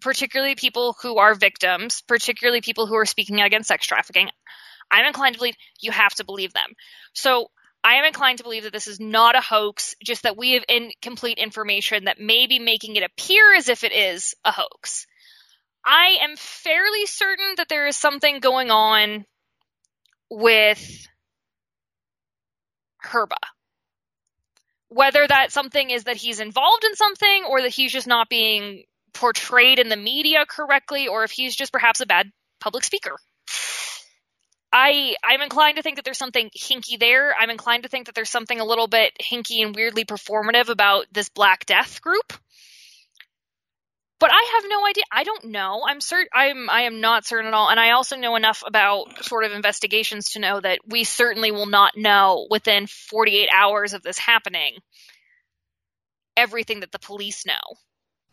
particularly 0.00 0.54
people 0.54 0.96
who 1.02 1.18
are 1.18 1.34
victims, 1.34 2.02
particularly 2.06 2.60
people 2.60 2.86
who 2.86 2.94
are 2.96 3.06
speaking 3.06 3.40
out 3.40 3.46
against 3.46 3.68
sex 3.68 3.86
trafficking. 3.86 4.28
I'm 4.90 5.06
inclined 5.06 5.34
to 5.34 5.38
believe 5.38 5.56
you 5.80 5.90
have 5.90 6.14
to 6.14 6.24
believe 6.24 6.52
them. 6.52 6.70
So 7.14 7.50
I 7.84 7.94
am 7.94 8.04
inclined 8.04 8.38
to 8.38 8.44
believe 8.44 8.62
that 8.62 8.72
this 8.72 8.86
is 8.86 9.00
not 9.00 9.34
a 9.34 9.40
hoax, 9.40 9.94
just 10.04 10.22
that 10.22 10.36
we 10.36 10.52
have 10.52 10.64
incomplete 10.68 11.38
information 11.38 12.04
that 12.04 12.20
may 12.20 12.46
be 12.46 12.58
making 12.58 12.96
it 12.96 13.02
appear 13.02 13.54
as 13.54 13.68
if 13.68 13.82
it 13.82 13.92
is 13.92 14.34
a 14.44 14.52
hoax. 14.52 15.06
I 15.84 16.18
am 16.22 16.36
fairly 16.36 17.06
certain 17.06 17.54
that 17.56 17.68
there 17.68 17.88
is 17.88 17.96
something 17.96 18.38
going 18.38 18.70
on 18.70 19.24
with 20.30 21.08
Herba. 22.98 23.36
Whether 24.88 25.26
that 25.26 25.50
something 25.50 25.90
is 25.90 26.04
that 26.04 26.16
he's 26.16 26.38
involved 26.38 26.84
in 26.84 26.94
something 26.94 27.44
or 27.48 27.62
that 27.62 27.74
he's 27.74 27.92
just 27.92 28.06
not 28.06 28.28
being 28.28 28.84
portrayed 29.12 29.78
in 29.78 29.88
the 29.88 29.96
media 29.96 30.44
correctly 30.48 31.08
or 31.08 31.24
if 31.24 31.32
he's 31.32 31.56
just 31.56 31.72
perhaps 31.72 32.00
a 32.00 32.06
bad 32.06 32.30
public 32.60 32.84
speaker. 32.84 33.16
I 34.72 35.16
I'm 35.22 35.42
inclined 35.42 35.76
to 35.76 35.82
think 35.82 35.96
that 35.96 36.04
there's 36.04 36.18
something 36.18 36.50
hinky 36.56 36.98
there. 36.98 37.34
I'm 37.38 37.50
inclined 37.50 37.82
to 37.82 37.88
think 37.88 38.06
that 38.06 38.14
there's 38.14 38.30
something 38.30 38.58
a 38.58 38.64
little 38.64 38.88
bit 38.88 39.12
hinky 39.20 39.62
and 39.62 39.74
weirdly 39.74 40.04
performative 40.04 40.68
about 40.68 41.06
this 41.12 41.28
Black 41.28 41.66
Death 41.66 42.00
group. 42.00 42.32
But 44.18 44.30
I 44.32 44.52
have 44.54 44.70
no 44.70 44.86
idea. 44.86 45.02
I 45.10 45.24
don't 45.24 45.46
know. 45.46 45.82
I'm 45.86 46.00
certain. 46.00 46.28
I'm. 46.32 46.70
I 46.70 46.82
am 46.82 47.00
not 47.00 47.26
certain 47.26 47.48
at 47.48 47.54
all. 47.54 47.68
And 47.68 47.78
I 47.78 47.90
also 47.90 48.16
know 48.16 48.36
enough 48.36 48.62
about 48.64 49.24
sort 49.24 49.44
of 49.44 49.52
investigations 49.52 50.30
to 50.30 50.38
know 50.38 50.60
that 50.60 50.78
we 50.86 51.04
certainly 51.04 51.50
will 51.50 51.66
not 51.66 51.96
know 51.96 52.46
within 52.48 52.86
48 52.86 53.48
hours 53.52 53.94
of 53.94 54.02
this 54.02 54.18
happening 54.18 54.78
everything 56.36 56.80
that 56.80 56.92
the 56.92 56.98
police 56.98 57.44
know. 57.44 57.60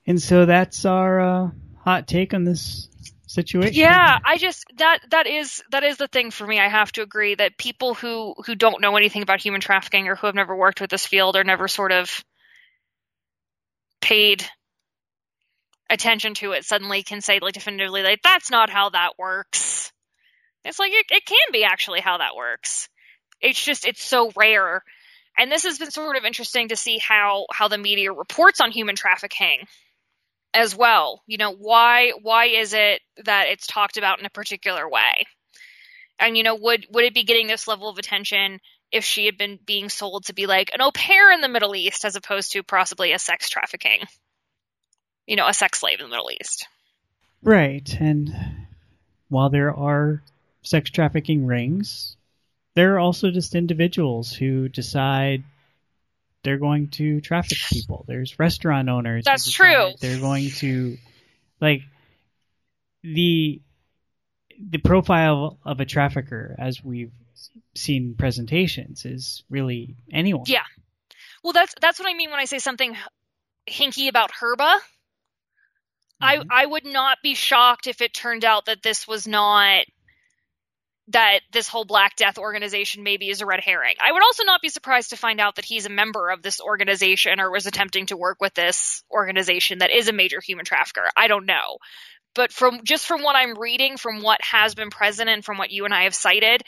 and 0.06 0.22
so 0.22 0.46
that's 0.46 0.86
our 0.86 1.20
uh, 1.20 1.50
hot 1.84 2.08
take 2.08 2.34
on 2.34 2.44
this 2.46 2.88
situation. 3.30 3.74
Yeah, 3.76 4.18
I 4.26 4.38
just 4.38 4.66
that 4.78 5.00
that 5.12 5.28
is 5.28 5.64
that 5.72 5.84
is 5.84 5.98
the 5.98 6.08
thing 6.08 6.32
for 6.32 6.46
me. 6.46 6.60
I 6.60 6.68
have 6.68 6.92
to 6.94 7.02
agree 7.02 7.36
that 7.36 7.58
people 7.58 7.94
who 7.94 8.34
who 8.46 8.56
don't 8.56 8.82
know 8.82 8.98
anything 8.98 9.22
about 9.22 9.40
human 9.40 9.62
trafficking 9.62 10.08
or 10.08 10.16
who 10.16 10.28
have 10.28 10.36
never 10.36 10.56
worked 10.56 10.82
with 10.82 10.90
this 10.90 11.06
field 11.06 11.36
or 11.36 11.44
never 11.44 11.68
sort 11.68 11.92
of 11.92 12.24
paid 14.02 14.44
attention 15.90 16.34
to 16.36 16.52
it 16.52 16.66
suddenly 16.66 17.04
can 17.04 17.22
say 17.22 17.40
like 17.42 17.54
definitively 17.54 18.04
like 18.04 18.22
that's 18.24 18.50
not 18.50 18.70
how 18.70 18.90
that 18.90 19.12
works. 19.18 19.92
It's 20.66 20.80
like 20.80 20.92
it, 20.92 21.06
it 21.12 21.26
can 21.26 21.52
be 21.52 21.64
actually 21.64 22.02
how 22.02 22.18
that 22.18 22.36
works. 22.36 22.90
It's 23.42 23.64
just 23.64 23.86
it's 23.86 24.04
so 24.04 24.32
rare. 24.36 24.84
And 25.38 25.52
this 25.52 25.64
has 25.64 25.78
been 25.78 25.92
sort 25.92 26.18
of 26.18 26.26
interesting 26.26 26.70
to 26.70 26.76
see 26.76 26.98
how 26.98 27.46
how 27.52 27.68
the 27.68 27.78
media 27.78 28.12
reports 28.12 28.60
on 28.60 28.72
human 28.72 28.96
trafficking 28.96 29.68
as 30.54 30.76
well. 30.76 31.22
You 31.28 31.38
know, 31.38 31.54
why 31.54 32.14
why 32.22 32.46
is 32.46 32.74
it 32.74 33.02
that 33.26 33.48
it's 33.50 33.68
talked 33.68 33.98
about 33.98 34.20
in 34.20 34.26
a 34.26 34.30
particular 34.30 34.88
way? 34.90 35.26
And 36.20 36.38
you 36.38 36.44
know, 36.44 36.56
would 36.56 36.88
would 36.92 37.06
it 37.06 37.14
be 37.14 37.24
getting 37.24 37.48
this 37.48 37.68
level 37.68 37.90
of 37.90 37.98
attention 37.98 38.60
if 38.92 39.04
she 39.04 39.26
had 39.26 39.38
been 39.38 39.60
being 39.66 39.90
sold 39.90 40.26
to 40.26 40.34
be 40.34 40.48
like 40.48 40.72
an 40.74 40.82
au 40.82 40.92
pair 40.92 41.32
in 41.32 41.42
the 41.42 41.50
Middle 41.50 41.76
East 41.76 42.06
as 42.06 42.16
opposed 42.16 42.52
to 42.54 42.64
possibly 42.64 43.14
a 43.14 43.20
sex 43.20 43.50
trafficking? 43.50 44.00
You 45.28 45.36
know, 45.36 45.48
a 45.48 45.54
sex 45.54 45.80
slave 45.80 46.00
in 46.00 46.06
the 46.06 46.10
Middle 46.10 46.32
East. 46.32 46.68
Right. 47.42 47.96
And 48.00 48.34
while 49.30 49.50
there 49.50 49.74
are 49.74 50.24
sex 50.62 50.90
trafficking 50.90 51.46
rings, 51.46 52.18
there 52.76 52.96
are 52.96 53.00
also 53.00 53.32
just 53.32 53.56
individuals 53.56 54.34
who 54.34 54.68
decide 54.68 55.44
they're 56.44 56.58
going 56.58 56.90
to 56.90 57.22
traffic 57.22 57.58
people. 57.72 58.06
There's 58.08 58.40
restaurant 58.40 58.90
owners. 58.90 59.26
That's 59.26 59.52
true. 59.52 59.92
They're 60.00 60.20
going 60.20 60.50
to 60.58 60.98
like 61.60 61.82
the 63.04 63.62
the 64.60 64.78
profile 64.78 65.58
of 65.66 65.80
a 65.80 65.86
trafficker 65.86 66.56
as 66.60 66.84
we've 66.84 67.14
seen 67.76 68.16
presentations 68.18 69.06
is 69.06 69.44
really 69.50 69.96
anyone. 70.12 70.44
Yeah. 70.48 70.64
Well, 71.44 71.54
that's 71.54 71.74
that's 71.80 72.00
what 72.00 72.10
I 72.10 72.14
mean 72.14 72.32
when 72.32 72.40
I 72.40 72.46
say 72.46 72.60
something 72.60 72.96
hinky 73.70 74.10
about 74.10 74.32
Herba. 74.32 74.80
I 76.22 76.38
Mhm. 76.38 76.48
I 76.50 76.66
would 76.66 76.86
not 76.86 77.20
be 77.24 77.36
shocked 77.36 77.88
if 77.88 78.02
it 78.02 78.14
turned 78.14 78.44
out 78.44 78.66
that 78.66 78.82
this 78.82 79.08
was 79.08 79.28
not 79.28 79.86
that 81.10 81.40
this 81.52 81.68
whole 81.68 81.86
Black 81.86 82.16
Death 82.16 82.38
organization 82.38 83.04
maybe 83.04 83.30
is 83.30 83.42
a 83.42 83.46
red 83.46 83.62
herring. 83.64 83.96
I 84.00 84.12
would 84.12 84.22
also 84.22 84.44
not 84.44 84.62
be 84.62 84.70
surprised 84.70 85.10
to 85.10 85.18
find 85.18 85.40
out 85.40 85.56
that 85.56 85.66
he's 85.66 85.88
a 85.88 85.90
member 85.90 86.30
of 86.30 86.44
this 86.44 86.62
organization 86.62 87.40
or 87.40 87.52
was 87.52 87.66
attempting 87.66 88.06
to 88.08 88.18
work 88.18 88.38
with 88.40 88.54
this 88.54 89.04
organization 89.12 89.80
that 89.80 89.90
is 89.90 90.08
a 90.08 90.14
major 90.14 90.40
human 90.40 90.66
trafficker. 90.66 91.10
I 91.18 91.28
don't 91.28 91.48
know. 91.48 91.78
But 92.36 92.52
from 92.52 92.82
just 92.84 93.08
from 93.08 93.24
what 93.24 93.36
I'm 93.36 93.58
reading, 93.58 93.98
from 93.98 94.22
what 94.22 94.40
has 94.44 94.76
been 94.76 94.92
present 94.92 95.30
and 95.30 95.44
from 95.44 95.58
what 95.58 95.72
you 95.72 95.86
and 95.86 95.94
I 95.94 96.04
have 96.04 96.14
cited, 96.14 96.62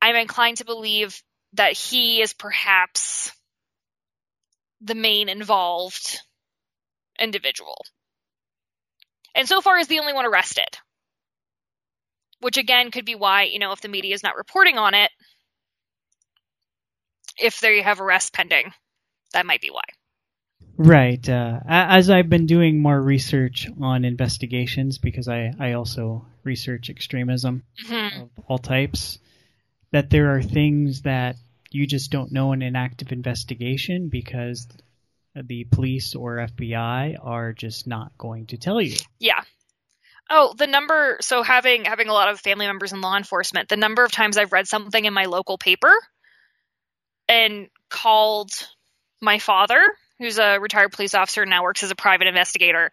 I'm 0.00 0.14
inclined 0.14 0.58
to 0.58 0.64
believe 0.64 1.20
that 1.54 1.72
he 1.72 2.22
is 2.22 2.32
perhaps 2.34 3.32
the 4.80 4.94
main 4.94 5.28
involved 5.28 6.20
individual. 7.18 7.84
And 9.34 9.48
so 9.48 9.60
far 9.60 9.78
is 9.78 9.88
the 9.88 9.98
only 9.98 10.12
one 10.12 10.26
arrested. 10.26 10.68
Which 12.40 12.56
again 12.56 12.90
could 12.90 13.04
be 13.04 13.14
why, 13.14 13.44
you 13.44 13.58
know, 13.58 13.72
if 13.72 13.80
the 13.80 13.88
media 13.88 14.14
is 14.14 14.22
not 14.22 14.36
reporting 14.36 14.78
on 14.78 14.94
it, 14.94 15.10
if 17.38 17.60
they 17.60 17.82
have 17.82 18.00
arrests 18.00 18.30
pending, 18.30 18.72
that 19.32 19.46
might 19.46 19.60
be 19.60 19.70
why. 19.70 19.82
Right. 20.76 21.28
Uh, 21.28 21.60
as 21.66 22.08
I've 22.08 22.28
been 22.28 22.46
doing 22.46 22.80
more 22.80 23.00
research 23.00 23.68
on 23.80 24.04
investigations, 24.04 24.98
because 24.98 25.28
I, 25.28 25.52
I 25.58 25.72
also 25.72 26.24
research 26.44 26.88
extremism 26.88 27.64
Mhm. 27.84 28.22
of 28.22 28.30
all 28.46 28.58
types, 28.58 29.18
that 29.90 30.10
there 30.10 30.34
are 30.34 30.42
things 30.42 31.02
that 31.02 31.36
you 31.70 31.86
just 31.86 32.10
don't 32.10 32.32
know 32.32 32.52
in 32.52 32.62
an 32.62 32.76
active 32.76 33.10
investigation 33.12 34.08
because 34.08 34.68
the 35.34 35.64
police 35.64 36.14
or 36.14 36.36
FBI 36.38 37.16
are 37.20 37.52
just 37.52 37.86
not 37.86 38.16
going 38.16 38.46
to 38.46 38.56
tell 38.56 38.80
you. 38.80 38.96
Yeah. 39.18 39.42
Oh, 40.30 40.54
the 40.56 40.66
number. 40.66 41.18
So 41.20 41.42
having 41.42 41.84
having 41.84 42.08
a 42.08 42.12
lot 42.12 42.28
of 42.28 42.40
family 42.40 42.66
members 42.66 42.92
in 42.92 43.00
law 43.00 43.16
enforcement, 43.16 43.68
the 43.68 43.76
number 43.76 44.04
of 44.04 44.12
times 44.12 44.36
I've 44.36 44.52
read 44.52 44.68
something 44.68 45.04
in 45.04 45.14
my 45.14 45.24
local 45.24 45.56
paper 45.56 45.92
and 47.28 47.68
called 47.88 48.50
my 49.20 49.38
father, 49.38 49.80
who's 50.18 50.38
a 50.38 50.58
retired 50.58 50.92
police 50.92 51.14
officer 51.14 51.42
and 51.42 51.50
now 51.50 51.62
works 51.62 51.82
as 51.82 51.90
a 51.90 51.96
private 51.96 52.26
investigator. 52.26 52.90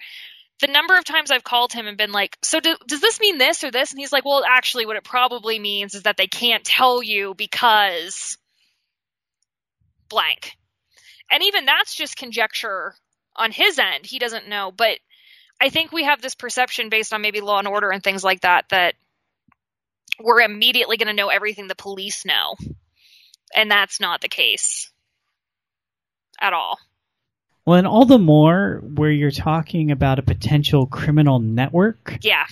The 0.61 0.67
number 0.67 0.95
of 0.95 1.03
times 1.03 1.31
I've 1.31 1.43
called 1.43 1.73
him 1.73 1.87
and 1.87 1.97
been 1.97 2.13
like, 2.13 2.37
"So 2.41 2.61
do, 2.61 2.77
does 2.87 3.01
this 3.01 3.19
mean 3.19 3.37
this 3.37 3.63
or 3.65 3.71
this?" 3.71 3.91
And 3.91 3.99
he's 3.99 4.13
like, 4.13 4.23
"Well, 4.23 4.45
actually, 4.45 4.85
what 4.85 4.95
it 4.95 5.03
probably 5.03 5.59
means 5.59 5.93
is 5.95 6.03
that 6.03 6.15
they 6.15 6.27
can't 6.27 6.63
tell 6.63 7.03
you 7.03 7.33
because 7.33 8.37
blank." 10.07 10.53
And 11.29 11.43
even 11.43 11.65
that's 11.65 11.93
just 11.93 12.15
conjecture 12.15 12.95
on 13.35 13.51
his 13.51 13.79
end. 13.79 14.05
He 14.05 14.19
doesn't 14.19 14.47
know, 14.47 14.71
but 14.71 14.99
I 15.59 15.69
think 15.69 15.91
we 15.91 16.03
have 16.03 16.21
this 16.21 16.35
perception 16.35 16.89
based 16.89 17.13
on 17.13 17.21
maybe 17.21 17.41
law 17.41 17.59
and 17.59 17.67
order 17.67 17.89
and 17.89 18.03
things 18.03 18.23
like 18.23 18.41
that 18.41 18.65
that 18.69 18.95
we're 20.19 20.41
immediately 20.41 20.97
going 20.97 21.07
to 21.07 21.13
know 21.13 21.29
everything 21.29 21.67
the 21.67 21.75
police 21.75 22.25
know. 22.25 22.55
And 23.53 23.71
that's 23.71 23.99
not 23.99 24.21
the 24.21 24.27
case 24.27 24.91
at 26.39 26.53
all. 26.53 26.77
Well, 27.65 27.77
and 27.77 27.87
all 27.87 28.05
the 28.05 28.19
more 28.19 28.81
where 28.83 29.11
you're 29.11 29.31
talking 29.31 29.91
about 29.91 30.19
a 30.19 30.23
potential 30.23 30.85
criminal 30.85 31.39
network. 31.39 32.19
Yeah. 32.21 32.45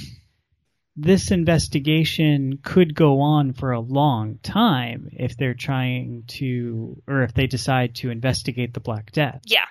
This 0.96 1.32
investigation 1.32 2.60
could 2.64 2.96
go 2.96 3.22
on 3.22 3.54
for 3.54 3.72
a 3.72 3.80
long 3.80 4.40
time 4.44 5.10
if 5.12 5.36
they're 5.38 5.54
trying 5.54 6.24
to, 6.28 7.02
or 7.08 7.24
if 7.24 7.34
they 7.34 7.48
decide 7.48 7.96
to 7.96 8.12
investigate 8.12 8.74
the 8.74 8.80
Black 8.80 9.12
Death. 9.12 9.42
Yeah. 9.46 9.66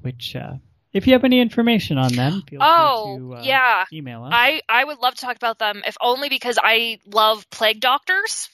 Which, 0.00 0.36
uh, 0.36 0.54
if 0.92 1.06
you 1.06 1.12
have 1.12 1.24
any 1.24 1.40
information 1.40 1.98
on 1.98 2.12
them, 2.12 2.42
feel 2.48 2.60
oh, 2.62 3.16
free 3.16 3.26
to 3.26 3.34
uh, 3.34 3.42
yeah. 3.42 3.84
email 3.92 4.24
us. 4.24 4.32
I, 4.34 4.62
I 4.68 4.84
would 4.84 4.98
love 4.98 5.14
to 5.14 5.20
talk 5.20 5.36
about 5.36 5.58
them, 5.58 5.82
if 5.86 5.96
only 6.00 6.28
because 6.28 6.58
I 6.62 6.98
love 7.06 7.48
plague 7.50 7.80
doctors 7.80 8.48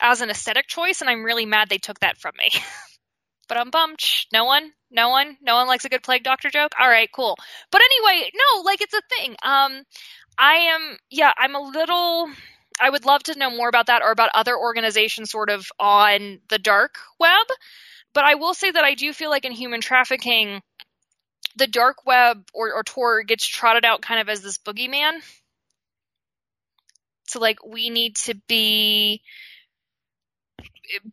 as 0.00 0.20
an 0.20 0.30
aesthetic 0.30 0.66
choice, 0.66 1.00
and 1.00 1.10
I'm 1.10 1.24
really 1.24 1.46
mad 1.46 1.68
they 1.68 1.78
took 1.78 2.00
that 2.00 2.18
from 2.18 2.32
me. 2.38 2.50
but 3.48 3.58
I'm 3.58 3.70
bummed. 3.70 4.00
No 4.32 4.44
one, 4.44 4.72
no 4.90 5.10
one, 5.10 5.36
no 5.42 5.56
one 5.56 5.66
likes 5.66 5.84
a 5.84 5.88
good 5.88 6.02
plague 6.02 6.22
doctor 6.24 6.50
joke. 6.50 6.72
All 6.78 6.88
right, 6.88 7.08
cool. 7.12 7.36
But 7.70 7.82
anyway, 7.82 8.30
no, 8.34 8.62
like 8.62 8.80
it's 8.80 8.94
a 8.94 9.02
thing. 9.10 9.36
Um, 9.42 9.82
I 10.38 10.54
am, 10.54 10.96
yeah, 11.10 11.32
I'm 11.36 11.54
a 11.54 11.60
little. 11.60 12.30
I 12.80 12.90
would 12.90 13.04
love 13.04 13.22
to 13.24 13.38
know 13.38 13.50
more 13.50 13.68
about 13.68 13.86
that 13.86 14.02
or 14.02 14.10
about 14.10 14.30
other 14.34 14.56
organizations 14.56 15.30
sort 15.30 15.50
of 15.50 15.66
on 15.78 16.40
the 16.48 16.58
dark 16.58 16.96
web. 17.20 17.46
But 18.14 18.24
I 18.24 18.34
will 18.34 18.54
say 18.54 18.70
that 18.70 18.84
I 18.84 18.94
do 18.94 19.12
feel 19.12 19.30
like 19.30 19.44
in 19.44 19.52
human 19.52 19.80
trafficking, 19.80 20.62
the 21.56 21.66
dark 21.66 22.06
web 22.06 22.44
or, 22.52 22.72
or 22.72 22.82
Tor 22.82 23.22
gets 23.22 23.46
trotted 23.46 23.84
out 23.84 24.02
kind 24.02 24.20
of 24.20 24.28
as 24.28 24.42
this 24.42 24.58
boogeyman. 24.58 25.20
So 27.28 27.40
like 27.40 27.64
we 27.64 27.90
need 27.90 28.16
to 28.16 28.34
be 28.48 29.22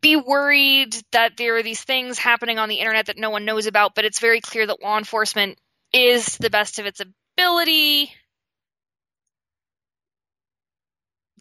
be 0.01 0.15
worried 0.15 0.95
that 1.11 1.37
there 1.37 1.55
are 1.55 1.63
these 1.63 1.81
things 1.81 2.17
happening 2.17 2.59
on 2.59 2.69
the 2.69 2.79
internet 2.79 3.05
that 3.05 3.17
no 3.17 3.29
one 3.29 3.45
knows 3.45 3.67
about, 3.67 3.95
but 3.95 4.03
it's 4.03 4.19
very 4.19 4.41
clear 4.41 4.65
that 4.65 4.81
law 4.81 4.97
enforcement 4.97 5.57
is 5.93 6.37
the 6.37 6.49
best 6.49 6.79
of 6.79 6.85
its 6.85 7.01
ability 7.01 8.11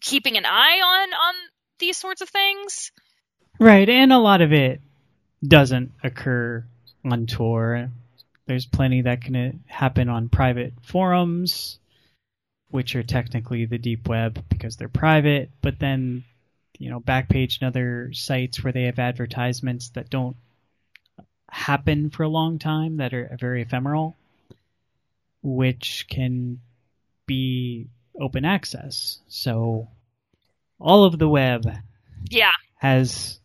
keeping 0.01 0.37
an 0.37 0.45
eye 0.45 0.79
on 0.81 1.13
on 1.13 1.35
these 1.79 1.97
sorts 1.97 2.21
of 2.21 2.29
things. 2.29 2.91
Right, 3.59 3.89
and 3.89 4.13
a 4.13 4.19
lot 4.19 4.41
of 4.41 4.53
it 4.53 4.81
doesn't 5.45 5.91
occur 6.03 6.65
on 7.03 7.25
Tor. 7.25 7.89
There's 8.49 8.65
plenty 8.65 9.03
that 9.03 9.21
can 9.21 9.35
uh, 9.35 9.51
happen 9.67 10.09
on 10.09 10.27
private 10.27 10.73
forums, 10.81 11.77
which 12.71 12.95
are 12.95 13.03
technically 13.03 13.65
the 13.65 13.77
deep 13.77 14.07
web 14.07 14.43
because 14.49 14.75
they're 14.75 14.89
private, 14.89 15.51
but 15.61 15.77
then, 15.77 16.23
you 16.79 16.89
know, 16.89 16.99
Backpage 16.99 17.61
and 17.61 17.67
other 17.67 18.11
sites 18.11 18.63
where 18.63 18.73
they 18.73 18.85
have 18.85 18.97
advertisements 18.97 19.89
that 19.89 20.09
don't 20.09 20.35
happen 21.47 22.09
for 22.09 22.23
a 22.23 22.27
long 22.27 22.57
time 22.57 22.97
that 22.97 23.13
are 23.13 23.37
very 23.39 23.61
ephemeral, 23.61 24.17
which 25.43 26.07
can 26.09 26.59
be 27.27 27.85
open 28.19 28.45
access. 28.45 29.19
So 29.27 29.89
all 30.79 31.03
of 31.03 31.19
the 31.19 31.29
web 31.29 31.71
Yeah. 32.31 32.49
has 32.77 33.39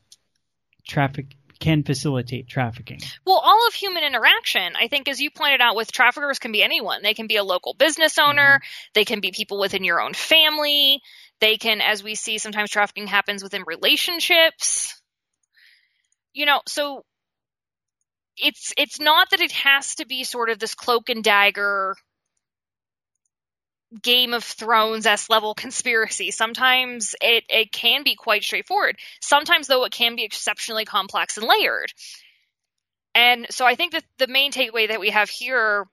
traffic 0.87 1.37
can 1.59 1.83
facilitate 1.83 2.49
trafficking. 2.49 3.01
Well, 3.25 3.41
all 3.43 3.67
of 3.67 3.75
human 3.75 4.05
interaction, 4.05 4.75
I 4.81 4.89
think, 4.89 5.09
as 5.09 5.21
you 5.21 5.31
pointed 5.31 5.61
out, 5.61 5.77
with 5.77 5.93
traffickers 5.93 6.39
can 6.39 6.53
be 6.53 6.63
anyone. 6.63 7.03
They 7.03 7.15
can 7.15 7.27
be 7.27 7.37
a 7.37 7.45
local 7.45 7.75
business 7.75 8.19
owner. 8.19 8.57
Mm-hmm. 8.57 8.91
They 8.95 9.05
can 9.05 9.21
be 9.21 9.33
people 9.33 9.59
within 9.59 9.85
your 9.85 10.01
own 10.01 10.15
family. 10.15 11.01
They 11.41 11.57
can, 11.57 11.81
as 11.81 12.03
we 12.03 12.15
see, 12.15 12.39
sometimes 12.39 12.71
trafficking 12.71 13.07
happens 13.07 13.43
within 13.43 13.65
relationships. 13.67 15.01
You 16.33 16.47
know, 16.47 16.61
so 16.67 17.05
it's 18.37 18.73
it's 18.77 19.01
not 19.01 19.31
that 19.31 19.41
it 19.41 19.53
has 19.53 19.97
to 19.97 20.07
be 20.07 20.25
sort 20.25 20.51
of 20.51 20.59
this 20.59 20.75
cloak 20.75 21.09
and 21.09 21.23
dagger 21.23 21.95
Game 24.03 24.35
of 24.35 24.45
Thrones 24.45 25.07
s 25.07 25.31
level 25.31 25.55
conspiracy. 25.55 26.31
Sometimes 26.31 27.15
it, 27.21 27.45
it 27.49 27.73
can 27.73 28.03
be 28.03 28.15
quite 28.15 28.43
straightforward. 28.43 28.97
Sometimes, 29.21 29.67
though, 29.67 29.85
it 29.85 29.93
can 29.93 30.17
be 30.17 30.25
exceptionally 30.25 30.85
complex 30.85 31.37
and 31.37 31.47
layered. 31.47 31.93
And 33.15 33.47
so 33.51 33.65
I 33.65 33.75
think 33.77 33.93
that 33.93 34.05
the 34.19 34.27
main 34.27 34.53
takeaway 34.53 34.89
that 34.89 35.01
we 35.01 35.11
have 35.11 35.31
here 35.31 35.87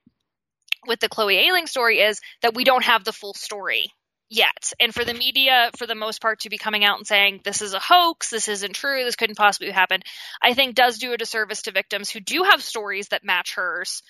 with 0.88 1.00
the 1.00 1.10
Chloe 1.10 1.38
Ayling 1.38 1.68
story 1.68 2.00
is 2.00 2.20
that 2.42 2.56
we 2.56 2.64
don't 2.64 2.84
have 2.84 3.04
the 3.04 3.14
full 3.14 3.36
story 3.36 3.92
yet. 4.30 4.74
And 4.80 4.94
for 4.94 5.06
the 5.06 5.14
media, 5.14 5.70
for 5.78 5.86
the 5.86 5.94
most 5.94 6.22
part, 6.22 6.40
to 6.40 6.50
be 6.50 6.58
coming 6.58 6.84
out 6.84 6.98
and 6.98 7.06
saying 7.06 7.42
this 7.44 7.62
is 7.62 7.74
a 7.74 7.80
hoax, 7.80 8.30
this 8.30 8.48
isn't 8.48 8.74
true, 8.74 9.04
this 9.04 9.16
couldn't 9.16 9.38
possibly 9.38 9.70
happen, 9.72 10.02
I 10.42 10.54
think 10.54 10.74
does 10.74 10.98
do 10.98 11.14
a 11.14 11.18
disservice 11.18 11.64
to 11.64 11.72
victims 11.72 12.10
who 12.10 12.22
do 12.22 12.44
have 12.44 12.64
stories 12.64 13.10
that 13.10 13.24
match 13.24 13.56
hers 13.56 14.02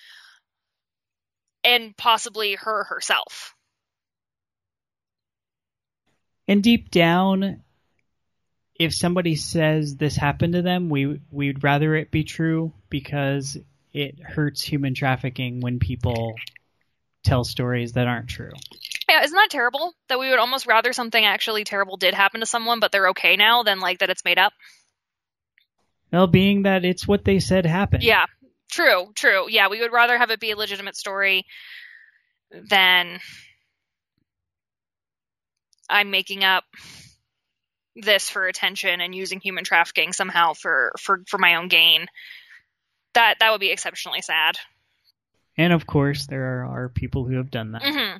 and 1.64 1.94
possibly 1.96 2.54
her 2.54 2.84
herself. 2.84 3.54
And 6.52 6.62
deep 6.62 6.90
down, 6.90 7.62
if 8.78 8.94
somebody 8.94 9.36
says 9.36 9.96
this 9.96 10.16
happened 10.16 10.52
to 10.52 10.60
them, 10.60 10.90
we 10.90 11.18
we'd 11.30 11.64
rather 11.64 11.94
it 11.94 12.10
be 12.10 12.24
true 12.24 12.74
because 12.90 13.56
it 13.94 14.20
hurts 14.22 14.60
human 14.60 14.92
trafficking 14.92 15.60
when 15.62 15.78
people 15.78 16.34
tell 17.24 17.42
stories 17.42 17.92
that 17.92 18.06
aren't 18.06 18.28
true. 18.28 18.52
Yeah, 19.08 19.24
isn't 19.24 19.34
that 19.34 19.48
terrible? 19.48 19.94
That 20.10 20.18
we 20.18 20.28
would 20.28 20.38
almost 20.38 20.66
rather 20.66 20.92
something 20.92 21.24
actually 21.24 21.64
terrible 21.64 21.96
did 21.96 22.12
happen 22.12 22.40
to 22.40 22.46
someone, 22.46 22.80
but 22.80 22.92
they're 22.92 23.08
okay 23.08 23.36
now, 23.36 23.62
than 23.62 23.80
like 23.80 24.00
that 24.00 24.10
it's 24.10 24.26
made 24.26 24.38
up. 24.38 24.52
Well, 26.12 26.26
being 26.26 26.64
that 26.64 26.84
it's 26.84 27.08
what 27.08 27.24
they 27.24 27.38
said 27.38 27.64
happened. 27.64 28.02
Yeah, 28.02 28.26
true, 28.70 29.10
true. 29.14 29.46
Yeah, 29.48 29.68
we 29.68 29.80
would 29.80 29.90
rather 29.90 30.18
have 30.18 30.30
it 30.30 30.38
be 30.38 30.50
a 30.50 30.56
legitimate 30.58 30.96
story 30.96 31.46
than 32.68 33.20
I'm 35.92 36.10
making 36.10 36.44
up 36.44 36.64
this 37.94 38.30
for 38.30 38.46
attention 38.46 39.00
and 39.00 39.14
using 39.14 39.40
human 39.40 39.64
trafficking 39.64 40.12
somehow 40.12 40.54
for 40.54 40.92
for 40.98 41.22
for 41.26 41.38
my 41.38 41.56
own 41.56 41.68
gain. 41.68 42.06
That 43.14 43.38
that 43.40 43.50
would 43.52 43.60
be 43.60 43.70
exceptionally 43.70 44.22
sad. 44.22 44.56
And 45.56 45.72
of 45.72 45.86
course, 45.86 46.26
there 46.26 46.62
are, 46.62 46.84
are 46.84 46.88
people 46.88 47.26
who 47.26 47.36
have 47.36 47.50
done 47.50 47.72
that. 47.72 47.82
hmm 47.82 48.16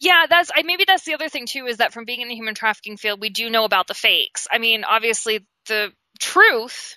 Yeah, 0.00 0.24
that's 0.28 0.50
I 0.54 0.62
maybe 0.62 0.84
that's 0.86 1.04
the 1.04 1.14
other 1.14 1.28
thing 1.28 1.46
too 1.46 1.66
is 1.66 1.78
that 1.78 1.92
from 1.92 2.06
being 2.06 2.22
in 2.22 2.28
the 2.28 2.34
human 2.34 2.54
trafficking 2.54 2.96
field, 2.96 3.20
we 3.20 3.28
do 3.28 3.50
know 3.50 3.64
about 3.64 3.86
the 3.86 3.94
fakes. 3.94 4.46
I 4.50 4.58
mean, 4.58 4.84
obviously 4.84 5.46
the 5.66 5.92
truth 6.18 6.96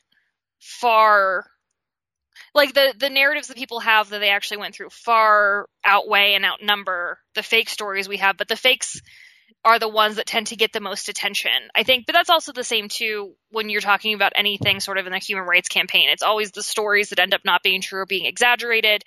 far 0.59 1.50
like 2.53 2.73
the 2.73 2.93
the 2.97 3.09
narratives 3.09 3.47
that 3.47 3.57
people 3.57 3.79
have 3.79 4.09
that 4.09 4.19
they 4.19 4.29
actually 4.29 4.57
went 4.57 4.75
through 4.75 4.89
far 4.89 5.67
outweigh 5.85 6.33
and 6.33 6.45
outnumber 6.45 7.19
the 7.35 7.43
fake 7.43 7.69
stories 7.69 8.09
we 8.09 8.17
have, 8.17 8.37
but 8.37 8.47
the 8.47 8.55
fakes 8.55 9.01
are 9.63 9.79
the 9.79 9.87
ones 9.87 10.15
that 10.15 10.25
tend 10.25 10.47
to 10.47 10.55
get 10.55 10.73
the 10.73 10.79
most 10.79 11.07
attention. 11.07 11.51
I 11.75 11.83
think, 11.83 12.07
but 12.07 12.13
that's 12.13 12.29
also 12.31 12.51
the 12.51 12.63
same 12.63 12.89
too 12.89 13.35
when 13.51 13.69
you're 13.69 13.81
talking 13.81 14.15
about 14.15 14.33
anything 14.35 14.79
sort 14.79 14.97
of 14.97 15.05
in 15.05 15.11
the 15.11 15.19
human 15.19 15.45
rights 15.45 15.69
campaign. 15.69 16.09
It's 16.09 16.23
always 16.23 16.51
the 16.51 16.63
stories 16.63 17.09
that 17.09 17.19
end 17.19 17.33
up 17.33 17.41
not 17.45 17.63
being 17.63 17.81
true 17.81 17.99
or 18.01 18.05
being 18.05 18.25
exaggerated 18.25 19.03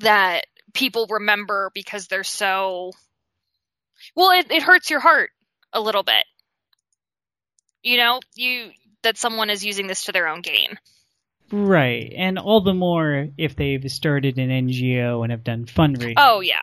that 0.00 0.46
people 0.74 1.06
remember 1.08 1.70
because 1.74 2.06
they're 2.06 2.24
so 2.24 2.92
well 4.14 4.30
it, 4.30 4.50
it 4.50 4.62
hurts 4.62 4.90
your 4.90 5.00
heart 5.00 5.30
a 5.72 5.80
little 5.80 6.02
bit 6.02 6.24
you 7.82 7.96
know 7.96 8.20
you 8.34 8.70
that 9.02 9.16
someone 9.16 9.48
is 9.48 9.64
using 9.64 9.86
this 9.86 10.04
to 10.04 10.12
their 10.12 10.28
own 10.28 10.42
gain 10.42 10.76
Right. 11.52 12.12
And 12.16 12.38
all 12.38 12.60
the 12.60 12.74
more 12.74 13.28
if 13.38 13.54
they've 13.56 13.90
started 13.90 14.38
an 14.38 14.48
NGO 14.48 15.22
and 15.22 15.30
have 15.30 15.44
done 15.44 15.66
fundraising. 15.66 16.14
oh 16.16 16.40
yeah. 16.40 16.62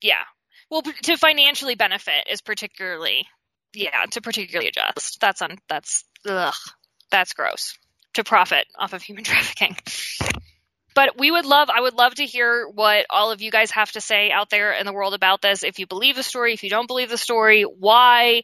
Yeah. 0.00 0.24
Well 0.70 0.82
to 0.82 1.16
financially 1.16 1.74
benefit 1.76 2.26
is 2.28 2.40
particularly 2.40 3.26
yeah 3.74 4.06
to 4.10 4.20
particularly 4.20 4.68
adjust. 4.68 5.20
That's 5.20 5.40
on 5.42 5.58
that's 5.68 6.04
ugh 6.26 6.54
that's 7.10 7.32
gross. 7.32 7.78
To 8.14 8.24
profit 8.24 8.66
off 8.76 8.92
of 8.92 9.02
human 9.02 9.24
trafficking. 9.30 9.76
But 10.94 11.16
we 11.16 11.30
would 11.30 11.46
love 11.46 11.68
i 11.72 11.80
would 11.80 11.94
love 11.94 12.16
to 12.16 12.24
hear 12.26 12.66
what 12.66 13.06
all 13.08 13.30
of 13.30 13.40
you 13.40 13.52
guys 13.52 13.70
have 13.70 13.92
to 13.92 14.00
say 14.00 14.32
out 14.32 14.50
there 14.50 14.72
in 14.72 14.84
the 14.84 14.92
world 14.92 15.14
about 15.14 15.40
this. 15.42 15.62
If 15.62 15.78
you 15.78 15.86
believe 15.86 16.16
the 16.16 16.24
story 16.24 16.54
if 16.54 16.64
you 16.64 16.70
don't 16.70 16.88
believe 16.88 17.08
the 17.08 17.18
story 17.18 17.62
why 17.62 18.42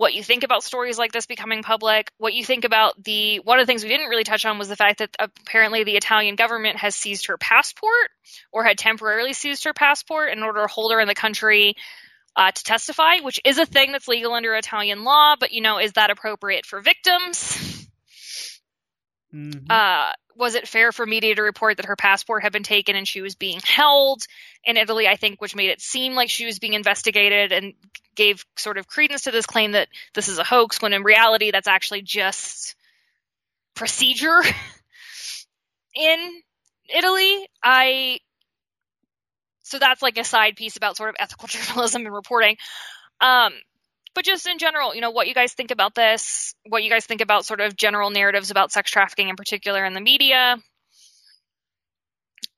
what 0.00 0.14
you 0.14 0.22
think 0.24 0.44
about 0.44 0.64
stories 0.64 0.96
like 0.96 1.12
this 1.12 1.26
becoming 1.26 1.62
public 1.62 2.10
what 2.16 2.32
you 2.32 2.42
think 2.42 2.64
about 2.64 2.94
the 3.04 3.36
one 3.40 3.58
of 3.58 3.66
the 3.66 3.70
things 3.70 3.82
we 3.82 3.90
didn't 3.90 4.08
really 4.08 4.24
touch 4.24 4.46
on 4.46 4.58
was 4.58 4.66
the 4.66 4.74
fact 4.74 5.00
that 5.00 5.14
apparently 5.18 5.84
the 5.84 5.94
italian 5.94 6.36
government 6.36 6.78
has 6.78 6.94
seized 6.94 7.26
her 7.26 7.36
passport 7.36 8.08
or 8.50 8.64
had 8.64 8.78
temporarily 8.78 9.34
seized 9.34 9.64
her 9.64 9.74
passport 9.74 10.32
in 10.32 10.42
order 10.42 10.62
to 10.62 10.72
hold 10.72 10.90
her 10.90 11.00
in 11.00 11.06
the 11.06 11.14
country 11.14 11.74
uh, 12.34 12.50
to 12.50 12.64
testify 12.64 13.18
which 13.20 13.40
is 13.44 13.58
a 13.58 13.66
thing 13.66 13.92
that's 13.92 14.08
legal 14.08 14.32
under 14.32 14.54
italian 14.54 15.04
law 15.04 15.34
but 15.38 15.52
you 15.52 15.60
know 15.60 15.78
is 15.78 15.92
that 15.92 16.08
appropriate 16.08 16.64
for 16.64 16.80
victims 16.80 17.86
Mhm. 19.34 19.70
uh, 19.70 20.12
was 20.34 20.56
it 20.56 20.66
fair 20.66 20.90
for 20.90 21.06
media 21.06 21.34
to 21.34 21.42
report 21.42 21.76
that 21.76 21.86
her 21.86 21.94
passport 21.94 22.42
had 22.42 22.52
been 22.52 22.64
taken 22.64 22.96
and 22.96 23.06
she 23.06 23.20
was 23.20 23.36
being 23.36 23.60
held 23.62 24.22
in 24.64 24.76
Italy? 24.76 25.06
I 25.06 25.14
think, 25.14 25.40
which 25.40 25.54
made 25.54 25.70
it 25.70 25.80
seem 25.80 26.14
like 26.14 26.30
she 26.30 26.46
was 26.46 26.58
being 26.58 26.72
investigated 26.72 27.52
and 27.52 27.74
gave 28.20 28.44
sort 28.56 28.76
of 28.76 28.86
credence 28.86 29.22
to 29.22 29.30
this 29.30 29.46
claim 29.46 29.72
that 29.72 29.88
this 30.14 30.28
is 30.28 30.38
a 30.38 30.44
hoax, 30.44 30.82
when 30.82 30.92
in 30.92 31.02
reality, 31.02 31.50
that's 31.50 31.66
actually 31.66 32.02
just 32.02 32.76
procedure 33.74 34.42
in 35.94 36.42
Italy. 36.94 37.48
I 37.62 38.18
so 39.62 39.78
that's 39.78 40.02
like 40.02 40.18
a 40.18 40.24
side 40.24 40.56
piece 40.56 40.76
about 40.76 40.98
sort 40.98 41.08
of 41.08 41.16
ethical 41.18 41.48
journalism 41.48 42.04
and 42.04 42.14
reporting. 42.14 42.56
Um, 43.22 43.54
but 44.14 44.24
just 44.24 44.46
in 44.46 44.58
general, 44.58 44.94
you 44.94 45.00
know, 45.00 45.12
what 45.12 45.28
you 45.28 45.34
guys 45.34 45.54
think 45.54 45.70
about 45.70 45.94
this, 45.94 46.54
what 46.68 46.82
you 46.82 46.90
guys 46.90 47.06
think 47.06 47.22
about 47.22 47.46
sort 47.46 47.60
of 47.60 47.74
general 47.74 48.10
narratives 48.10 48.50
about 48.50 48.70
sex 48.70 48.90
trafficking 48.90 49.30
in 49.30 49.36
particular 49.36 49.82
in 49.84 49.94
the 49.94 50.00
media, 50.00 50.58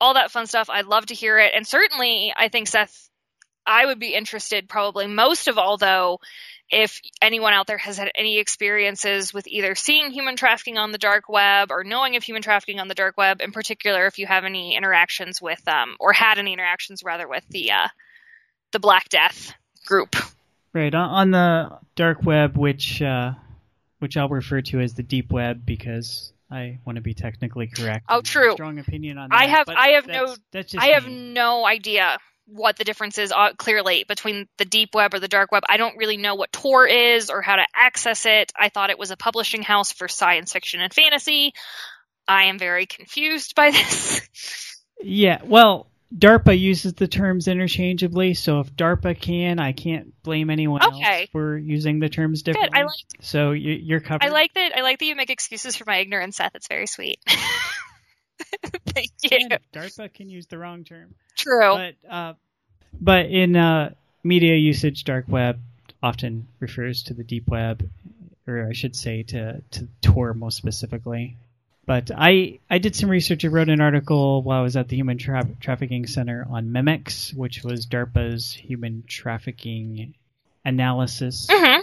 all 0.01 0.15
that 0.15 0.31
fun 0.31 0.47
stuff. 0.47 0.69
I'd 0.69 0.87
love 0.87 1.05
to 1.05 1.13
hear 1.13 1.37
it. 1.39 1.53
And 1.55 1.65
certainly, 1.65 2.33
I 2.35 2.49
think, 2.49 2.67
Seth, 2.67 3.09
I 3.65 3.85
would 3.85 3.99
be 3.99 4.13
interested 4.13 4.67
probably 4.67 5.07
most 5.07 5.47
of 5.47 5.57
all, 5.57 5.77
though, 5.77 6.19
if 6.69 6.99
anyone 7.21 7.53
out 7.53 7.67
there 7.67 7.77
has 7.77 7.97
had 7.97 8.11
any 8.15 8.39
experiences 8.39 9.33
with 9.33 9.47
either 9.47 9.75
seeing 9.75 10.11
human 10.11 10.35
trafficking 10.35 10.77
on 10.77 10.91
the 10.91 10.97
dark 10.97 11.29
web 11.29 11.71
or 11.71 11.83
knowing 11.83 12.15
of 12.15 12.23
human 12.23 12.41
trafficking 12.41 12.79
on 12.79 12.87
the 12.87 12.95
dark 12.95 13.15
web, 13.17 13.41
in 13.41 13.51
particular, 13.51 14.05
if 14.07 14.17
you 14.19 14.25
have 14.25 14.43
any 14.43 14.75
interactions 14.75 15.41
with, 15.41 15.65
um, 15.67 15.95
or 15.99 16.13
had 16.13 16.39
any 16.39 16.53
interactions 16.53 17.03
rather 17.03 17.27
with 17.27 17.47
the, 17.49 17.71
uh, 17.71 17.87
the 18.71 18.79
Black 18.79 19.09
Death 19.09 19.53
group. 19.85 20.15
Right 20.73 20.93
on, 20.93 21.31
the 21.31 21.77
dark 21.95 22.23
web, 22.23 22.57
which 22.57 23.01
uh, 23.01 23.33
which 23.99 24.17
I'll 24.17 24.27
refer 24.27 24.61
to 24.61 24.79
as 24.81 24.95
the 24.95 25.03
deep 25.03 25.31
web 25.31 25.65
because 25.65 26.33
I 26.49 26.79
want 26.83 26.95
to 26.97 27.01
be 27.01 27.13
technically 27.13 27.67
correct. 27.67 28.05
Oh, 28.09 28.13
I 28.13 28.15
have 28.15 28.23
a 28.23 28.27
true. 28.27 28.53
Strong 28.53 28.79
opinion 28.79 29.17
on 29.19 29.29
that. 29.29 29.39
I 29.39 29.45
have- 29.45 29.69
I 29.69 29.87
have 29.89 30.07
no- 30.07 30.35
That's 30.51 30.71
just 30.71 30.83
I 30.83 30.87
have 30.89 31.05
me. 31.05 31.13
no 31.33 31.65
idea 31.65 32.17
what 32.45 32.77
the 32.77 32.83
difference 32.83 33.17
is 33.17 33.31
uh, 33.31 33.53
clearly 33.57 34.05
between 34.07 34.47
the 34.57 34.65
deep 34.65 34.93
web 34.93 35.13
or 35.13 35.19
the 35.19 35.27
dark 35.27 35.51
web. 35.51 35.63
I 35.67 35.77
don't 35.77 35.97
really 35.97 36.17
know 36.17 36.35
what 36.35 36.51
Tor 36.51 36.85
is 36.85 37.29
or 37.29 37.41
how 37.41 37.55
to 37.55 37.65
access 37.75 38.25
it. 38.25 38.51
I 38.57 38.69
thought 38.69 38.89
it 38.89 38.99
was 38.99 39.11
a 39.11 39.17
publishing 39.17 39.63
house 39.63 39.91
for 39.91 40.07
science 40.07 40.53
fiction 40.53 40.81
and 40.81 40.93
fantasy. 40.93 41.53
I 42.27 42.45
am 42.45 42.59
very 42.59 42.85
confused 42.85 43.55
by 43.55 43.71
this. 43.71 44.21
Yeah, 45.01 45.41
well, 45.43 45.87
DARPA 46.15 46.57
uses 46.57 46.93
the 46.93 47.07
terms 47.07 47.47
interchangeably, 47.47 48.35
so 48.35 48.59
if 48.59 48.71
DARPA 48.73 49.19
can, 49.19 49.59
I 49.59 49.71
can't 49.71 50.13
blame 50.21 50.49
anyone 50.49 50.81
Okay. 50.83 51.21
else 51.21 51.29
for 51.31 51.57
using 51.57 51.99
the 51.99 52.09
terms 52.09 52.43
Good. 52.43 52.53
differently. 52.53 52.79
I 52.79 52.83
like 52.83 52.93
so 53.21 53.51
you, 53.51 53.71
you're 53.71 53.99
covered. 53.99 54.23
I 54.23 54.29
like 54.29 54.53
that 54.53 54.77
I 54.77 54.81
like 54.81 54.99
that 54.99 55.05
you 55.05 55.15
make 55.15 55.31
excuses 55.31 55.75
for 55.75 55.85
my 55.87 55.97
ignorance, 55.97 56.37
Seth. 56.37 56.55
It's 56.55 56.67
very 56.67 56.87
sweet. 56.87 57.19
Thank 58.87 59.11
you. 59.23 59.49
DARPA 59.73 60.13
can 60.13 60.29
use 60.29 60.47
the 60.47 60.57
wrong 60.57 60.83
term. 60.83 61.15
True. 61.35 61.75
But 61.75 61.95
uh, 62.09 62.33
but 62.99 63.25
in 63.27 63.55
uh, 63.55 63.93
media 64.23 64.55
usage, 64.55 65.03
dark 65.03 65.25
web 65.27 65.59
often 66.01 66.47
refers 66.59 67.03
to 67.03 67.13
the 67.13 67.23
deep 67.23 67.47
web, 67.47 67.89
or 68.47 68.67
I 68.67 68.73
should 68.73 68.95
say 68.95 69.23
to 69.23 69.61
to 69.71 69.87
Tor 70.01 70.33
most 70.33 70.57
specifically. 70.57 71.37
But 71.85 72.11
I 72.15 72.59
I 72.69 72.77
did 72.77 72.95
some 72.95 73.09
research. 73.09 73.43
I 73.43 73.49
wrote 73.49 73.69
an 73.69 73.81
article 73.81 74.41
while 74.41 74.59
I 74.59 74.63
was 74.63 74.77
at 74.77 74.87
the 74.87 74.95
Human 74.95 75.17
Tra- 75.17 75.47
Trafficking 75.59 76.07
Center 76.07 76.45
on 76.49 76.69
Memex, 76.69 77.33
which 77.35 77.63
was 77.63 77.85
DARPA's 77.85 78.53
human 78.53 79.03
trafficking 79.07 80.13
analysis 80.65 81.47
hmm 81.51 81.81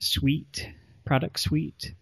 suite, 0.00 0.68
product 1.04 1.40
suite, 1.40 1.94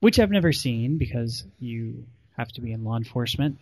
which 0.00 0.18
I've 0.18 0.30
never 0.30 0.52
seen 0.52 0.98
because 0.98 1.44
you 1.58 2.04
have 2.40 2.50
to 2.52 2.60
be 2.60 2.72
in 2.72 2.84
law 2.84 2.96
enforcement 2.96 3.58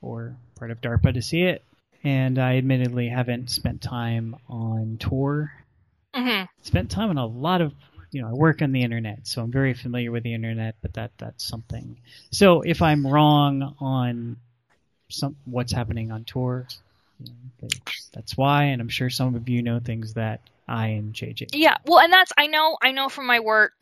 or 0.00 0.36
part 0.56 0.70
of 0.70 0.80
DARPA 0.80 1.12
to 1.14 1.22
see 1.22 1.42
it. 1.42 1.62
And 2.02 2.38
I 2.38 2.56
admittedly 2.56 3.08
haven't 3.08 3.50
spent 3.50 3.82
time 3.82 4.36
on 4.48 4.96
Tor. 4.98 5.52
hmm 6.14 6.44
Spent 6.62 6.90
time 6.90 7.10
on 7.10 7.18
a 7.18 7.26
lot 7.26 7.60
of, 7.60 7.72
you 8.10 8.22
know, 8.22 8.28
I 8.28 8.32
work 8.32 8.62
on 8.62 8.72
the 8.72 8.82
internet, 8.82 9.26
so 9.26 9.42
I'm 9.42 9.50
very 9.50 9.74
familiar 9.74 10.10
with 10.10 10.22
the 10.22 10.32
internet. 10.32 10.76
But 10.80 10.94
that 10.94 11.10
that's 11.18 11.44
something. 11.44 11.96
So 12.30 12.62
if 12.62 12.80
I'm 12.80 13.06
wrong 13.06 13.74
on 13.80 14.36
some 15.08 15.36
what's 15.44 15.72
happening 15.72 16.10
on 16.10 16.24
Tor, 16.24 16.66
you 17.18 17.32
know, 17.62 17.68
that's 18.12 18.36
why. 18.36 18.64
And 18.64 18.80
I'm 18.80 18.88
sure 18.88 19.10
some 19.10 19.34
of 19.34 19.48
you 19.48 19.62
know 19.62 19.80
things 19.80 20.14
that 20.14 20.40
I 20.68 20.88
and 20.88 21.12
JJ. 21.12 21.48
Yeah, 21.52 21.76
well, 21.84 22.00
and 22.00 22.12
that's 22.12 22.32
I 22.38 22.46
know 22.46 22.78
I 22.80 22.92
know 22.92 23.08
from 23.08 23.26
my 23.26 23.40
work 23.40 23.74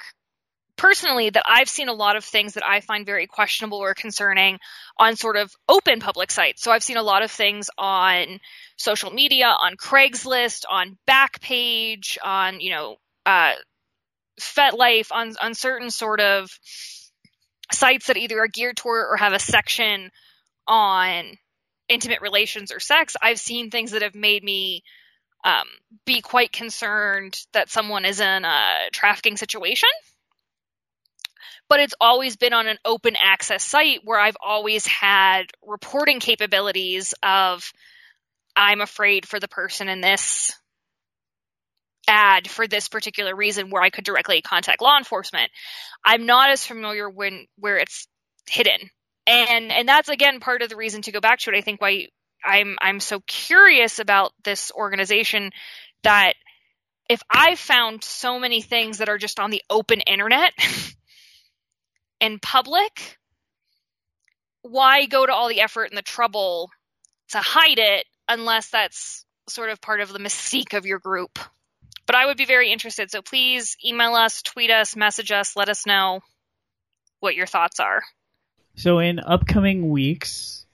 personally 0.79 1.29
that 1.29 1.45
I've 1.47 1.69
seen 1.69 1.89
a 1.89 1.93
lot 1.93 2.17
of 2.17 2.25
things 2.25 2.55
that 2.55 2.67
I 2.67 2.81
find 2.81 3.05
very 3.05 3.27
questionable 3.27 3.79
or 3.79 3.93
concerning 3.93 4.59
on 4.97 5.17
sort 5.17 5.37
of 5.37 5.53
open 5.69 6.01
public 6.01 6.31
sites. 6.31 6.63
So 6.63 6.71
I've 6.71 6.83
seen 6.83 6.97
a 6.97 7.03
lot 7.03 7.23
of 7.23 7.31
things 7.31 7.69
on 7.77 8.39
social 8.77 9.11
media, 9.11 9.47
on 9.47 9.77
Craigslist, 9.77 10.65
on 10.71 10.97
Backpage, 11.07 12.17
on 12.25 12.61
you 12.61 12.71
know 12.71 12.97
uh, 13.27 13.53
FetLife, 14.41 15.09
on 15.13 15.35
on 15.43 15.55
certain 15.55 15.91
sort 15.91 16.21
of 16.21 16.49
sites 17.73 18.07
that 18.07 18.17
either 18.17 18.39
are 18.39 18.49
geared 18.49 18.77
toward 18.79 19.07
or 19.11 19.17
have 19.17 19.35
a 19.35 19.39
section 19.39 20.11
on 20.67 21.25
intimate 21.89 22.23
relations 22.23 22.73
or 22.73 22.81
sex. 22.81 23.17
I've 23.21 23.41
seen 23.41 23.71
things 23.71 23.91
that 23.91 24.03
have 24.03 24.15
made 24.15 24.45
me 24.45 24.83
um, 25.45 25.67
be 26.05 26.21
quite 26.21 26.53
concerned 26.53 27.39
that 27.53 27.71
someone 27.71 28.05
is 28.05 28.21
in 28.21 28.45
a 28.45 28.89
trafficking 28.93 29.37
situation. 29.37 29.89
But 31.69 31.81
it's 31.81 31.95
always 32.01 32.37
been 32.37 32.53
on 32.55 32.67
an 32.67 32.79
open 32.85 33.15
access 33.21 33.63
site 33.63 34.01
where 34.05 34.19
I've 34.19 34.37
always 34.43 34.87
had 34.87 35.45
reporting 35.63 36.21
capabilities 36.21 37.15
of 37.23 37.71
I'm 38.57 38.81
afraid 38.81 39.27
for 39.27 39.39
the 39.39 39.49
person 39.49 39.89
in 39.89 40.01
this 40.01 40.53
ad 42.09 42.49
for 42.51 42.67
this 42.67 42.89
particular 42.89 43.37
reason 43.37 43.71
where 43.71 43.83
I 43.83 43.91
could 43.91 44.05
directly 44.05 44.41
contact 44.41 44.81
law 44.81 44.97
enforcement. 44.97 45.51
I'm 46.05 46.27
not 46.27 46.51
as 46.51 46.65
familiar 46.65 47.09
when 47.09 47.47
where 47.59 47.77
it's 47.77 48.09
hidden. 48.49 48.91
And 49.27 49.71
and 49.71 49.87
that's 49.87 50.09
again 50.09 50.41
part 50.41 50.63
of 50.63 50.71
the 50.71 50.77
reason 50.77 51.03
to 51.03 51.13
go 51.13 51.21
back 51.21 51.41
to 51.41 51.51
it. 51.51 51.57
I 51.57 51.61
think 51.61 51.81
why 51.81 52.09
I'm 52.45 52.77
I'm 52.81 53.01
so 53.01 53.21
curious 53.27 53.99
about 53.99 54.33
this 54.43 54.73
organization 54.73 55.51
that 56.03 56.35
if 57.11 57.23
I 57.31 57.55
found 57.55 58.05
so 58.05 58.39
many 58.39 58.63
things 58.63 58.99
that 58.99 59.09
are 59.09 59.19
just 59.19 59.39
on 59.39 59.51
the 59.51 59.63
open 59.71 60.01
internet 60.01 60.53
in 62.21 62.39
public, 62.39 63.19
why 64.63 65.07
go 65.07 65.25
to 65.25 65.33
all 65.33 65.49
the 65.49 65.61
effort 65.61 65.85
and 65.85 65.97
the 65.97 66.03
trouble 66.03 66.71
to 67.31 67.39
hide 67.39 67.79
it 67.79 68.07
unless 68.29 68.71
that's 68.71 69.25
sort 69.49 69.71
of 69.71 69.81
part 69.81 70.01
of 70.01 70.13
the 70.13 70.19
mystique 70.19 70.77
of 70.77 70.87
your 70.87 70.99
group? 70.99 71.39
But 72.07 72.15
I 72.17 72.27
would 72.27 72.39
be 72.39 72.47
very 72.47 72.73
interested. 72.73 73.11
So 73.11 73.21
please 73.23 73.77
email 73.85 74.15
us, 74.15 74.43
tweet 74.43 74.71
us, 74.71 74.97
message 74.97 75.31
us, 75.31 75.57
let 75.57 75.69
us 75.69 75.87
know 75.87 76.21
what 77.21 77.35
your 77.35 77.47
thoughts 77.47 77.81
are. 77.81 78.03
So 78.77 78.99
in 78.99 79.19
upcoming 79.19 79.91
weeks, 79.91 80.65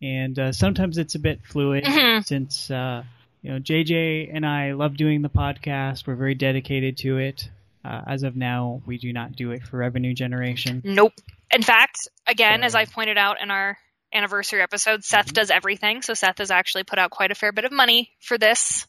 and 0.00 0.38
uh, 0.38 0.52
sometimes 0.52 0.98
it's 0.98 1.14
a 1.16 1.18
bit 1.18 1.40
fluid 1.44 1.84
Mhm. 1.84 2.24
since 2.24 2.70
uh, 2.70 3.02
you 3.42 3.50
know 3.50 3.58
JJ 3.58 4.30
and 4.32 4.46
I 4.46 4.72
love 4.72 4.96
doing 4.96 5.22
the 5.22 5.30
podcast. 5.30 6.06
We're 6.06 6.14
very 6.14 6.34
dedicated 6.36 6.98
to 6.98 7.18
it. 7.18 7.48
Uh, 7.84 8.02
as 8.06 8.22
of 8.22 8.36
now, 8.36 8.82
we 8.86 8.98
do 8.98 9.12
not 9.12 9.32
do 9.32 9.52
it 9.52 9.62
for 9.62 9.78
revenue 9.78 10.12
generation. 10.14 10.82
Nope. 10.84 11.12
In 11.52 11.62
fact, 11.62 12.08
again, 12.26 12.62
as 12.64 12.72
So- 12.72 12.78
I 12.80 12.84
pointed 12.84 13.16
out 13.16 13.40
in 13.40 13.50
our 13.50 13.78
anniversary 14.12 14.62
episode, 14.62 15.04
Seth 15.04 15.28
Mhm. 15.28 15.34
does 15.34 15.50
everything. 15.50 16.02
So 16.02 16.14
Seth 16.14 16.38
has 16.38 16.50
actually 16.50 16.84
put 16.84 16.98
out 16.98 17.10
quite 17.10 17.30
a 17.30 17.34
fair 17.34 17.52
bit 17.52 17.64
of 17.64 17.72
money 17.72 18.10
for 18.20 18.38
this, 18.38 18.86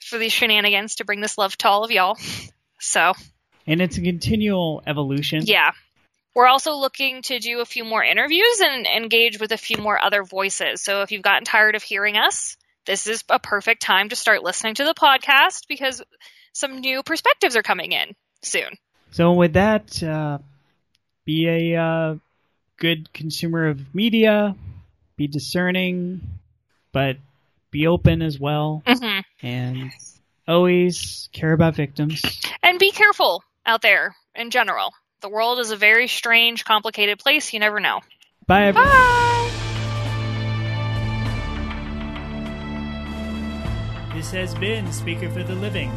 for 0.00 0.18
these 0.18 0.32
shenanigans 0.32 0.96
to 0.96 1.04
bring 1.04 1.20
this 1.20 1.36
love 1.38 1.56
to 1.58 1.68
all 1.68 1.84
of 1.84 1.90
y'all. 1.90 2.16
So 2.80 3.12
And 3.66 3.80
it's 3.82 3.98
a 3.98 4.02
continual 4.02 4.82
evolution. 4.86 5.42
yeah. 5.44 5.72
We're 6.34 6.46
also 6.48 6.74
looking 6.74 7.22
to 7.22 7.38
do 7.38 7.60
a 7.60 7.64
few 7.64 7.82
more 7.84 8.04
interviews 8.04 8.60
and 8.60 8.86
engage 8.86 9.40
with 9.40 9.52
a 9.52 9.56
few 9.56 9.78
more 9.78 9.98
other 9.98 10.22
voices. 10.22 10.82
So 10.82 11.02
if 11.02 11.10
you've 11.10 11.22
gotten 11.22 11.44
tired 11.44 11.74
of 11.74 11.82
hearing 11.82 12.16
us, 12.16 12.56
this 12.84 13.06
is 13.06 13.24
a 13.30 13.38
perfect 13.38 13.80
time 13.82 14.10
to 14.10 14.16
start 14.16 14.42
listening 14.42 14.74
to 14.74 14.84
the 14.84 14.94
podcast 14.94 15.66
because 15.66 16.02
some 16.56 16.80
new 16.80 17.02
perspectives 17.02 17.54
are 17.54 17.62
coming 17.62 17.92
in 17.92 18.14
soon. 18.42 18.78
So 19.10 19.32
with 19.32 19.52
that, 19.52 20.02
uh, 20.02 20.38
be 21.26 21.46
a 21.46 21.80
uh, 21.80 22.16
good 22.78 23.12
consumer 23.12 23.68
of 23.68 23.94
media. 23.94 24.56
be 25.16 25.26
discerning, 25.26 26.20
but 26.92 27.16
be 27.70 27.86
open 27.86 28.22
as 28.22 28.40
well, 28.40 28.82
hmm 28.86 29.20
and 29.42 29.90
always 30.48 31.28
care 31.32 31.52
about 31.52 31.74
victims. 31.74 32.22
And 32.62 32.78
be 32.78 32.90
careful 32.90 33.42
out 33.64 33.82
there 33.82 34.14
in 34.34 34.50
general. 34.50 34.92
The 35.20 35.28
world 35.28 35.58
is 35.58 35.70
a 35.70 35.76
very 35.76 36.08
strange, 36.08 36.64
complicated 36.64 37.18
place. 37.18 37.52
You 37.52 37.60
never 37.60 37.80
know. 37.80 38.00
Bye, 38.46 38.66
everyone. 38.66 38.90
Bye. 38.90 39.50
This 44.14 44.30
has 44.30 44.54
been 44.54 44.90
Speaker 44.92 45.30
for 45.30 45.42
the 45.42 45.54
Living. 45.54 45.92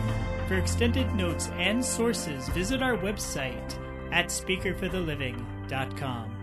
For 0.49 0.57
extended 0.57 1.13
notes 1.13 1.47
and 1.59 1.85
sources, 1.85 2.49
visit 2.49 2.81
our 2.81 2.97
website 2.97 3.77
at 4.11 4.29
speakerfortheliving.com. 4.29 6.38